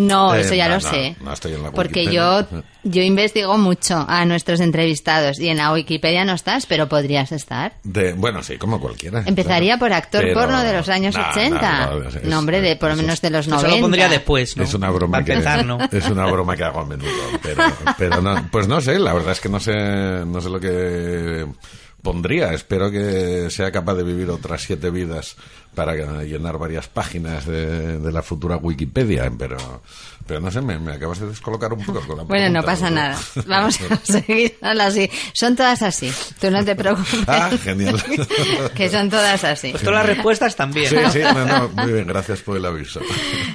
[0.00, 1.16] No, Eh, eso ya no, lo no, sé.
[1.20, 2.46] no estoy en la Porque yo,
[2.84, 7.74] yo investigo mucho a nuestros entrevistados y en la Wikipedia no estás, pero podrías estar.
[7.84, 9.22] De, bueno, sí, como cualquiera.
[9.26, 11.86] Empezaría por actor Pero- porno de los años no, 80.
[11.86, 13.76] no, No, no, es- hombre, de por lo eso menos de los Eso 90.
[13.76, 14.64] lo pondría después, ¿no?
[14.64, 15.78] Es una broma Para que empezar, ¿no?
[15.92, 17.10] es una broma que hago a menudo,
[17.42, 17.62] pero,
[17.98, 21.46] pero no, pues no sé, la verdad es que no sé, no sé lo que
[22.02, 22.52] pondría.
[22.54, 25.36] Espero que sea capaz de vivir otras siete vidas
[25.74, 25.94] para
[26.24, 29.82] llenar varias páginas de, de la futura Wikipedia, pero,
[30.26, 32.90] pero no sé, me, me acabas de descolocar un poco con la Bueno, no pasa
[32.90, 32.96] ¿no?
[32.96, 33.18] nada.
[33.46, 35.08] Vamos a seguir así.
[35.32, 36.12] Son todas así.
[36.40, 37.20] Tú no te preocupes.
[37.26, 38.02] Ah, genial.
[38.74, 39.70] que son todas así.
[39.70, 40.88] Pues todas las respuestas también.
[40.90, 43.00] Sí, sí, no, no, muy bien, gracias por el aviso.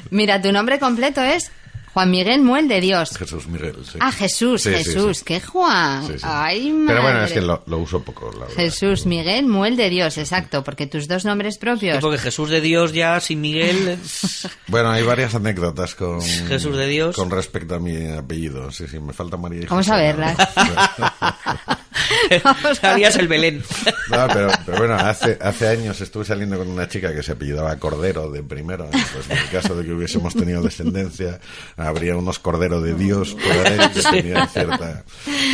[0.09, 1.51] Mira, tu nombre completo es
[1.95, 3.17] Juan Miguel Muel de Dios.
[3.17, 3.97] Jesús Miguel, sí.
[4.01, 5.23] Ah, Jesús, Sí, Jesús, sí.
[5.25, 6.05] qué Juan.
[6.05, 6.23] Sí, sí.
[6.23, 6.87] Ay, madre.
[6.87, 8.53] Pero bueno, es que lo, lo uso poco, la verdad.
[8.55, 11.95] Jesús Miguel Muel de Dios, exacto, porque tus dos nombres propios.
[11.95, 13.97] Sí, porque Jesús de Dios ya sin Miguel
[14.67, 17.15] Bueno, hay varias anécdotas con Jesús de Dios.
[17.15, 18.69] con respecto a mi apellido.
[18.73, 19.93] Sí, sí, me falta María y Vamos José.
[19.93, 20.37] a verlas.
[22.81, 23.63] Harías el Belén.
[24.09, 27.75] No, pero, pero bueno, hace, hace años estuve saliendo con una chica que se apellidaba
[27.77, 28.87] Cordero de primero.
[28.91, 31.39] Pues en el caso de que hubiésemos tenido descendencia,
[31.77, 35.03] habría unos Cordero de Dios por ahí que tenían cierta.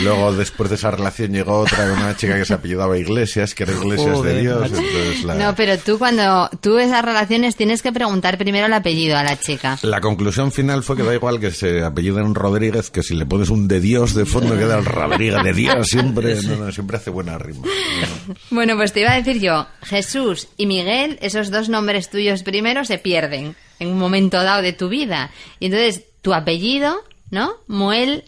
[0.04, 3.64] Luego, después de esa relación, llegó otra con una chica que se apellidaba Iglesias, que
[3.64, 4.66] era Iglesias Joder, de Dios.
[4.66, 9.18] Entonces, la, No, pero tú cuando tú esas relaciones tienes que preguntar primero el apellido
[9.18, 9.78] a la chica.
[9.82, 13.50] la conclusión final fue que da igual que se apelliden Rodríguez, que si le pones
[13.50, 15.88] un de Dios de fondo queda el Rodríguez de Dios.
[15.88, 17.64] Siempre, no, no, siempre hace buena rima.
[18.50, 22.86] Bueno, pues te iba a decir yo, Jesús y Miguel, esos dos nombres tuyos primero
[22.86, 25.32] se pierden en un momento dado de tu vida.
[25.60, 26.96] Y entonces, tu apellido,
[27.32, 27.54] ¿no?
[27.68, 28.24] Muel,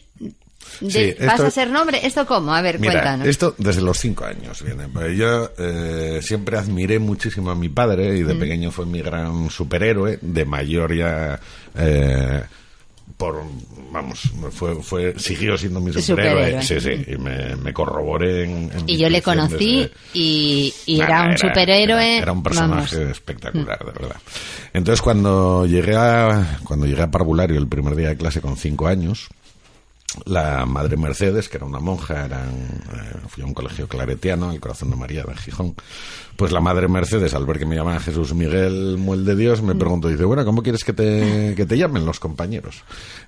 [0.79, 1.99] de- Sí, ¿vas a ser nombre?
[2.07, 2.53] ¿Esto cómo?
[2.55, 3.27] A ver, Mira, cuéntanos.
[3.27, 4.87] esto desde los cinco años viene.
[4.87, 8.39] Pues Yo eh, siempre admiré muchísimo a mi padre y de Mm.
[8.39, 10.17] pequeño fue mi gran superhéroe.
[10.21, 11.39] De mayor ya,
[11.77, 12.41] eh,
[13.23, 13.41] por,
[13.91, 14.19] vamos,
[14.51, 16.61] fue, fue, siguió siendo mi superhéroe.
[16.61, 16.61] Superhéroe.
[16.63, 20.97] Sí, sí, y me, me corroboré en, en Y yo le conocí desde- y, y
[20.97, 22.15] Nada, era un superhéroe.
[22.17, 22.43] Era, era un vamos.
[22.89, 24.17] personaje espectacular, de verdad.
[24.73, 28.87] Entonces, cuando llegué a, cuando llegué a Parvulario el primer día de clase con cinco
[28.87, 29.29] años,
[30.25, 34.59] la madre Mercedes, que era una monja, eran, eh, fui a un colegio claretiano, el
[34.59, 35.75] Corazón de María de Gijón,
[36.35, 39.75] pues la madre Mercedes, al ver que me llamaban Jesús Miguel Muel de Dios, me
[39.75, 42.83] preguntó, dice, bueno, ¿cómo quieres que te, que te llamen los compañeros?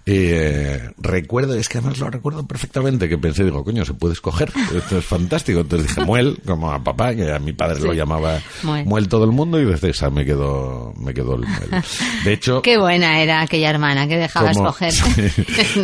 [0.06, 4.14] Y eh, recuerdo, es que además lo recuerdo perfectamente, que pensé, digo, coño, se puede
[4.14, 5.60] escoger, esto es fantástico.
[5.62, 8.86] Entonces dije, Muel, como a papá, que a mi padre lo llamaba Muel.
[8.86, 11.84] Muel todo el mundo, y desde esa me quedó, me quedó el Muel.
[12.24, 14.94] De hecho, Qué buena era aquella hermana que dejaba como- escoger.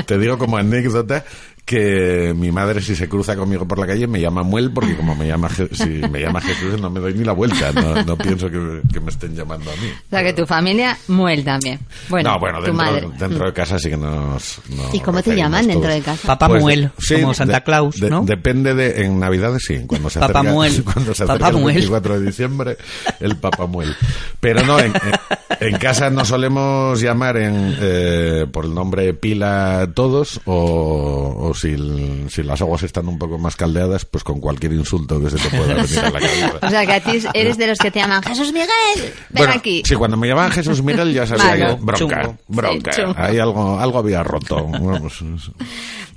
[0.06, 1.24] Te digo como anécdota
[1.66, 5.16] que mi madre si se cruza conmigo por la calle me llama Muel porque como
[5.16, 8.18] me llama Je- si me llama Jesús no me doy ni la vuelta no, no
[8.18, 11.80] pienso que, que me estén llamando a mí O sea, que tu familia Muel también.
[12.10, 13.08] Bueno, no bueno tu dentro, madre.
[13.18, 16.28] dentro de casa sí que nos, nos ¿Y cómo te llaman dentro de casa?
[16.28, 18.24] Papá Pues, Muel, sí, como Santa Claus, de- ¿no?
[18.24, 20.84] Depende de en Navidades sí, cuando se Papá acerca Muel.
[20.94, 21.76] cuando se Papá acerca el Muel.
[21.76, 22.78] 24 de diciembre,
[23.20, 23.96] el Papá Muel.
[24.40, 29.88] Pero no en, en- en casa nos solemos llamar en eh, por el nombre pila
[29.94, 34.40] todos o, o si, el- si las aguas están un poco más caldeadas, pues con
[34.40, 36.60] cualquier insulto que se te pueda venir a la cabeza.
[36.62, 38.68] O sea, que a ti eres de los que te llaman Jesús Miguel,
[38.98, 39.84] ven Bueno, aquí.
[39.86, 41.78] sí, cuando me llamaban Jesús Miguel ya sabía Malo.
[41.78, 42.38] que bronca, Chungo.
[42.48, 42.94] bronca.
[42.94, 43.02] Sí.
[43.16, 44.66] Ahí algo, algo había roto.
[44.68, 45.24] Vamos.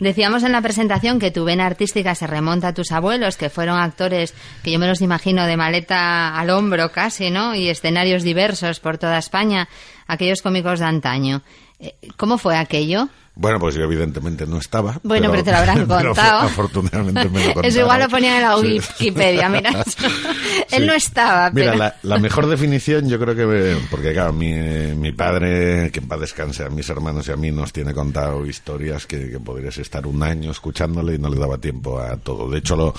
[0.01, 3.79] Decíamos en la presentación que tu vena artística se remonta a tus abuelos, que fueron
[3.79, 7.55] actores que yo me los imagino de maleta al hombro casi, ¿no?
[7.55, 9.69] Y escenarios diversos por toda España,
[10.07, 11.43] aquellos cómicos de antaño.
[11.79, 13.09] Eh, ¿Cómo fue aquello?
[13.37, 15.01] Bueno, pues yo evidentemente no estaba.
[15.03, 16.41] Bueno, pero te lo habrán contado.
[16.43, 17.65] afortunadamente me lo contaron.
[17.65, 18.79] Eso igual lo ponían en la Sí.
[18.79, 19.71] Wikipedia, mira.
[20.71, 20.87] Él Sí.
[20.87, 21.77] no estaba, Mira, pero...
[21.79, 23.77] la, la mejor definición yo creo que...
[23.91, 24.53] Porque claro, mi,
[24.97, 28.47] mi padre, que en paz descanse, a mis hermanos y a mí nos tiene contado
[28.47, 32.49] historias que, que podrías estar un año escuchándole y no le daba tiempo a todo.
[32.49, 32.95] De hecho, lo,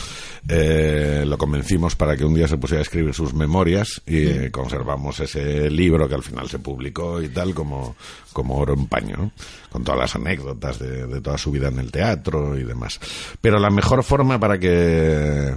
[0.50, 4.52] eh, lo convencimos para que un día se pusiera a escribir sus memorias y eh,
[4.52, 7.96] conservamos ese libro que al final se publicó y tal como,
[8.34, 9.32] como oro en paño, ¿no?
[9.76, 12.98] Con todas las anécdotas de, de toda su vida en el teatro y demás.
[13.42, 15.54] Pero la mejor forma para que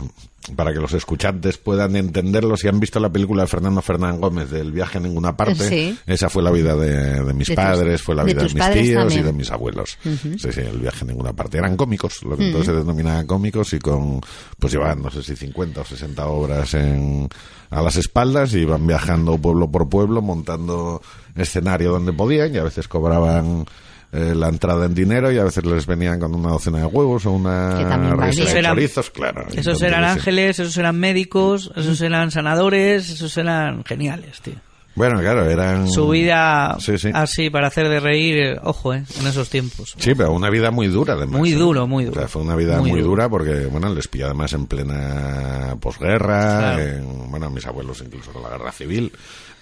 [0.57, 4.49] para que los escuchantes puedan entenderlo, si han visto la película de Fernando Fernán Gómez
[4.51, 5.99] del viaje a ninguna parte, Sí.
[6.07, 8.55] esa fue la vida de, de mis De tus- padres, fue la vida de, mis
[8.55, 9.21] tíos también.
[9.21, 9.99] y de mis abuelos.
[10.03, 11.59] Sí, sí, el viaje a ninguna parte.
[11.59, 14.23] Eran cómicos, lo que entonces se denominaba cómicos y con,
[14.59, 17.29] pues llevaban, no sé si 50 o 60 obras en,
[17.69, 21.03] a las espaldas y iban viajando pueblo por pueblo, montando
[21.37, 23.67] escenario donde podían y a veces cobraban
[24.13, 27.27] eh, la entrada en dinero y a veces les venían con una docena de huevos
[27.27, 27.77] o una
[28.17, 29.47] risa de eran- chorizos, claro.
[29.55, 34.55] Esos eran ángeles, esos eran médicos, esos eran sanadores, esos eran geniales, tío.
[34.95, 35.87] Bueno, claro, eran...
[35.89, 37.11] Su vida Sí, sí.
[37.15, 39.95] así para hacer de reír, eh, ojo, eh, en esos tiempos.
[39.97, 41.39] Sí, pero una vida muy dura, además.
[41.39, 41.55] Muy ¿eh?
[41.55, 42.17] duro, muy duro.
[42.17, 46.59] O sea, fue una vida muy, dura porque, bueno, les pilló además en plena posguerra,
[46.75, 46.83] Claro.
[46.83, 49.13] en- bueno, mis abuelos incluso con la guerra civil.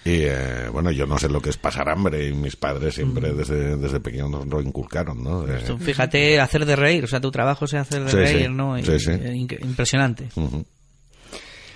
[0.07, 3.33] Y, eh, bueno, yo no sé lo que es pasar hambre y mis padres siempre
[3.33, 3.37] Mm.
[3.37, 5.45] desde, desde pequeños nos lo inculcaron, ¿no?
[5.79, 8.23] Fíjate, hacer de reír, o sea, tu trabajo es hacer de Sí, sí.
[8.37, 8.77] reír, ¿no?
[8.79, 9.11] Y- Sí, sí.
[9.11, 10.29] eh, impresionante.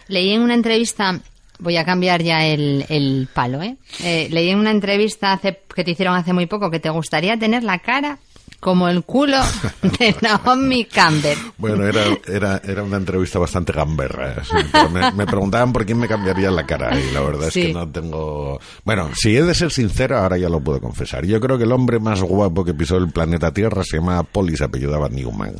[0.07, 1.19] Leí en una entrevista,
[1.59, 3.77] voy a cambiar ya el, el palo, ¿eh?
[4.03, 7.37] Eh, Leí en una entrevista hace, que te hicieron hace muy poco que te gustaría
[7.37, 8.17] tener la cara
[8.61, 9.39] como el culo
[9.81, 11.38] de Naomi Campbell.
[11.57, 14.33] Bueno, era, era, era una entrevista bastante gamberra.
[14.33, 14.35] ¿eh?
[14.43, 17.53] sí, pero me, me preguntaban por quién me cambiaría la cara y la verdad es
[17.53, 18.59] que no tengo...
[18.85, 21.25] Bueno, si he de ser sincero, ahora ya lo puedo confesar.
[21.25, 24.23] Yo creo que el hombre más guapo que pisó el planeta Tierra se llama
[24.55, 25.55] se apellidaba Newman.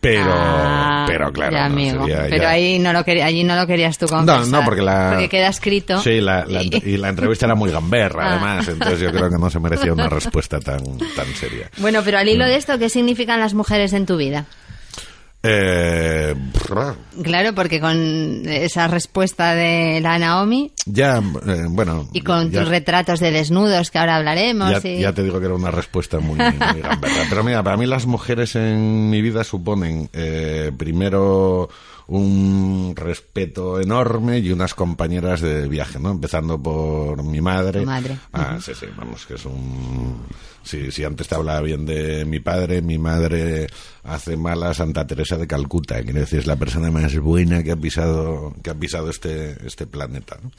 [0.00, 2.00] Pero, Ah, pero claro, ya, no, amigo.
[2.06, 4.46] sería Pero ya- ahí no lo quería, allí no lo querías tú No, confesar.
[4.46, 5.08] no, porque la...
[5.12, 6.00] Porque queda escrito.
[6.00, 8.32] Sí, la, la- Y- y la entrevista era muy gamberra, Ah.
[8.34, 10.78] además, entonces yo creo que no se merecía una respuesta tan,
[11.16, 11.68] tan seria.
[11.78, 12.48] Bueno, pero al hilo Mm.
[12.48, 14.44] de esto, ¿qué significan las mujeres en tu vida?
[15.42, 16.34] Eh,
[17.22, 22.08] Claro, porque con esa respuesta de la Naomi ya, eh, bueno...
[22.12, 24.82] y con ya- tus retratos de desnudos que ahora hablaremos.
[24.82, 26.54] Ya, y- ya te digo que era una respuesta muy, muy.
[27.30, 31.68] Pero mira, para mí las mujeres en mi vida suponen eh, primero
[32.08, 36.10] un respeto enorme y unas compañeras de viaje, ¿no?
[36.10, 37.84] Empezando por mi madre.
[37.84, 38.18] Madre.
[38.32, 40.22] Ah, sí, sí, vamos, que es un...
[40.62, 43.66] Si, si antes te hablaba bien de mi padre, mi madre
[44.04, 47.72] hace mal a Santa Teresa de Calcuta, quiere decir, es la persona más buena que
[47.72, 50.38] ha pisado, que ha pisado este, este planeta.
[50.42, 50.50] ¿no?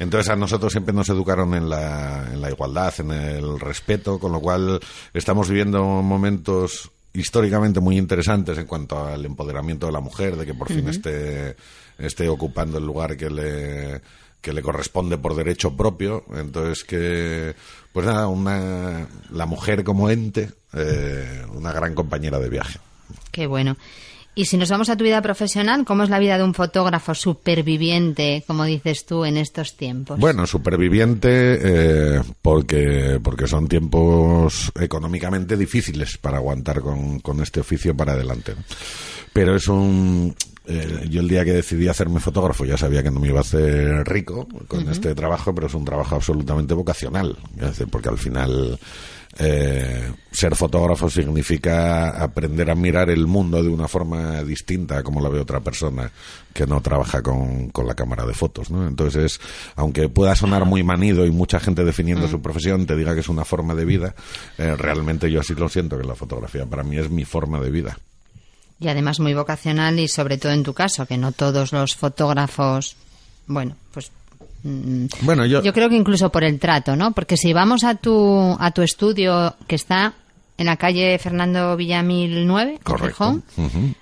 [0.00, 4.32] Entonces a nosotros siempre nos educaron en la, en la igualdad, en el respeto, con
[4.32, 4.80] lo cual
[5.14, 10.54] estamos viviendo momentos históricamente muy interesantes en cuanto al empoderamiento de la mujer, de que
[10.54, 11.56] por fin esté,
[11.98, 14.00] esté ocupando el lugar que le
[14.40, 17.56] que le corresponde por derecho propio, entonces que
[17.92, 22.78] pues nada, una la mujer como ente, eh, una gran compañera de viaje.
[23.32, 23.76] Qué bueno.
[24.38, 27.12] Y si nos vamos a tu vida profesional, ¿cómo es la vida de un fotógrafo
[27.12, 30.16] superviviente, como dices tú, en estos tiempos?
[30.16, 37.96] Bueno, superviviente eh, porque, porque son tiempos económicamente difíciles para aguantar con, con este oficio
[37.96, 38.54] para adelante.
[38.56, 38.62] ¿no?
[39.32, 40.32] Pero es un...
[40.68, 43.40] eh, yo el día que decidí hacerme fotógrafo ya sabía que no me iba a
[43.40, 47.36] hacer rico con este trabajo, pero es un trabajo absolutamente vocacional.
[47.90, 48.78] Porque al final...
[49.38, 55.20] eh, ser fotógrafo significa aprender a mirar el mundo de una forma distinta a como
[55.20, 56.10] la ve otra persona
[56.52, 58.86] que no trabaja con, con la cámara de fotos, ¿no?
[58.86, 59.40] Entonces,
[59.76, 62.30] aunque pueda sonar muy manido y mucha gente definiendo Mm.
[62.30, 64.14] su profesión te diga que es una forma de vida,
[64.56, 67.70] eh, realmente yo así lo siento, que la fotografía para mí es mi forma de
[67.70, 67.98] vida.
[68.80, 72.96] Y además muy vocacional y sobre todo en tu caso, que no todos los fotógrafos,
[73.46, 74.10] bueno, pues...
[74.62, 75.62] Bueno, yo...
[75.62, 77.12] Yo creo que incluso por el trato, ¿no?
[77.12, 80.14] Porque si vamos a tu, a tu estudio que está
[80.56, 83.40] en la calle Fernando Villamil 9, en Correcto.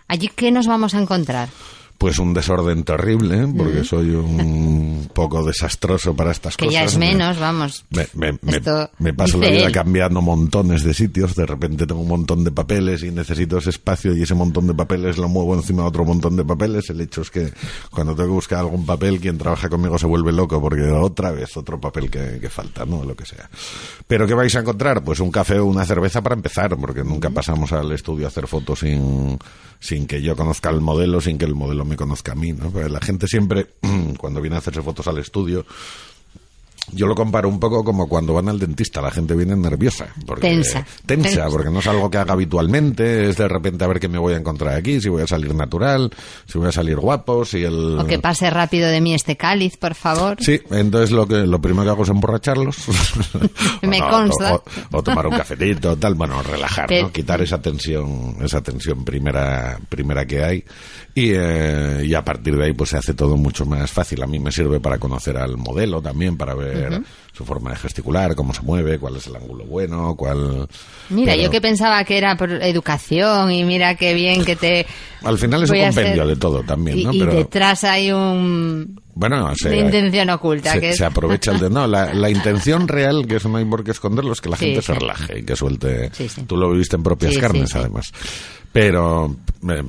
[0.09, 1.49] ¿allí qué nos vamos a encontrar?
[1.99, 6.75] Pues un desorden terrible, porque soy un poco desastroso para estas Que cosas.
[6.81, 7.85] ya es Me- menos, vamos.
[7.91, 8.39] Me, me-
[8.99, 9.73] me- paso la vida él.
[9.73, 11.35] cambiando montones de sitios.
[11.35, 14.75] De repente tengo un montón de papeles y necesito ese espacio y ese montón de
[14.75, 16.91] papeles lo muevo encima de otro montón de papeles.
[16.91, 17.51] El hecho es que
[17.91, 21.57] cuando tengo que buscar algún papel, quien trabaja conmigo se vuelve loco porque otra vez
[21.57, 23.05] otro papel que, que falta, ¿no?
[23.05, 23.49] Lo que sea.
[24.07, 25.03] Pero ¿qué vais a encontrar?
[25.03, 28.47] Pues un café o una cerveza para empezar, porque nunca pasamos al estudio a hacer
[28.47, 29.39] fotos sin,
[29.81, 32.71] sin que yo conozca el modelo, sin que el modelo me conozca a mí, ¿no?
[32.89, 33.75] La gente siempre,
[34.19, 35.65] cuando viene a hacerse fotos al estudio,
[36.93, 40.07] yo lo comparo un poco como cuando van al dentista, la gente viene nerviosa.
[40.27, 40.87] Porque, Tensa.
[41.05, 41.49] Tensa, Tensa.
[41.49, 44.35] porque no es algo que haga habitualmente, es de repente a ver qué me voy
[44.35, 46.11] a encontrar aquí, si voy a salir natural,
[46.47, 47.99] si voy a salir guapo, si el...
[47.99, 50.37] O que pase rápido de mí este cáliz, por favor.
[50.41, 52.77] Sí, entonces lo que lo primero que hago es emborracharlos.
[53.83, 54.55] Me no, consta.
[54.55, 57.13] O, o tomar un cafetito, tal, bueno, relajar, Pero- ¿no?
[57.13, 60.65] Quitar esa tensión, esa tensión primera, primera que hay.
[61.15, 64.23] Y, eh, y a partir de ahí pues se hace todo mucho más fácil.
[64.23, 67.05] A mí me sirve para conocer al modelo también, para ver Ujú.
[67.33, 70.69] su forma de gesticular, cómo se mueve, cuál es el ángulo bueno, cuál...
[71.11, 74.87] Mira, Pero yo que pensaba que era por educación y mira qué bien que te...
[75.23, 77.13] Al final es un voy compendio ser- de todo también, Y, ¿no?
[77.13, 77.35] y Pero...
[77.35, 79.01] detrás hay un...
[79.19, 80.73] Bueno, se, de intención oculta.
[80.75, 81.71] se, que es- se aprovecha el de...
[81.71, 84.57] No, la, la intención real, que eso no hay por qué esconderlo, es que la
[84.59, 84.87] Sí, gente sí.
[84.89, 86.11] se relaje y que suelte...
[86.13, 86.29] Sí.
[86.47, 88.13] Tú lo viviste en propias carnes, además.
[88.73, 89.35] Pero,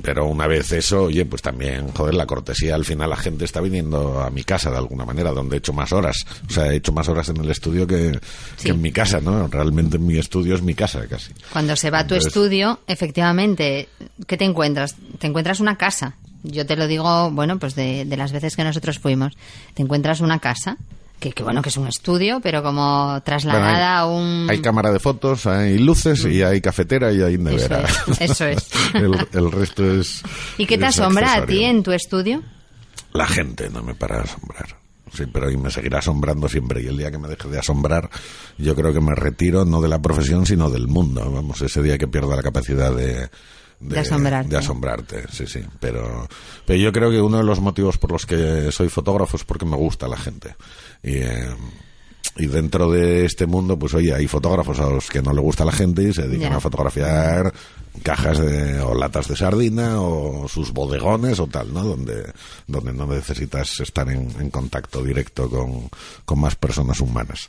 [0.02, 3.60] pero una vez eso, oye, pues también, joder, la cortesía, al final la gente está
[3.60, 6.16] viniendo a mi casa de alguna manera, donde he hecho más horas.
[6.48, 8.18] O sea, he hecho más horas en el estudio que,
[8.62, 9.46] que en mi casa, ¿no?
[9.48, 11.32] Realmente mi estudio es mi casa, casi.
[11.52, 13.88] Cuando se va a tu estudio, efectivamente,
[14.26, 14.96] ¿qué te encuentras?
[15.18, 16.16] Te encuentras una casa.
[16.42, 19.36] Yo te lo digo, bueno, pues de, de las veces que nosotros fuimos.
[19.74, 20.76] Te encuentras una casa,
[21.18, 24.46] que, que bueno, que es un estudio, pero como trasladada a un...
[24.48, 27.84] Hay cámara de fotos, hay luces y hay cafetera y hay nevera.
[28.06, 28.68] es, eso es.
[28.94, 30.22] el, el resto es...
[30.56, 32.42] ¿Y qué te asombra a ti en tu estudio?
[33.12, 34.76] La gente no me para de asombrar.
[35.12, 36.82] Sí, pero y me seguirá asombrando siempre.
[36.82, 38.10] Y el día que me deje de asombrar,
[38.58, 41.28] yo creo que me retiro no de la profesión, sino del mundo.
[41.30, 43.28] Vamos, ese día que pierda la capacidad de...
[43.80, 44.50] De asombrarte.
[44.50, 45.60] de asombrarte, sí, sí.
[45.78, 46.28] Pero,
[46.66, 49.64] pero yo creo que uno de los motivos por los que soy fotógrafo es porque
[49.64, 50.56] me gusta la gente.
[51.02, 51.54] Y, eh,
[52.36, 55.64] y dentro de este mundo, pues oye, hay fotógrafos a los que no le gusta
[55.64, 57.52] la gente y se dedican a fotografiar
[57.98, 61.82] cajas de, o latas de sardina o sus bodegones o tal, ¿no?
[61.84, 62.32] Donde,
[62.66, 65.88] donde no necesitas estar en, contacto directo con,
[66.24, 67.48] con más personas humanas.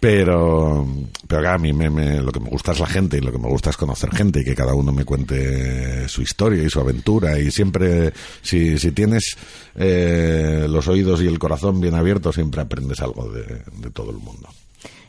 [0.00, 0.86] Pero,
[1.26, 3.38] pero a mí me, me- lo que me gusta es la gente y lo que
[3.38, 6.80] me gusta es conocer gente y que cada uno me cuente su historia y su
[6.80, 8.12] aventura y siempre,
[8.42, 9.36] si, si tienes
[9.76, 14.48] eh, los oídos y el corazón bien abiertos, siempre aprendes algo de todo el mundo.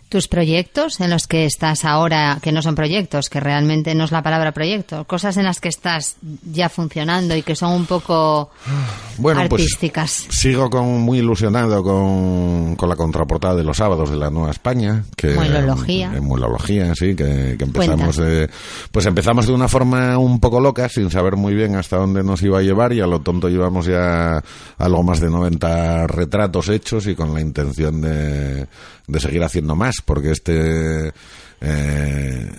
[0.10, 4.12] Tus proyectos en los que estás ahora, que no son proyectos, que realmente no es
[4.12, 8.52] la palabra proyecto, cosas en las que estás ya funcionando y que son un poco
[9.18, 10.24] Bueno, artísticas.
[10.26, 14.52] pues sigo con, muy ilusionado con, con la contraportada de los sábados de la Nueva
[14.52, 15.04] España.
[15.16, 16.12] Que, Muelología.
[16.14, 18.50] eh, muelología, sí, que, que empezamos de,
[18.92, 22.42] pues empezamos de una forma un poco loca, sin saber muy bien hasta dónde nos
[22.44, 24.44] iba a llevar y a lo tonto llevamos ya
[24.78, 28.68] algo más de 90 retratos hechos y con la intención de,
[29.08, 31.14] de seguir haciendo más, porque este...
[31.62, 32.52] eh,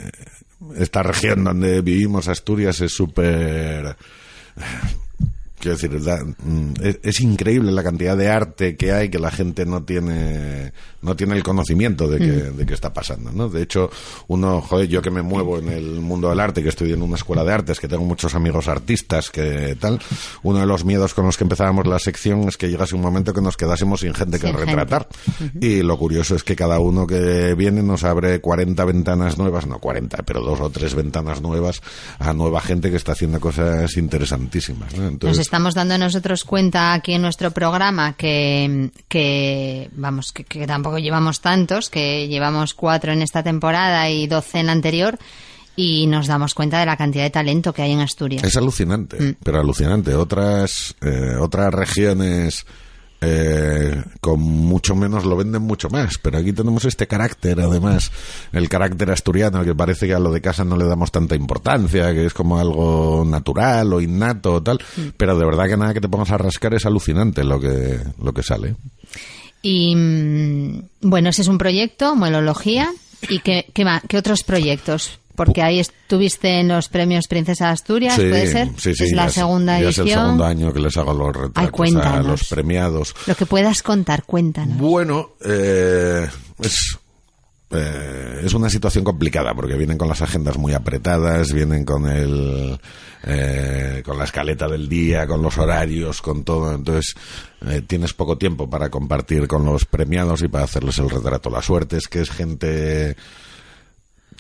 [0.78, 3.97] esta región donde vivimos, Asturias, es súper
[5.58, 9.30] Quiero decir, da- mm, es, es increíble la cantidad de arte que hay que la
[9.30, 10.72] gente no tiene
[11.02, 13.48] no tiene el conocimiento de que, de que está pasando, ¿no?
[13.48, 13.88] De hecho,
[14.26, 17.14] uno, joder, yo que me muevo en el mundo del arte, que estoy en una
[17.14, 20.00] escuela de artes, que tengo muchos amigos artistas, que tal,
[20.42, 23.32] uno de los miedos con los que empezábamos la sección es que llegase un momento
[23.32, 24.70] que nos quedásemos sin gente que Sin gente.
[24.74, 25.06] retratar.
[25.60, 29.78] Y lo curioso es que cada uno que viene nos abre 40 ventanas nuevas, no
[29.78, 31.82] 40, pero dos o tres ventanas nuevas
[32.18, 35.06] a nueva gente que está haciendo cosas interesantísimas, ¿no?
[35.06, 40.98] Entonces, estamos dando nosotros cuenta aquí en nuestro programa que, que vamos, que, que tampoco
[40.98, 45.18] llevamos tantos, que llevamos cuatro en esta temporada y doce en la anterior,
[45.74, 48.44] y nos damos cuenta de la cantidad de talento que hay en Asturias.
[48.44, 49.36] Es alucinante, Mm.
[49.42, 50.14] pero alucinante.
[50.14, 52.66] Otras, eh, otras regiones
[53.20, 58.12] eh, con mucho menos lo venden mucho más, pero aquí tenemos este carácter, además,
[58.52, 62.12] el carácter asturiano, que parece que a lo de casa no le damos tanta importancia,
[62.12, 65.09] que es como algo natural o innato o tal, Mm.
[65.16, 68.32] pero de verdad que nada que te pongas a rascar es alucinante lo que, lo
[68.32, 68.76] que sale.
[69.62, 72.93] Y mm, bueno, ese es un proyecto, Muelología.
[73.28, 75.18] ¿Y qué, qué, ma- qué otros proyectos?
[75.34, 78.68] Porque ahí estuviste en los premios Princesa de Asturias, ¿puede ser?
[78.78, 80.09] sí, sí, es ya la segunda ya es edición.
[80.09, 82.26] el segundo año que les hago los retratos a cuéntanos.
[82.26, 83.14] los premiados.
[83.26, 84.78] Lo que puedas contar, cuéntanos.
[84.78, 86.26] Bueno, eh,
[86.62, 86.98] es,
[87.70, 92.78] eh, es una situación complicada porque vienen con las agendas muy apretadas, vienen con el
[93.24, 96.72] eh, con la escaleta del día, con los horarios, con todo.
[96.72, 97.14] Entonces
[97.66, 101.51] eh, tienes poco tiempo para compartir con los premiados y para hacerles el retrato.
[101.51, 103.16] La suerte es que es gente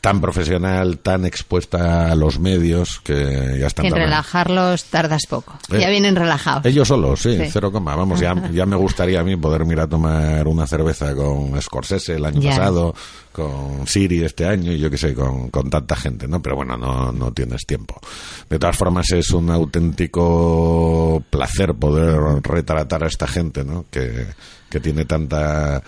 [0.00, 5.58] tan profesional, tan expuesta a los medios que ya están en también- relajarlos tardas poco.
[5.72, 6.64] Eh, ya vienen relajados.
[6.66, 7.50] ellos solos, sí, Sí.
[7.52, 7.96] cero coma.
[7.96, 12.14] Vamos, ya, ya me gustaría a mí poder ir a tomar una cerveza con Scorsese
[12.16, 12.50] el año Ya.
[12.50, 12.94] pasado,
[13.32, 16.40] con Siri este año y yo qué sé, con, con tanta gente, ¿no?
[16.40, 18.00] Pero bueno, no, no tienes tiempo.
[18.48, 23.84] De todas formas, es un auténtico placer poder retratar a esta gente, ¿no?
[23.90, 24.26] Que,
[24.70, 25.82] que tiene tanta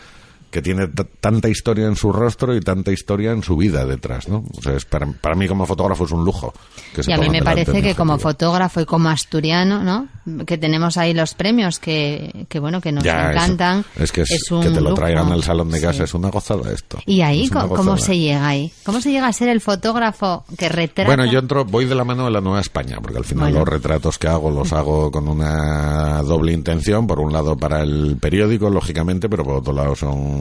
[0.50, 0.88] que tiene
[1.20, 4.44] tanta historia en su rostro y tanta historia en su vida detrás, ¿no?
[4.56, 6.54] O sea, es para, para mí como fotógrafo es un lujo.
[6.94, 8.30] Que se Y a mí me parece que como objetivo.
[8.30, 10.08] fotógrafo y como asturiano, ¿no?
[10.46, 13.32] Que tenemos ahí los premios que, que bueno, que nos Ya, eso.
[13.32, 13.84] encantan.
[13.96, 14.94] Es que, es, un que te lo lujo.
[14.94, 16.02] traigan al salón de casa Sí.
[16.04, 16.98] es una gozada esto.
[17.06, 18.72] Y ahí, Es ¿cómo, se llega ahí?
[18.84, 21.08] ¿Cómo se llega a ser el fotógrafo que retrata?
[21.08, 23.60] Bueno, yo entro, voy de la mano de la Nueva España, porque al final Bueno.
[23.60, 27.06] los retratos que hago los hago con una doble intención.
[27.06, 30.37] Por un lado para el periódico, lógicamente, pero por otro lado son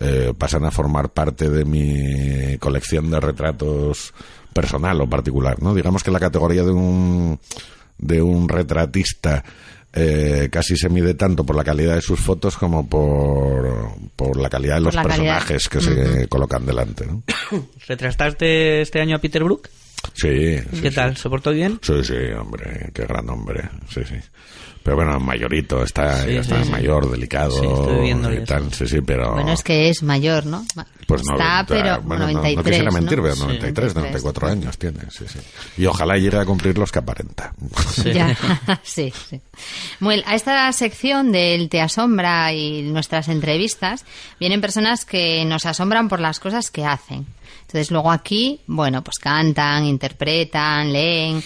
[0.00, 4.12] eh, pasan a formar parte de mi colección de retratos
[4.52, 5.74] personal o particular, ¿no?
[5.74, 7.38] Digamos que la categoría de un
[7.98, 9.44] de un retratista
[9.92, 14.50] eh, casi se mide tanto por la calidad de sus fotos como por, por la
[14.50, 15.08] calidad de los calidad.
[15.16, 17.22] personajes que se colocan delante, ¿no?
[17.86, 19.68] ¿Retrataste este año a Peter Brook?
[20.12, 20.58] Sí.
[20.58, 20.94] sí, ¿Qué sí.
[20.96, 21.16] tal?
[21.16, 21.78] ¿Se portó bien?
[21.80, 24.16] Sí, sí, hombre, qué gran hombre, sí, sí.
[24.84, 26.70] Pero bueno, mayorito, está, Sí, ya está sí, sí.
[26.70, 29.32] mayor, delicado Sí, estoy viéndolo y tal, sí, sí, pero...
[29.32, 30.64] Bueno, es que es mayor, ¿no?
[31.06, 32.56] Pues Está, 90, pero bueno, no- 93.
[32.56, 33.22] no, quisiera mentir, ¿no?
[33.24, 33.40] pero Sí.
[33.42, 35.38] 93, 94 años tiene, sí, sí.
[35.78, 37.54] Y ojalá llegue a cumplir los que aparenta.
[38.12, 38.36] Ya,
[38.82, 39.40] sí, sí.
[40.00, 44.04] Bueno, a esta sección del Te Asombra y nuestras entrevistas
[44.38, 47.26] vienen personas que nos asombran por las cosas que hacen.
[47.62, 51.42] Entonces luego aquí, bueno, pues cantan, interpretan, leen.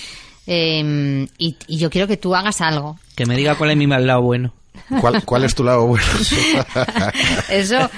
[0.47, 2.98] eh, y, y yo quiero que tú hagas algo.
[3.19, 4.55] Que me diga cuál es mi mal lado bueno.
[5.01, 6.07] ¿Cuál, cuál es tu lado bueno?
[7.51, 7.90] Eso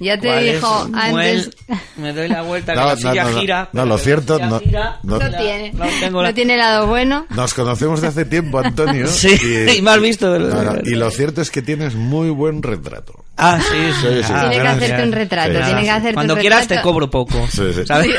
[0.00, 1.10] ya te dijo antes.
[1.12, 1.54] Muel,
[1.96, 3.40] me doy la vuelta, que No, la no, silla no, no.
[3.40, 3.68] gira.
[3.72, 5.72] No, lo cierto, no- gira, no- No la- tiene.
[5.72, 7.26] no tengo la- No tiene lado bueno.
[7.30, 9.06] Nos conocemos de hace tiempo, Antonio.
[9.14, 9.38] Sí,
[9.78, 10.36] y me has visto.
[10.36, 13.24] No, no, y lo cierto es que tienes muy buen retrato.
[13.36, 14.06] Ah, sí, sí.
[14.16, 14.32] Sí, sí.
[14.34, 15.64] Ah, Tiene que hacerte un retrato, Sí.
[15.64, 17.46] tiene que hacerte Cuando un quieras te cobro poco.
[17.52, 17.86] Sí, sí.
[17.86, 18.10] ¿Sabes?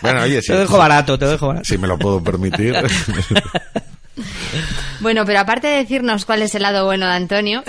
[0.00, 0.48] Bueno, oye, sí.
[0.52, 1.64] Te dejo barato, te dejo barato.
[1.66, 2.74] Si me lo puedo permitir.
[5.00, 7.62] Bueno, pero aparte de decirnos cuál es el lado bueno de Antonio,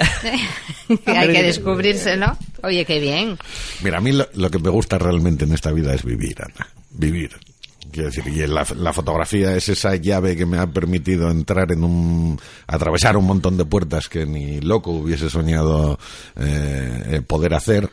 [1.05, 2.37] que hay que descubrírselo.
[2.63, 3.37] Oye, qué bien.
[3.83, 6.67] Mira, a mí lo, lo que me gusta realmente en esta vida es vivir, Ana.
[6.89, 7.37] Vivir.
[7.91, 11.83] Quiero decir, y la, la fotografía es esa llave que me ha permitido entrar en
[11.83, 12.39] un.
[12.67, 15.97] atravesar un montón de puertas que ni loco hubiese soñado
[16.35, 17.89] eh, eh, poder hacer.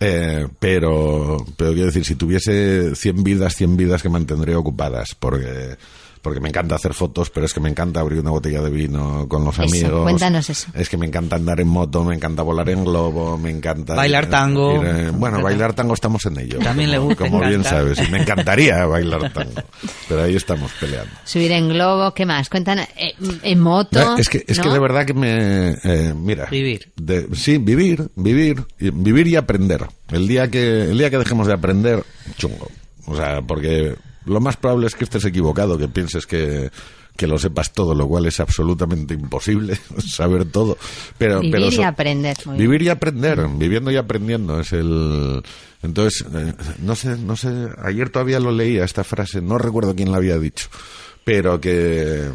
[0.00, 5.14] Eh, pero, pero quiero decir, si tuviese 100 vidas, 100 vidas que mantendría ocupadas.
[5.14, 5.76] Porque.
[6.26, 9.28] Porque me encanta hacer fotos, pero es que me encanta abrir una botella de vino
[9.28, 10.02] con los Eso, amigos.
[10.02, 10.66] cuéntanos eso.
[10.74, 13.94] Es que me encanta andar en moto, me encanta volar en globo, me encanta...
[13.94, 14.82] Bailar tango.
[14.82, 16.58] ir, eh, bueno, bailar tango estamos en ello.
[16.58, 17.70] También le gusta, Como bien encanta.
[17.70, 18.00] sabes.
[18.00, 19.52] Y me encantaría bailar tango.
[20.08, 21.12] Pero ahí estamos peleando.
[21.22, 22.48] Subir en globo, ¿qué más?
[22.50, 24.00] Cuéntanos, eh, en moto.
[24.00, 25.76] Eh, Es que, es que de verdad que me...
[25.84, 26.46] eh, mira.
[26.50, 26.90] Vivir.
[26.96, 29.86] de- sí, vivir, vivir, vivir y aprender.
[30.10, 32.02] El día que el día que dejemos de aprender,
[32.36, 32.66] chungo.
[33.06, 33.94] O sea, porque
[34.26, 36.70] lo más probable es que estés equivocado, que pienses que
[37.16, 40.76] que lo sepas todo, lo cual es absolutamente imposible saber todo.
[41.18, 42.36] Pero, Vivir pero y aprender.
[42.44, 42.70] muy bien.
[42.70, 45.42] Vivir y aprender, viviendo y aprendiendo es el.
[45.82, 47.68] Entonces, eh, no sé, no sé.
[47.82, 50.68] Ayer todavía lo leía esta frase, no recuerdo quién la había dicho,
[51.24, 52.30] pero que.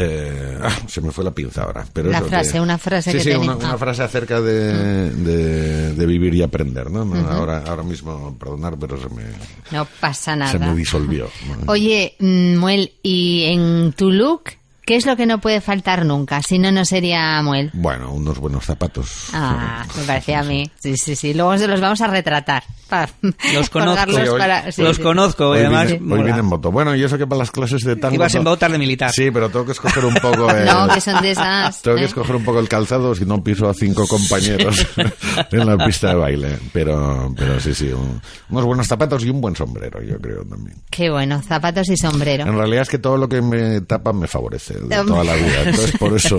[0.00, 1.84] Eh, ah, se me fue la pinza ahora.
[1.92, 5.10] Pero La que- frase, una frase sí, que sí, tenía- una, una frase acerca de,
[5.10, 7.04] de, de vivir y aprender, ¿no?
[7.04, 9.22] No, ahora, ahora mismo, perdonar, pero se me,
[9.70, 10.52] No pasa nada.
[10.52, 11.28] se me disolvió.
[11.66, 14.44] Oye, mm, Muel, ¿y en tu look
[14.90, 16.42] qué es lo que no puede faltar nunca?
[16.42, 17.70] Si no, no sería Muel.
[17.74, 19.28] Bueno, unos buenos zapatos.
[19.32, 20.68] Ah, me parecía a mí.
[20.80, 21.32] Sí, sí, sí.
[21.32, 22.64] Luego se los vamos a retratar.
[22.90, 23.08] Para
[23.54, 24.10] Los conozco.
[24.10, 25.02] Sí, hoy- para- sí, Los sí.
[25.04, 25.92] conozco, Hoy, y además.
[25.92, 26.72] vine, hoy vine en moto.
[26.72, 28.16] Bueno, y eso que para las clases de tango...
[28.16, 29.12] Ibas en no- botas de militar.
[29.12, 30.50] Sí, pero tengo que escoger un poco...
[30.56, 31.82] eh, No, que son de esas.
[31.82, 32.06] Tengo que ¿eh?
[32.06, 34.84] escoger un poco el calzado, si no piso a cinco compañeros
[35.52, 36.58] en la pista de baile.
[36.72, 40.76] Pero, pero sí, sí, un- unos buenos zapatos y un buen sombrero, yo creo también.
[40.90, 42.44] Qué bueno, zapatos y sombrero.
[42.44, 45.62] En realidad es que todo lo que me tapa me favorece de toda la vida.
[45.66, 46.36] Entonces, por eso,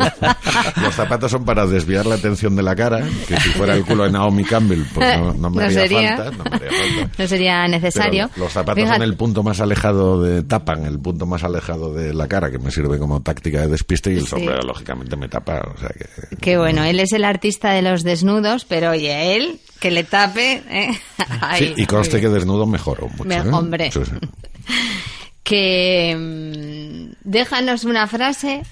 [0.81, 4.03] los zapatos son para desviar la atención de la cara, que si fuera el culo
[4.05, 6.17] de Naomi Campbell, pues no, no me No haría sería.
[6.17, 6.31] falta.
[6.37, 7.11] No me haría falta.
[7.23, 8.29] No sería necesario.
[8.33, 11.93] Pero los zapatos Fíjate- son el punto más alejado de tapan el punto más alejado
[11.93, 14.27] de la cara que me sirve como táctica de despiste y el Sí.
[14.27, 18.03] sombrero lógicamente me tapa o sea que Qué bueno, él es el artista de los
[18.03, 20.61] desnudos, pero oye, él que le tape.
[20.69, 20.89] ¿eh?
[21.41, 23.49] Ay, sí, y conste que desnudo mejoro mucho Me- ¿eh?
[23.51, 23.91] hombre.
[23.91, 24.11] Sí, sí.
[25.43, 28.63] que mm, déjanos una frase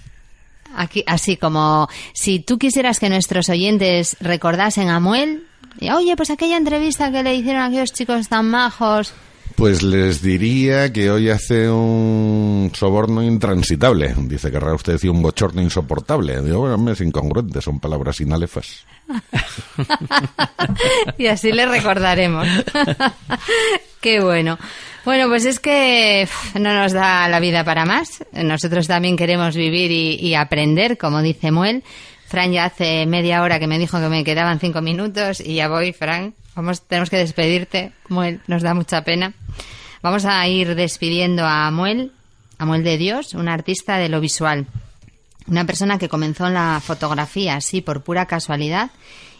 [0.75, 5.43] aquí así como si tú quisieras que nuestros oyentes recordasen a Muel
[5.79, 9.13] y, oye pues aquella entrevista que le hicieron a aquellos chicos tan majos
[9.55, 14.15] Pues les diría que hoy hace un soborno intransitable.
[14.19, 16.41] Dice, querrá usted decir un bochorno insoportable.
[16.41, 18.85] Digo, bueno, es incongruente, son palabras inalefas.
[21.17, 22.47] y así le recordaremos
[24.01, 24.57] qué bueno
[25.09, 28.23] bueno pues es que no nos da la vida para más.
[28.31, 31.83] Nosotros también queremos vivir y, y aprender como dice Muel.
[32.27, 35.67] Fran ya hace media hora que me dijo que me quedaban cinco minutos y ya
[35.67, 36.35] voy Fran.
[36.53, 39.33] Vamos tenemos que despedirte Muel nos da mucha pena.
[40.03, 42.11] Vamos a ir despidiendo a Muel
[42.59, 44.67] a Muel de Dios un artista de lo visual.
[45.47, 48.91] Una persona que comenzó en la fotografía así por pura casualidad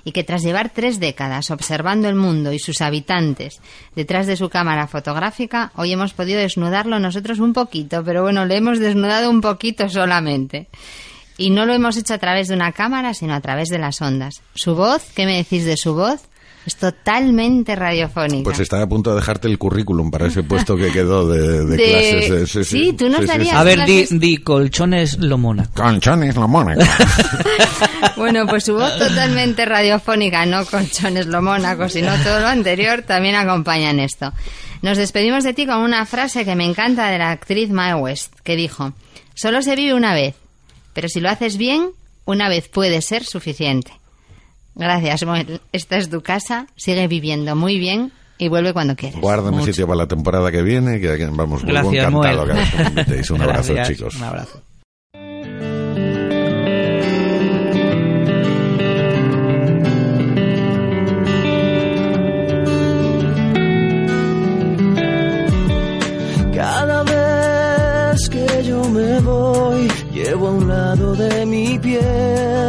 [0.03, 3.61] y que tras llevar tres décadas observando el mundo y sus habitantes
[3.95, 8.57] detrás de su cámara fotográfica, hoy hemos podido desnudarlo nosotros un poquito, pero bueno, le
[8.57, 10.67] hemos desnudado un poquito solamente.
[11.37, 14.01] Y no lo hemos hecho a través de una cámara, sino a través de las
[14.01, 14.41] ondas.
[14.55, 16.21] Su voz, ¿qué me decís de su voz?
[16.69, 18.43] Es totalmente radiofónica.
[18.43, 21.77] Pues estaba a punto de dejarte el currículum para ese puesto que quedó de, de
[21.77, 22.29] De- clases.
[22.29, 25.71] de- sí, sí, tú nos darías- A ver, di, colchones lo Mónaco.
[25.73, 26.81] Conchones, la mónaco.
[28.17, 33.33] Bueno, pues su voz totalmente radiofónica, no colchones lo mónaco, sino todo lo anterior, también
[33.35, 34.31] acompaña en esto.
[34.81, 38.33] Nos despedimos de ti con una frase que me encanta de la actriz Mae West,
[38.43, 38.93] que dijo,
[39.33, 40.35] solo se vive una vez,
[40.93, 41.89] pero si lo haces bien,
[42.25, 43.91] una vez puede ser suficiente.
[44.75, 45.61] Gracias, Moel.
[45.71, 49.19] Esta es tu casa, sigue viviendo muy bien y vuelve cuando quieras.
[49.19, 49.67] Guarda mi Mucho.
[49.73, 52.57] sitio para la temporada que viene, que vamos, vuelvo Gracias, encantado Moel.
[52.71, 53.29] que me invitéis.
[53.31, 54.15] Un abrazo, Gracias, chicos.
[54.15, 54.61] Un abrazo.
[66.53, 72.68] Cada vez que yo me voy, llevo a un lado de mi piel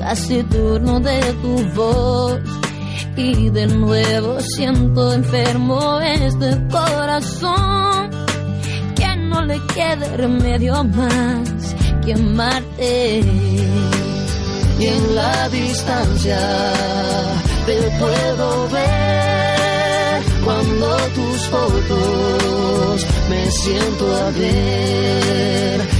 [0.00, 2.40] casi turno de tu voz.
[3.16, 8.10] Y de nuevo siento enfermo este corazón
[8.96, 13.20] que no le quede remedio más que amarte.
[14.80, 16.40] y en la distancia
[17.66, 25.99] te puedo ver cuando tus fotos me siento a ver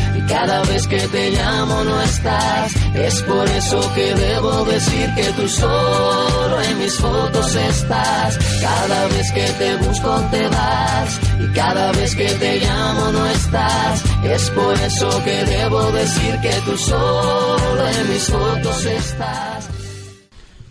[0.31, 2.73] cada vez que te llamo no estás.
[2.95, 8.39] Es por eso que debo decir que tú solo en mis fotos estás.
[8.61, 14.03] Cada vez que te busco te vas y cada vez que te llamo no estás.
[14.23, 19.69] Es por eso que debo decir que tú solo en mis fotos estás.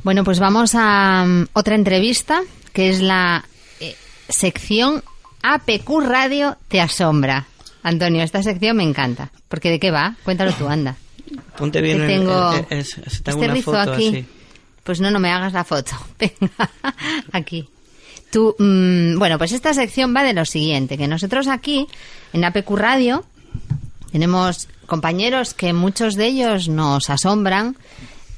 [0.03, 2.41] Bueno, pues vamos a mm, otra entrevista,
[2.73, 3.45] que es la
[3.81, 3.95] eh,
[4.31, 5.03] sección
[5.43, 7.49] APQ Radio Te Asombra.
[7.82, 9.31] Antonio, esta sección me encanta.
[9.48, 10.16] Porque ¿de qué va?
[10.24, 10.97] Cuéntalo tú, anda.
[11.57, 14.09] Ponte bien Que tengo el- tengo este una rizo foto aquí.
[14.09, 14.27] así.
[14.85, 15.93] Pues no, no me hagas la foto.
[16.19, 16.70] Venga,
[17.32, 17.69] aquí.
[18.32, 21.86] Tú, mm, bueno, pues esta sección va de lo siguiente, que nosotros aquí,
[22.32, 23.24] en APQ Radio,
[24.12, 27.77] tenemos compañeros que muchos de ellos nos asombran,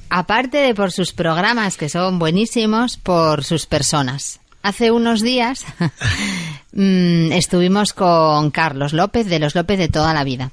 [0.09, 4.39] aparte de por sus programas, que son buenísimos, por sus personas.
[4.61, 5.65] Hace unos días
[6.73, 10.51] mm, estuvimos con Carlos López, de los López de toda la vida.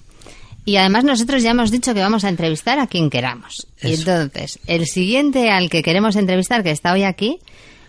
[0.65, 3.67] Y además nosotros ya hemos dicho que vamos a entrevistar a quien queramos.
[3.83, 7.39] Y entonces, el siguiente al que queremos entrevistar, que está hoy aquí,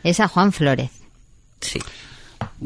[0.03, 0.89] es a Juan Flores.
[1.59, 1.79] Sí.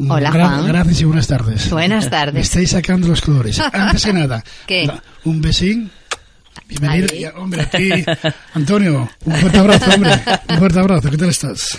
[0.08, 0.68] Hola, Gra- Juan.
[0.68, 1.70] Gracias y buenas tardes.
[1.70, 2.34] Buenas tardes.
[2.36, 3.60] Me estáis sacando los colores.
[3.74, 4.44] Antes que nada,
[5.26, 5.92] un besín.
[6.68, 7.08] Bienvenido.
[7.12, 7.26] Ahí.
[7.36, 7.90] Hombre, aquí,
[8.54, 10.12] Antonio, un fuerte abrazo, hombre.
[10.50, 11.10] Un fuerte abrazo.
[11.12, 11.78] ¿Qué tal estás?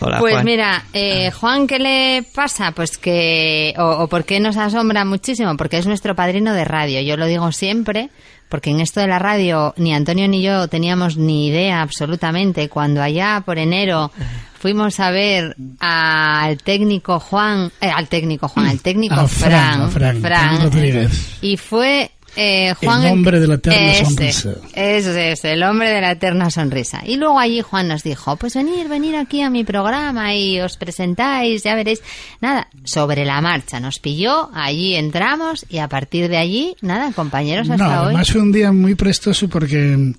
[0.00, 0.44] Hola, Pues Juan.
[0.44, 2.72] mira, eh, Juan, ¿qué le pasa?
[2.72, 7.00] Pues que, o, o por qué nos asombra muchísimo, porque es nuestro padrino de radio.
[7.00, 8.10] Yo lo digo siempre,
[8.48, 12.68] porque en esto de la radio ni Antonio ni yo teníamos ni idea absolutamente.
[12.68, 14.10] Cuando allá por enero
[14.58, 20.70] fuimos a ver al técnico Juan, eh, al técnico Juan, al técnico Fran, Fran, Fran,
[20.70, 21.10] Fran
[21.42, 24.50] y fue eh, Juan El hombre de la eterna Ese, sonrisa.
[24.74, 27.02] Ese es, el hombre de la eterna sonrisa.
[27.06, 30.76] Y luego allí Juan nos dijo, pues venir, venir aquí a mi programa y os
[30.76, 32.02] presentáis, ya veréis.
[32.40, 33.80] Nada, sobre la marcha.
[33.80, 38.06] Nos pilló, allí entramos y a partir de allí, nada, compañeros hasta No, hoy.
[38.08, 40.12] además fue un día muy prestoso porque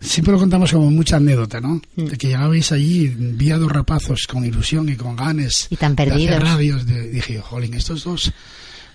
[0.00, 1.80] siempre lo contamos como mucha anécdota, ¿no?
[1.96, 2.06] Mm.
[2.06, 5.94] De que llegabais allí, vi a dos rapazos con ilusión y con ganas Y tan
[5.94, 6.40] de hacer perdidos.
[6.42, 6.86] radios.
[6.86, 8.32] De, dije, jolín, estos dos,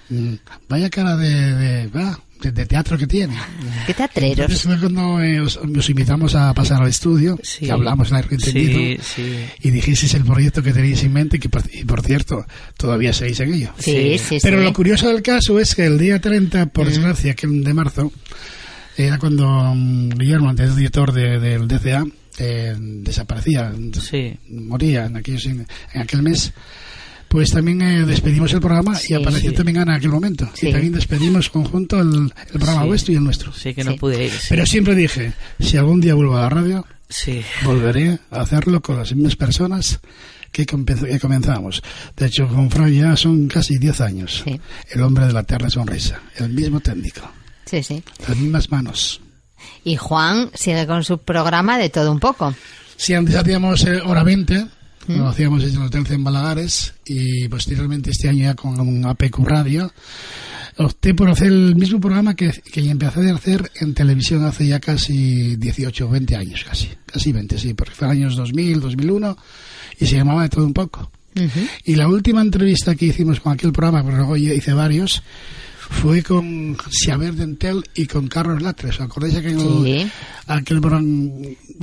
[0.10, 0.34] mm,
[0.68, 1.88] vaya cara de, de,
[2.42, 3.38] de- de teatro que tienen.
[3.86, 4.40] ¿Qué teatreros?
[4.40, 8.36] Entonces fue cuando eh, os, os invitamos a pasar al estudio, que hablamos largo y
[8.36, 9.46] entendido, Sí, sí.
[9.64, 12.46] y dijisteis el proyecto que tenéis en mente, que por, y por cierto,
[12.78, 13.72] todavía seguís en ello.
[13.80, 14.64] Sí, sí, Pero sí.
[14.64, 18.12] lo curioso del caso es que el día 30, por desgracia, que de marzo,
[18.96, 22.06] era cuando mm, Guillermo, antes director de- del DCA,
[22.40, 23.74] eh, desaparecía,
[24.50, 25.66] moría en, aquellos- en
[25.96, 26.54] aquel mes.
[27.28, 29.56] Pues también eh, despedimos el programa Sí, y apareció sí.
[29.56, 30.50] también Ana en aquel momento.
[30.54, 30.70] Sí.
[30.70, 32.88] Y también despedimos conjunto el, el programa Sí.
[32.88, 33.52] vuestro y el nuestro.
[33.54, 34.32] Sí, que no pude ir.
[34.32, 34.46] sí.
[34.50, 37.42] Pero siempre dije, si algún día vuelvo a la radio, Sí.
[37.64, 40.00] volveré a hacerlo con las mismas personas
[40.52, 41.82] que, comenzamos.
[42.16, 44.44] De hecho, con Fran ya son casi 10 años.
[44.90, 47.30] El hombre de la eterna sonrisa, el mismo técnico,
[47.66, 48.02] Sí, sí.
[48.28, 49.22] las mismas manos.
[49.84, 52.56] Y Juan sigue con su programa de todo un poco.
[52.96, 54.66] Sí, antes hacíamos eh, hora 20,
[55.08, 59.92] lo hacíamos en el Hotel en Balagares y posteriormente este año ya con APQ Radio.
[60.78, 64.80] Opté por hacer el mismo programa que, que empecé a hacer en televisión hace ya
[64.80, 69.38] casi 18 o 20 años, casi, casi 20, sí, porque fue años 2000, 2001
[70.00, 71.12] y se llamaba de todo un poco.
[71.86, 75.22] Y la última entrevista que hicimos con aquel programa, porque luego yo hice varios,
[75.90, 78.90] fue con Xavier Dentel y con Carlos Latre.
[78.90, 80.08] ¿Os acordáis aquel, Sí.
[80.48, 80.80] aquel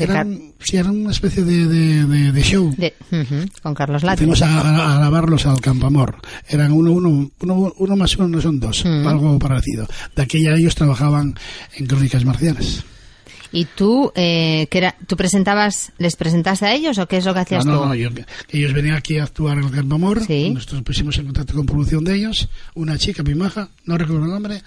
[0.06, 2.74] Car- un- sí, era una especie de, de, de- de show.
[2.76, 2.94] De-
[3.62, 4.18] con Carlos Latre.
[4.18, 6.16] Fuimos a, a- a grabarlos al Campamor.
[6.48, 9.86] Eran uno, uno, uno, uno más uno, no son dos, algo parecido.
[10.14, 11.34] De aquella ellos trabajaban
[11.76, 12.84] en Crónicas Marcianas.
[13.54, 17.32] ¿Y tú, eh, que era, tú presentabas, les presentaste a ellos o qué es lo
[17.32, 17.86] que No, hacías no, tú?
[17.86, 18.10] no, yo-
[18.50, 20.28] ellos venían aquí a actuar en el Campamor.
[20.28, 22.48] Nosotros pusimos en contacto con producción de ellos.
[22.74, 24.60] Una chica, Pimaja, no recuerdo el nombre,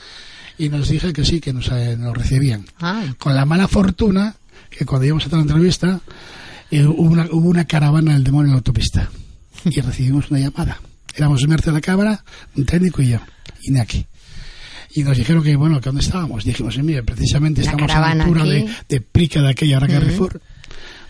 [0.57, 2.65] y nos dije que sí, que nos, eh, nos recibían.
[2.79, 4.35] Ah, Con la mala fortuna
[4.69, 5.99] que cuando íbamos a hacer la entrevista
[6.71, 9.09] eh, hubo, una, hubo una caravana del demonio en la autopista
[9.65, 10.79] y recibimos una llamada.
[11.13, 12.23] Éramos Merce de la Cámara,
[12.55, 13.19] un técnico y yo,
[13.63, 14.05] Iñaki.
[14.97, 16.43] Y nos dijeron que, bueno, que dónde estábamos.
[16.43, 18.49] Dijimos, mire, precisamente La estamos a la altura aquí.
[18.51, 19.93] de, de Prica de aquella, ahora Ujú.
[19.99, 20.41] Carrefour.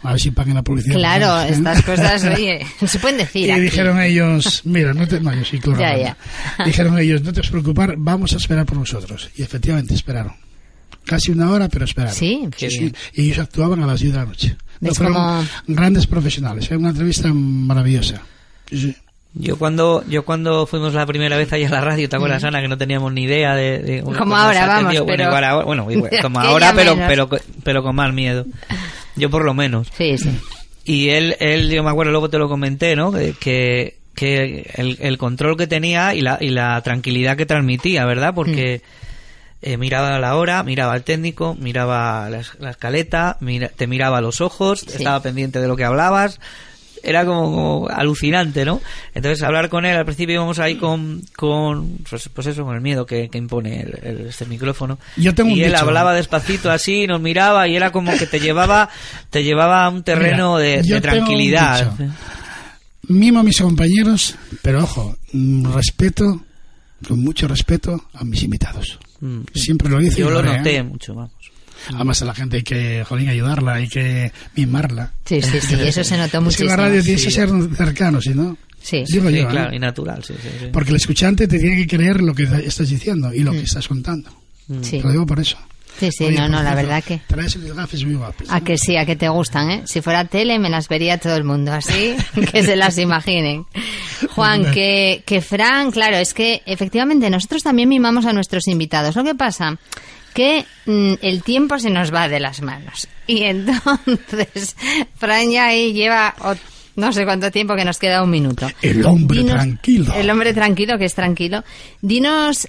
[0.03, 0.95] A ver si pagan la publicidad.
[0.95, 1.51] Claro, ¿eh?
[1.53, 3.61] estas cosas, oye, se pueden decir Y aquí.
[3.61, 5.19] dijeron ellos, mira, no te...
[5.21, 5.79] No, yo sí, claro.
[5.79, 5.99] Ya, no.
[5.99, 6.17] ya.
[6.65, 9.29] Dijeron ellos, no te vas a preocupar, vamos a esperar por vosotros.
[9.37, 10.33] Y efectivamente esperaron.
[11.05, 12.13] Casi una hora, pero esperaron.
[12.15, 12.93] Sí, sí, sí.
[13.13, 14.57] Y ellos actuaban a las 10 de la noche.
[14.81, 16.67] No, ¿Ves fueron cómo- grandes profesionales.
[16.67, 18.21] Fue una entrevista maravillosa.
[18.69, 18.93] Sí.
[19.39, 22.61] Yo cuando yo cuando fuimos la primera vez allá a la radio, ¿te acuerdas, Ana?
[22.61, 23.79] Que no teníamos ni idea de...
[23.79, 27.29] de- Como ahora, vamos, bueno, igual ahora- bueno, igual, De como ahora, pero, pero,
[27.63, 28.45] pero con más miedo.
[29.15, 29.87] Yo por lo menos.
[29.97, 30.29] Sí, sí.
[30.85, 33.11] Y él, él yo me acuerdo, luego te lo comenté, ¿no?
[33.11, 33.35] Que,
[34.15, 38.33] que, el, el control que tenía y la, y la tranquilidad que transmitía, ¿verdad?
[38.33, 38.81] Porque
[39.61, 44.21] eh, miraba la hora, miraba al técnico, miraba la, la escaleta, mira- te miraba a
[44.21, 46.39] los ojos, estaba pendiente de lo que hablabas.
[47.03, 48.81] Era como, como alucinante, ¿no?
[49.13, 52.81] Entonces, hablar con él, al principio íbamos ahí con, con pues, pues eso, con el
[52.81, 54.97] miedo que, que impone el- el- este micrófono.
[55.17, 55.83] Yo tengo y un él dicho.
[55.83, 58.89] hablaba despacito así, nos miraba y era como que te llevaba,
[59.29, 61.93] te llevaba a un terreno Mira, de, tranquilidad.
[63.09, 66.43] Mimo a mis compañeros, pero ojo, mm, respeto,
[67.07, 68.99] con mucho respeto a mis invitados.
[69.21, 69.41] Mm.
[69.53, 70.19] Siempre lo hice.
[70.19, 70.57] Yo lo ¿eh?
[70.57, 71.29] noté mucho.
[71.95, 75.13] Además a la gente hay que, jolín, ayudarla, hay que mimarla.
[75.25, 76.69] Sí, sí, sí, eso se notó Es que muchísimo.
[76.69, 78.57] la radio tiene que ser cercano, si no...
[78.81, 79.47] Sí, Sí, yo, ¿eh?
[79.49, 80.33] claro, y natural, sí.
[80.71, 83.85] Porque el escuchante te tiene que creer lo que estás diciendo y lo que estás
[83.87, 84.29] contando.
[84.67, 84.81] Mm.
[84.81, 84.97] Sí.
[84.99, 85.57] Te lo digo por eso.
[85.99, 87.21] Sí, sí, Oye, no, no, la verdad que...
[87.27, 88.47] Traes gafes muy guapos.
[88.51, 89.81] A que sí, a que te gustan, ¿eh?
[89.85, 92.15] Si fuera tele me las vería todo el mundo, así
[92.51, 93.65] que se las imaginen.
[94.35, 99.15] Juan, que, que Fran, claro, es que efectivamente nosotros también mimamos a nuestros invitados.
[99.15, 99.79] Lo que pasa
[100.37, 103.07] que mm, el tiempo se nos va de las manos.
[103.25, 104.75] Y entonces,
[105.15, 106.35] Fran ya ahí lleva
[106.95, 108.67] no sé cuánto tiempo que nos queda un minuto.
[108.83, 110.13] El hombre Dinos- tranquilo.
[110.13, 111.63] El hombre tranquilo, que es tranquilo.
[112.01, 112.67] Dinos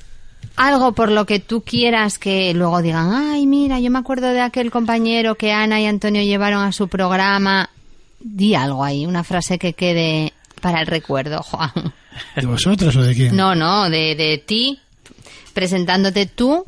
[0.56, 4.40] algo por lo que tú quieras que luego digan, ay, mira, yo me acuerdo de
[4.40, 7.68] aquel compañero que Ana y Antonio llevaron a su programa.
[8.18, 10.32] Di algo ahí, una frase que quede
[10.62, 11.92] para el recuerdo, Juan.
[12.34, 13.36] ¿De vosotros o de quién?
[13.36, 14.80] No, no, de, de ti,
[15.52, 16.64] presentándote tú.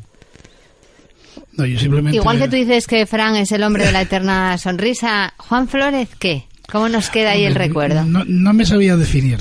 [1.57, 2.17] No, yo simplemente...
[2.17, 6.07] Igual que tú dices que Fran es el hombre de la eterna sonrisa, Juan Flores,
[6.19, 6.45] ¿qué?
[6.71, 8.05] ¿Cómo nos queda ahí el recuerdo?
[8.05, 9.39] No, no me sabía definir.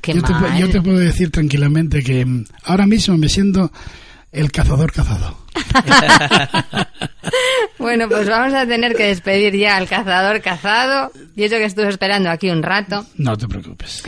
[0.00, 0.58] Qué yo, te, pu- mal.
[0.60, 3.72] yo te puedo decir tranquilamente que mm, ahora mismo me siento
[4.30, 5.36] el cazador cazado.
[7.78, 11.12] Bueno, pues vamos a tener que despedir ya al cazador cazado.
[11.36, 13.06] Y eso que estuve esperando aquí un rato.
[13.16, 14.02] No te preocupes.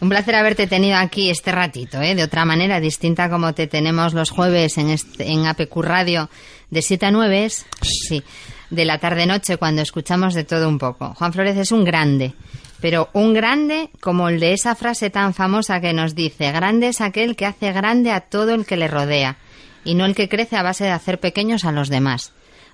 [0.00, 2.14] Un placer haberte tenido aquí este ratito, ¿eh?
[2.14, 6.30] de otra manera distinta como te tenemos los jueves en, este, en APQ Radio
[6.70, 8.22] de 7 a 9, es- sí,
[8.70, 11.14] de la tarde-noche cuando escuchamos de todo un poco.
[11.14, 12.34] Juan Flores es un grande,
[12.80, 17.00] pero un grande como el de esa frase tan famosa que nos dice, grande es
[17.00, 19.36] aquel que hace grande a todo el que le rodea
[19.84, 22.32] y no el que crece a base de hacer pequeños a los demás.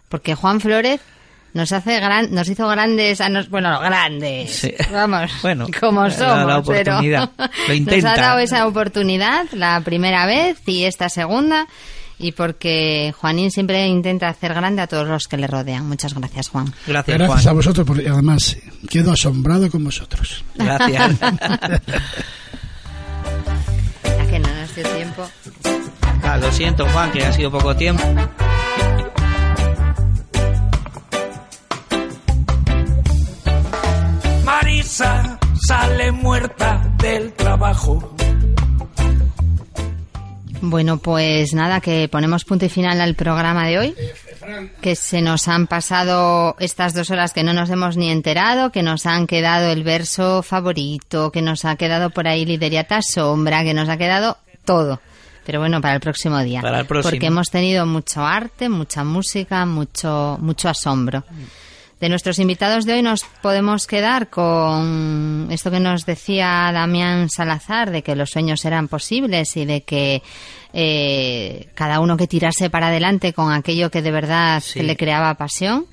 [0.08, 1.00] Porque Juan Flores
[1.54, 4.50] nos hace gran, nos hizo grandes a nos, bueno, grandes.
[4.56, 4.74] Sí.
[4.90, 7.28] Vamos, Bueno, como somos, pero Lo
[7.84, 11.66] nos ha dado esa oportunidad la primera vez y esta segunda
[12.22, 15.88] y porque Juanín siempre intenta hacer grande a todos los que le rodean.
[15.88, 16.72] Muchas gracias, Juan.
[16.86, 18.56] Gracias, Gracias a vosotros, porque además
[18.88, 20.44] quedo asombrado con vosotros.
[20.54, 21.12] Gracias.
[24.04, 25.28] Ya que no nos dio tiempo.
[26.22, 28.02] Ah, lo siento, Juan, que ha sido poco tiempo.
[34.44, 38.14] Marisa sale muerta del trabajo.
[40.62, 43.94] Bueno, pues nada, que ponemos punto y final al programa de hoy.
[44.80, 48.82] que se nos han pasado estas dos horas que no nos hemos ni enterado, que
[48.84, 53.74] nos han quedado el verso favorito, que nos ha quedado por ahí Lideriata Sombra, que
[53.74, 55.00] nos ha quedado todo.
[55.44, 56.60] Pero bueno, para el próximo día.
[56.60, 57.10] Para el próximo.
[57.10, 61.24] Porque hemos tenido mucho arte, mucha música, mucho, mucho asombro.
[62.02, 67.92] De nuestros invitados de hoy nos podemos quedar con esto que nos decía Damián Salazar,
[67.92, 70.20] de que los sueños eran posibles y de que
[70.72, 74.82] eh, cada uno que tirase para adelante con aquello que de verdad Sí.
[74.82, 75.86] le creaba pasión.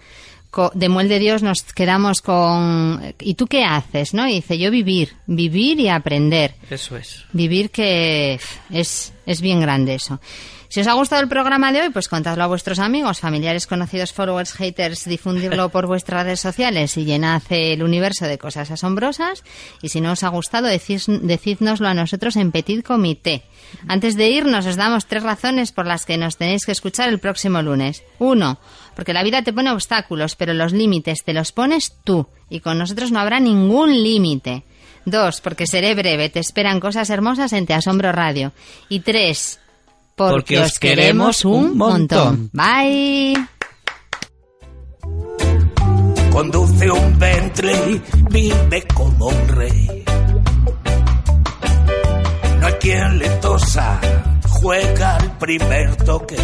[0.73, 4.15] De Muel de Dios nos quedamos con ¿y tú qué haces?
[4.15, 4.27] ¿no?
[4.27, 6.55] Y dice yo vivir, vivir y aprender.
[6.71, 7.23] Eso es.
[7.33, 8.39] Vivir que
[8.71, 10.19] es, es bien grande eso.
[10.69, 14.13] Si os ha gustado el programa de hoy, pues contadlo a vuestros amigos, familiares, conocidos,
[14.13, 19.43] followers, haters, difundirlo por vuestras redes sociales y llenad el universo de cosas asombrosas.
[19.81, 23.41] Y si no os ha gustado, decís, decídnoslo a nosotros en Petit Comité.
[23.87, 27.17] Antes de irnos, os damos tres razones por las que nos tenéis que escuchar el
[27.17, 28.03] próximo lunes.
[28.19, 28.59] Uno,
[28.95, 32.27] porque la vida te pone obstáculos, pero los límites te los pones tú.
[32.47, 34.65] Y con nosotros no habrá ningún límite.
[35.03, 38.53] Dos, porque seré breve, te esperan cosas hermosas en Te Asombro Radio.
[38.87, 39.59] Y tres,
[40.19, 42.49] porque, Porque os queremos un montón.
[42.51, 43.35] Bye.
[46.29, 50.03] Conduce un Bentley, vive como un rey.
[52.59, 54.01] No hay quien le tosa,
[54.49, 56.35] juega el primer toque.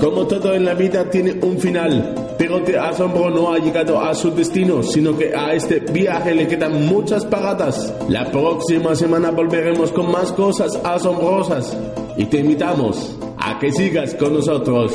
[0.00, 4.14] Como todo en la vida tiene un final, pero Te Asombro no ha llegado a
[4.14, 7.94] su destino, sino que a este viaje le quedan muchas paradas.
[8.08, 11.76] La próxima semana volveremos con más cosas asombrosas
[12.16, 14.92] y te invitamos a que sigas con nosotros.